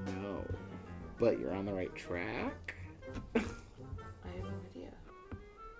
No. 0.07 0.45
But 1.19 1.39
you're 1.39 1.55
on 1.55 1.67
the 1.67 1.73
right 1.73 1.95
track. 1.95 2.75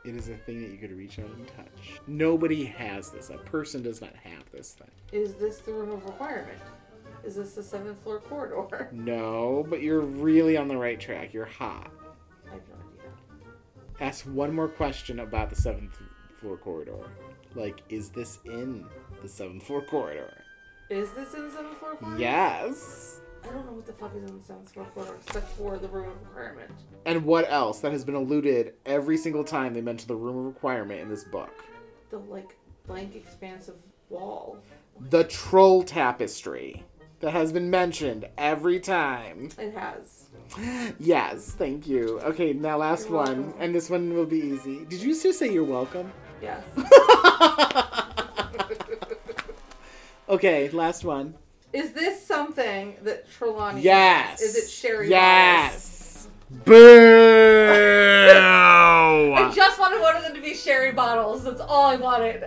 It 0.05 0.17
is 0.17 0.29
a 0.29 0.35
thing 0.37 0.63
that 0.63 0.71
you 0.71 0.79
could 0.79 0.97
reach 0.97 1.19
out 1.19 1.27
and 1.27 1.47
touch. 1.49 2.01
Nobody 2.07 2.65
has 2.65 3.11
this. 3.11 3.29
A 3.31 3.37
person 3.37 3.83
does 3.83 4.01
not 4.01 4.15
have 4.17 4.51
this 4.51 4.73
thing. 4.73 4.91
Is 5.13 5.35
this 5.35 5.59
the 5.59 5.73
room 5.73 5.91
of 5.91 6.05
requirement? 6.05 6.59
Is 7.23 7.37
this 7.37 7.53
the 7.53 7.63
seventh 7.63 8.03
floor 8.03 8.21
corridor? 8.21 8.89
No, 8.93 9.67
but 9.69 9.83
you're 9.83 10.01
really 10.01 10.57
on 10.57 10.69
the 10.69 10.77
right 10.77 10.99
track. 10.99 11.35
You're 11.35 11.45
hot. 11.45 11.91
I 12.47 12.53
have 12.55 12.61
no 12.69 12.77
idea. 12.77 13.13
Ask 14.01 14.25
one 14.25 14.55
more 14.55 14.69
question 14.69 15.21
about 15.21 15.51
the 15.51 15.57
seventh 15.57 15.99
floor 16.39 16.57
corridor. 16.57 17.11
Like, 17.55 17.83
is 17.91 18.09
this 18.09 18.39
in 18.47 18.87
the 19.21 19.29
seventh 19.29 19.65
floor 19.65 19.83
corridor? 19.83 20.45
Is 20.89 21.11
this 21.11 21.35
in 21.35 21.43
the 21.45 21.51
seventh 21.51 21.77
floor 21.79 21.97
corridor? 21.97 22.19
Yes. 22.21 23.21
I 23.45 23.53
don't 23.53 23.67
know 23.67 23.73
what 23.73 23.87
the 23.87 23.93
fuck 23.93 24.15
is 24.15 24.23
in 24.29 24.39
the 24.39 24.45
seventh 24.45 24.73
floor 24.73 24.87
corridor 24.95 25.17
except 25.27 25.49
for 25.53 25.79
the 25.79 25.89
room 25.89 26.11
of 26.11 26.21
requirement. 26.23 26.71
And 27.07 27.25
what 27.25 27.51
else 27.51 27.81
that 27.81 27.93
has 27.93 28.05
been 28.05 28.15
alluded 28.15 28.75
every 28.87 29.17
single 29.17 29.45
time 29.45 29.75
they 29.75 29.81
mention 29.81 30.09
the 30.09 30.15
room 30.17 30.39
of 30.39 30.45
requirement 30.45 31.01
in 31.01 31.09
this 31.09 31.25
book? 31.25 31.51
The 32.11 32.19
like 32.19 32.57
blank 32.87 33.17
expanse 33.17 33.69
of 33.69 33.77
wall. 34.09 34.59
The 35.09 35.25
troll 35.25 35.83
tapestry 35.83 36.85
that 37.21 37.33
has 37.33 37.53
been 37.53 37.71
mentioned 37.71 38.29
every 38.37 38.81
time. 38.81 39.51
It 39.59 39.75
has. 39.75 40.27
Yes, 40.99 41.53
thank 41.53 41.87
you. 41.87 42.21
Okay, 42.21 42.53
now 42.53 42.79
last 42.79 43.09
You're 43.09 43.19
one, 43.19 43.43
welcome. 43.45 43.63
and 43.63 43.75
this 43.75 43.89
one 43.89 44.15
will 44.15 44.27
be 44.27 44.39
easy. 44.39 44.85
Did 44.87 45.01
you 45.01 45.15
just 45.15 45.39
say 45.39 45.53
you're 45.53 45.65
welcome? 45.65 46.13
Yes. 46.43 46.63
okay, 50.29 50.69
last 50.71 51.05
one. 51.05 51.35
Is 51.73 51.93
this 51.93 52.25
something 52.25 52.97
that 53.03 53.31
Trelawney 53.31 53.83
Yes. 53.83 54.41
has? 54.41 54.41
Is 54.43 54.57
it 54.57 54.71
Sherry 54.71 55.09
Yes. 55.09 56.27
bottles? 56.51 56.65
Boo! 56.65 56.75
I 59.37 59.53
just 59.55 59.79
wanted 59.79 60.01
one 60.01 60.17
of 60.17 60.23
them 60.25 60.35
to 60.35 60.41
be 60.41 60.55
sherry 60.55 60.91
bottles. 60.93 61.45
That's 61.45 61.61
all 61.61 61.87
I 61.87 61.95
wanted. 61.97 62.45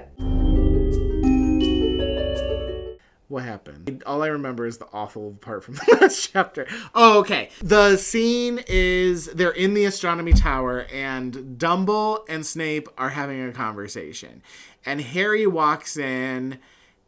What 3.30 3.44
happened? 3.46 4.04
All 4.06 4.22
I 4.22 4.28
remember 4.28 4.68
is 4.68 4.78
the 4.78 4.88
awful 4.94 5.32
part 5.42 5.64
from 5.64 5.74
the 5.88 5.98
last 6.02 6.32
chapter. 6.32 6.68
Oh, 6.94 7.20
okay. 7.22 7.50
The 7.64 7.96
scene 7.98 8.60
is 8.68 9.26
they're 9.28 9.50
in 9.52 9.74
the 9.74 9.86
astronomy 9.86 10.34
tower, 10.34 10.86
and 10.94 11.58
Dumble 11.58 12.26
and 12.30 12.46
Snape 12.46 12.88
are 12.98 13.10
having 13.10 13.42
a 13.44 13.52
conversation. 13.52 14.44
And 14.86 15.02
Harry 15.02 15.48
walks 15.48 15.98
in, 15.98 16.60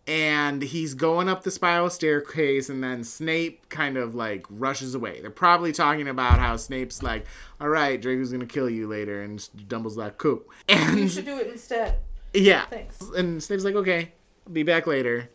and 0.07 0.61
he's 0.61 0.93
going 0.93 1.27
up 1.29 1.43
the 1.43 1.51
spiral 1.51 1.89
staircase, 1.89 2.69
and 2.69 2.83
then 2.83 3.03
Snape 3.03 3.69
kind 3.69 3.97
of 3.97 4.13
like 4.15 4.45
rushes 4.49 4.93
away. 4.95 5.21
They're 5.21 5.31
probably 5.31 5.71
talking 5.71 6.07
about 6.07 6.39
how 6.39 6.55
Snape's 6.57 7.01
like, 7.01 7.25
"All 7.59 7.69
right, 7.69 7.99
Draco's 8.01 8.31
gonna 8.31 8.45
kill 8.45 8.69
you 8.69 8.87
later," 8.87 9.21
and 9.23 9.47
Dumble's 9.67 9.97
like, 9.97 10.17
"Cool." 10.17 10.43
You 10.69 11.07
should 11.09 11.25
do 11.25 11.37
it 11.37 11.47
instead. 11.47 11.97
yeah. 12.33 12.65
Thanks. 12.65 12.99
And 13.15 13.41
Snape's 13.41 13.63
like, 13.63 13.75
okay, 13.75 14.11
I'll 14.45 14.53
be 14.53 14.63
back 14.63 14.87
later. 14.87 15.29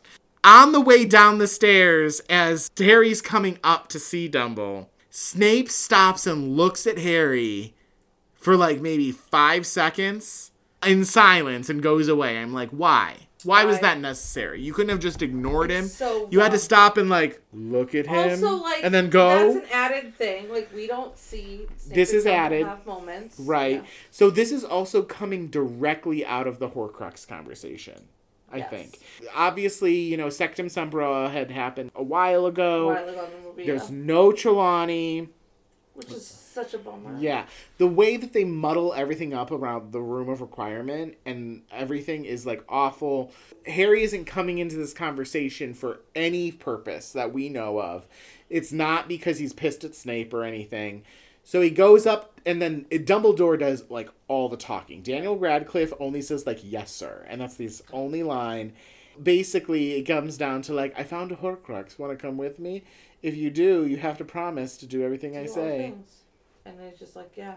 On 0.44 0.72
the 0.72 0.80
way 0.80 1.04
down 1.04 1.38
the 1.38 1.46
stairs, 1.48 2.20
as 2.30 2.70
Harry's 2.78 3.20
coming 3.20 3.58
up 3.62 3.88
to 3.88 3.98
see 3.98 4.26
Dumble, 4.28 4.88
Snape 5.10 5.68
stops 5.70 6.26
and 6.26 6.56
looks 6.56 6.86
at 6.86 6.98
Harry 6.98 7.74
for 8.34 8.56
like 8.56 8.80
maybe 8.80 9.12
five 9.12 9.66
seconds 9.66 10.50
in 10.86 11.04
silence 11.04 11.68
and 11.68 11.82
goes 11.82 12.08
away. 12.08 12.38
I'm 12.38 12.54
like, 12.54 12.70
why? 12.70 13.28
Why 13.44 13.64
was 13.64 13.80
that 13.80 13.98
necessary? 13.98 14.60
You 14.60 14.72
couldn't 14.72 14.90
have 14.90 15.00
just 15.00 15.22
ignored 15.22 15.70
him. 15.70 15.86
So 15.86 16.28
you 16.30 16.40
had 16.40 16.52
to 16.52 16.58
stop 16.58 16.96
and 16.96 17.08
like 17.08 17.40
look 17.52 17.94
at 17.94 18.06
him 18.06 18.44
Also, 18.44 18.56
like, 18.62 18.84
and 18.84 18.92
then 18.94 19.10
go. 19.10 19.54
That's 19.54 19.66
an 19.66 19.72
added 19.72 20.14
thing. 20.16 20.50
Like, 20.50 20.70
we 20.74 20.86
don't 20.86 21.16
see. 21.18 21.66
Snape 21.76 21.94
This 21.94 22.12
is 22.12 22.26
added. 22.26 22.66
Have 22.66 22.86
moments. 22.86 23.38
Right. 23.38 23.76
Yeah. 23.76 23.88
So 24.10 24.30
this 24.30 24.52
is 24.52 24.64
also 24.64 25.02
coming 25.02 25.48
directly 25.48 26.24
out 26.24 26.46
of 26.46 26.58
the 26.58 26.68
Horcrux 26.68 27.26
conversation. 27.26 28.08
I 28.52 28.58
Yes. 28.58 28.70
think. 28.70 28.98
Obviously, 29.34 29.94
you 29.94 30.16
know, 30.16 30.26
Sectumsempra 30.26 31.30
had 31.30 31.50
happened 31.52 31.92
a 31.94 32.02
while 32.02 32.46
ago. 32.46 32.88
While 32.88 33.08
ago 33.08 33.24
in 33.24 33.42
the 33.42 33.48
movie, 33.48 33.66
There's 33.66 33.90
yeah. 33.90 33.96
no 33.96 34.32
Trelawney. 34.32 35.28
Which 36.00 36.12
is 36.16 36.26
such 36.26 36.74
a 36.74 36.78
bummer. 36.78 37.16
Yeah. 37.18 37.46
The 37.78 37.86
way 37.86 38.16
that 38.16 38.32
they 38.32 38.44
muddle 38.44 38.92
everything 38.92 39.32
up 39.32 39.50
around 39.50 39.92
the 39.92 40.00
room 40.00 40.28
of 40.28 40.40
requirement 40.40 41.16
and 41.24 41.62
everything 41.70 42.24
is 42.24 42.44
like 42.46 42.64
awful. 42.68 43.32
Harry 43.66 44.02
isn't 44.02 44.24
coming 44.24 44.58
into 44.58 44.76
this 44.76 44.92
conversation 44.92 45.74
for 45.74 46.00
any 46.14 46.50
purpose 46.50 47.12
that 47.12 47.32
we 47.32 47.48
know 47.48 47.80
of. 47.80 48.08
It's 48.48 48.72
not 48.72 49.08
because 49.08 49.38
he's 49.38 49.52
pissed 49.52 49.84
at 49.84 49.94
Snape 49.94 50.34
or 50.34 50.42
anything. 50.42 51.04
So 51.44 51.60
he 51.60 51.70
goes 51.70 52.06
up, 52.06 52.40
and 52.44 52.60
then 52.60 52.84
Dumbledore 52.90 53.58
does 53.58 53.84
like 53.90 54.10
all 54.28 54.48
the 54.48 54.56
talking. 54.56 55.02
Daniel 55.02 55.38
Radcliffe 55.38 55.92
only 55.98 56.22
says 56.22 56.46
like 56.46 56.60
"yes, 56.62 56.92
sir," 56.92 57.24
and 57.28 57.40
that's 57.40 57.56
his 57.56 57.82
only 57.92 58.22
line. 58.22 58.72
Basically, 59.20 59.92
it 59.92 60.02
comes 60.02 60.36
down 60.36 60.62
to 60.62 60.74
like, 60.74 60.96
"I 60.98 61.02
found 61.02 61.32
a 61.32 61.36
Horcrux. 61.36 61.98
Want 61.98 62.16
to 62.16 62.22
come 62.22 62.36
with 62.36 62.58
me? 62.58 62.82
If 63.22 63.36
you 63.36 63.50
do, 63.50 63.86
you 63.86 63.98
have 63.98 64.18
to 64.18 64.24
promise 64.24 64.76
to 64.78 64.86
do 64.86 65.02
everything 65.02 65.36
I 65.36 65.44
Do 65.44 65.48
all 65.48 65.54
say." 65.54 65.94
And 66.64 66.78
they're 66.78 66.92
just 66.98 67.16
like, 67.16 67.32
yeah. 67.36 67.54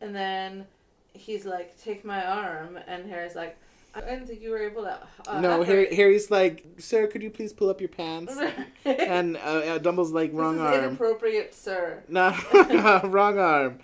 And 0.00 0.14
then 0.14 0.66
he's 1.12 1.44
like, 1.44 1.80
take 1.82 2.04
my 2.04 2.24
arm. 2.24 2.78
And 2.86 3.08
Harry's 3.10 3.34
like, 3.34 3.56
I 3.96 4.00
didn't 4.00 4.26
think 4.26 4.40
you 4.42 4.50
were 4.50 4.58
able 4.58 4.82
to. 4.82 4.98
Uh, 5.26 5.40
no. 5.40 5.62
Harry, 5.62 5.94
Harry's 5.94 6.28
like, 6.30 6.64
"Sir, 6.78 7.06
could 7.06 7.22
you 7.22 7.30
please 7.30 7.52
pull 7.52 7.70
up 7.70 7.80
your 7.80 7.88
pants?" 7.88 8.36
and 8.84 9.36
uh, 9.36 9.40
uh, 9.40 9.78
Dumble's 9.78 10.10
like, 10.10 10.32
"Wrong 10.32 10.56
this 10.56 10.62
is 10.66 10.74
arm." 10.74 10.84
inappropriate, 10.86 11.54
sir. 11.54 12.02
No, 12.08 12.34
wrong 13.04 13.38
arm. 13.38 13.78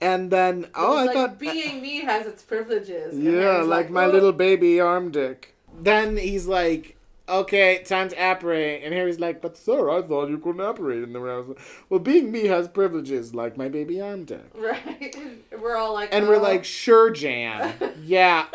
And 0.00 0.30
then, 0.30 0.66
oh, 0.74 0.96
I 0.96 1.04
like, 1.04 1.14
thought 1.14 1.38
being 1.38 1.82
me 1.82 2.00
has 2.00 2.26
its 2.26 2.42
privileges. 2.42 3.12
And 3.12 3.22
Yeah, 3.22 3.32
Harry's 3.32 3.66
like, 3.66 3.90
my 3.90 4.06
"Oh." 4.06 4.10
little 4.10 4.32
baby 4.32 4.80
arm 4.80 5.10
dick. 5.10 5.54
Then 5.78 6.16
he's 6.16 6.46
like, 6.46 6.96
okay, 7.30 7.82
time 7.84 8.08
to 8.10 8.16
apparate. 8.16 8.82
And 8.84 8.92
Harry's 8.94 9.20
like, 9.20 9.40
but 9.40 9.56
sir, 9.56 9.90
I 9.90 10.02
thought 10.02 10.28
you 10.28 10.38
couldn't 10.38 10.60
apparate 10.60 11.02
in 11.02 11.12
the 11.12 11.20
round. 11.20 11.56
Well, 11.88 12.00
being 12.00 12.30
me 12.30 12.46
has 12.46 12.68
privileges, 12.68 13.34
like 13.34 13.56
my 13.56 13.68
baby 13.68 14.00
arm 14.00 14.24
dick. 14.24 14.44
Right. 14.54 15.14
we're 15.60 15.76
all 15.76 15.94
like, 15.94 16.08
And 16.12 16.28
we're 16.28 16.36
"Oh." 16.36 16.42
like, 16.42 16.64
sure, 16.64 17.10
Jan. 17.10 17.74
Yeah, 18.02 18.46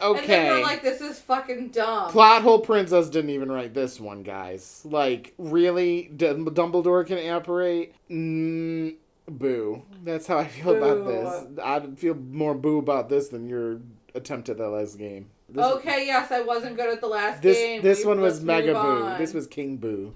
And 0.00 0.16
then 0.16 0.24
okay. 0.24 0.50
we're 0.50 0.62
like, 0.62 0.82
this 0.82 1.00
is 1.00 1.20
fucking 1.20 1.68
dumb. 1.68 2.10
Plot 2.10 2.42
hole 2.42 2.58
princess 2.60 3.08
didn't 3.08 3.30
even 3.30 3.50
write 3.52 3.74
this 3.74 4.00
one, 4.00 4.22
guys. 4.22 4.80
Like, 4.84 5.34
really? 5.38 6.10
D- 6.16 6.26
Dumbledore 6.26 7.06
can 7.06 7.18
apparate? 7.18 7.94
Mm, 8.10 8.96
boo. 9.28 9.82
That's 10.02 10.26
how 10.26 10.38
I 10.38 10.48
feel 10.48 10.76
about 10.76 11.06
this. 11.06 11.60
I'd 11.62 11.98
feel 11.98 12.14
more 12.14 12.54
boo 12.54 12.78
about 12.78 13.08
this 13.08 13.28
than 13.28 13.48
your 13.48 13.80
attempt 14.14 14.48
at 14.48 14.56
the 14.58 14.68
last 14.68 14.98
game. 14.98 15.30
This, 15.52 15.64
okay, 15.64 16.06
yes, 16.06 16.30
I 16.32 16.40
wasn't 16.40 16.76
good 16.76 16.88
at 16.92 17.00
the 17.00 17.06
last 17.08 17.42
This 17.42 17.58
game. 17.58 17.82
this 17.82 18.00
We- 18.00 18.06
one 18.06 18.20
was 18.20 18.42
Mega 18.42 18.72
Boo. 18.72 18.78
on. 18.78 19.18
This 19.20 19.34
was 19.34 19.46
King 19.46 19.76
Boo 19.76 20.14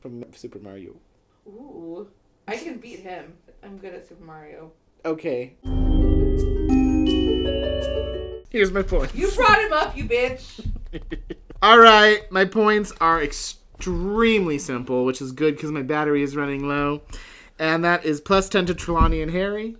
from 0.00 0.24
Super 0.34 0.58
Mario. 0.58 0.96
Ooh. 1.46 2.08
I 2.48 2.56
can 2.56 2.78
beat 2.78 2.98
him. 3.00 3.34
I'm 3.62 3.78
good 3.78 3.94
at 3.94 4.08
Super 4.08 4.24
Mario. 4.24 4.72
Okay. 5.04 5.54
Here's 8.50 8.72
my 8.72 8.82
points. 8.82 9.14
You 9.14 9.30
brought 9.32 9.60
him 9.60 9.72
up, 9.72 9.96
you 9.96 10.04
bitch. 10.04 10.66
All 11.62 11.78
right, 11.78 12.20
my 12.32 12.44
points 12.44 12.92
are 13.00 13.22
extremely 13.22 14.58
simple, 14.58 15.04
which 15.04 15.22
is 15.22 15.30
good 15.30 15.54
because 15.54 15.70
my 15.70 15.82
battery 15.82 16.22
is 16.22 16.34
running 16.34 16.66
low. 16.66 17.02
And 17.58 17.84
that 17.84 18.04
is 18.04 18.20
plus 18.20 18.48
10 18.48 18.66
to 18.66 18.74
Trelawney 18.74 19.20
and 19.22 19.30
Harry, 19.30 19.76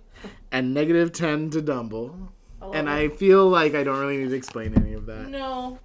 and 0.51 0.73
negative 0.73 1.11
10 1.11 1.49
to 1.49 1.61
Dumble. 1.61 2.31
And 2.61 2.87
it. 2.87 2.91
I 2.91 3.09
feel 3.09 3.47
like 3.49 3.73
I 3.75 3.83
don't 3.83 3.99
really 3.99 4.17
need 4.17 4.29
to 4.29 4.35
explain 4.35 4.73
any 4.75 4.93
of 4.93 5.05
that. 5.07 5.27
No. 5.29 5.79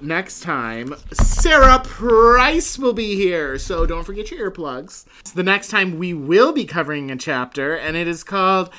Next 0.00 0.40
time, 0.40 0.94
Sarah 1.12 1.80
Price 1.80 2.78
will 2.78 2.92
be 2.94 3.14
here, 3.16 3.58
so 3.58 3.84
don't 3.84 4.04
forget 4.04 4.30
your 4.30 4.50
earplugs. 4.50 5.04
So 5.24 5.34
the 5.34 5.42
next 5.42 5.68
time 5.68 5.98
we 5.98 6.14
will 6.14 6.52
be 6.52 6.64
covering 6.64 7.10
a 7.10 7.16
chapter, 7.16 7.74
and 7.74 7.96
it 7.96 8.08
is 8.08 8.24
called 8.24 8.70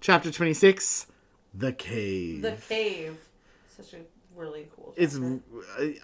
Chapter 0.00 0.30
26 0.30 1.06
The 1.54 1.72
Cave. 1.72 2.42
The 2.42 2.52
cave. 2.68 3.18
Such 3.76 3.94
a 3.94 3.96
really 4.36 4.68
cool. 4.76 4.92
It's 4.96 5.16
oh, 5.16 5.40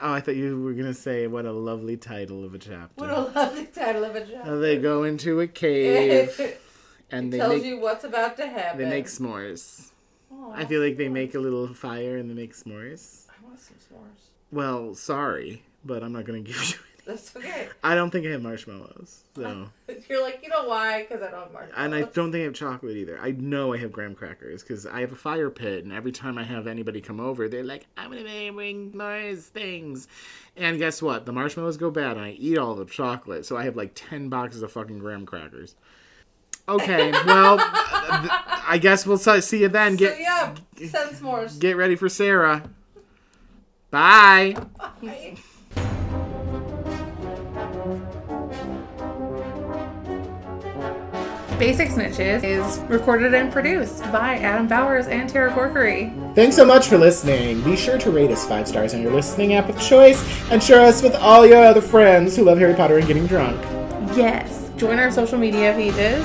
I 0.00 0.20
thought 0.20 0.36
you 0.36 0.60
were 0.60 0.72
gonna 0.72 0.94
say 0.94 1.26
what 1.26 1.44
a 1.44 1.52
lovely 1.52 1.96
title 1.96 2.42
of 2.44 2.54
a 2.54 2.58
chapter. 2.58 2.88
What 2.96 3.10
a 3.10 3.20
lovely 3.20 3.66
title 3.66 4.04
of 4.04 4.16
a 4.16 4.22
Uh, 4.22 4.26
chapter. 4.30 4.58
they 4.58 4.78
go 4.78 5.04
into 5.04 5.40
a 5.40 5.46
cave 5.46 6.58
it 7.12 7.16
and 7.16 7.32
they 7.32 7.38
tells 7.38 7.54
make 7.54 7.64
you 7.64 7.78
what's 7.80 8.04
about 8.04 8.36
to 8.38 8.46
happen. 8.46 8.78
they 8.82 8.88
make 8.88 9.06
s'mores. 9.06 9.90
Aw, 10.32 10.52
I 10.52 10.64
feel 10.64 10.80
like 10.82 10.96
they 10.96 11.08
make 11.08 11.34
a 11.34 11.38
little 11.38 11.72
fire 11.74 12.16
and 12.16 12.28
they 12.30 12.34
make 12.34 12.54
s'mores. 12.54 13.26
I 13.30 13.44
want 13.46 13.60
some 13.60 13.76
s'mores. 13.76 14.28
Well, 14.50 14.94
sorry, 14.94 15.62
but 15.84 16.02
I'm 16.02 16.12
not 16.12 16.24
gonna 16.24 16.40
give 16.42 16.56
you. 16.70 16.76
That's 17.04 17.34
okay. 17.34 17.68
I 17.82 17.96
don't 17.96 18.10
think 18.10 18.26
I 18.26 18.30
have 18.30 18.42
marshmallows, 18.42 19.24
so 19.34 19.68
You're 20.08 20.22
like, 20.22 20.38
you 20.44 20.48
know 20.48 20.68
why? 20.68 21.02
Because 21.02 21.20
I 21.20 21.32
don't 21.32 21.42
have 21.42 21.52
marshmallows. 21.52 21.74
and 21.84 21.94
I 21.96 22.02
don't 22.02 22.30
think 22.30 22.42
I 22.42 22.44
have 22.44 22.54
chocolate 22.54 22.96
either. 22.96 23.18
I 23.20 23.32
know 23.32 23.72
I 23.72 23.78
have 23.78 23.90
graham 23.90 24.14
crackers 24.14 24.62
because 24.62 24.86
I 24.86 25.00
have 25.00 25.10
a 25.10 25.16
fire 25.16 25.50
pit, 25.50 25.82
and 25.82 25.92
every 25.92 26.12
time 26.12 26.38
I 26.38 26.44
have 26.44 26.68
anybody 26.68 27.00
come 27.00 27.18
over, 27.18 27.48
they're 27.48 27.64
like, 27.64 27.86
"I'm 27.96 28.10
gonna 28.12 28.52
bring 28.52 28.96
noise 28.96 29.46
things," 29.46 30.06
and 30.56 30.78
guess 30.78 31.02
what? 31.02 31.26
The 31.26 31.32
marshmallows 31.32 31.76
go 31.76 31.90
bad, 31.90 32.16
and 32.18 32.24
I 32.24 32.30
eat 32.38 32.56
all 32.56 32.76
the 32.76 32.84
chocolate, 32.84 33.46
so 33.46 33.56
I 33.56 33.64
have 33.64 33.74
like 33.74 33.92
ten 33.96 34.28
boxes 34.28 34.62
of 34.62 34.70
fucking 34.70 35.00
graham 35.00 35.26
crackers. 35.26 35.74
Okay, 36.68 37.10
well, 37.26 37.58
th- 37.58 38.30
I 38.68 38.78
guess 38.80 39.04
we'll 39.06 39.18
see 39.18 39.60
you 39.60 39.68
then. 39.68 39.92
So 39.92 39.98
Get 39.98 40.20
yeah, 40.20 40.54
send 40.76 41.10
s'mores. 41.16 41.58
get 41.58 41.76
ready 41.76 41.96
for 41.96 42.08
Sarah. 42.08 42.62
Bye. 43.90 44.56
Bye. 45.02 45.36
Basic 51.58 51.90
Snitches 51.90 52.42
is 52.42 52.78
recorded 52.90 53.34
and 53.34 53.52
produced 53.52 54.00
by 54.10 54.36
Adam 54.38 54.66
Bowers 54.66 55.06
and 55.06 55.28
Tara 55.28 55.52
Corkery. 55.52 56.10
Thanks 56.34 56.56
so 56.56 56.64
much 56.64 56.88
for 56.88 56.98
listening. 56.98 57.60
Be 57.62 57.76
sure 57.76 57.98
to 57.98 58.10
rate 58.10 58.30
us 58.32 58.46
five 58.48 58.66
stars 58.66 58.94
on 58.94 59.02
your 59.02 59.12
listening 59.12 59.54
app 59.54 59.68
of 59.68 59.80
choice 59.80 60.20
and 60.50 60.60
share 60.60 60.80
us 60.80 61.02
with 61.02 61.14
all 61.16 61.46
your 61.46 61.62
other 61.62 61.80
friends 61.80 62.34
who 62.34 62.42
love 62.44 62.58
Harry 62.58 62.74
Potter 62.74 62.98
and 62.98 63.06
getting 63.06 63.26
drunk. 63.28 63.60
Yes. 64.16 64.70
Join 64.76 64.98
our 64.98 65.12
social 65.12 65.38
media 65.38 65.72
pages 65.74 66.24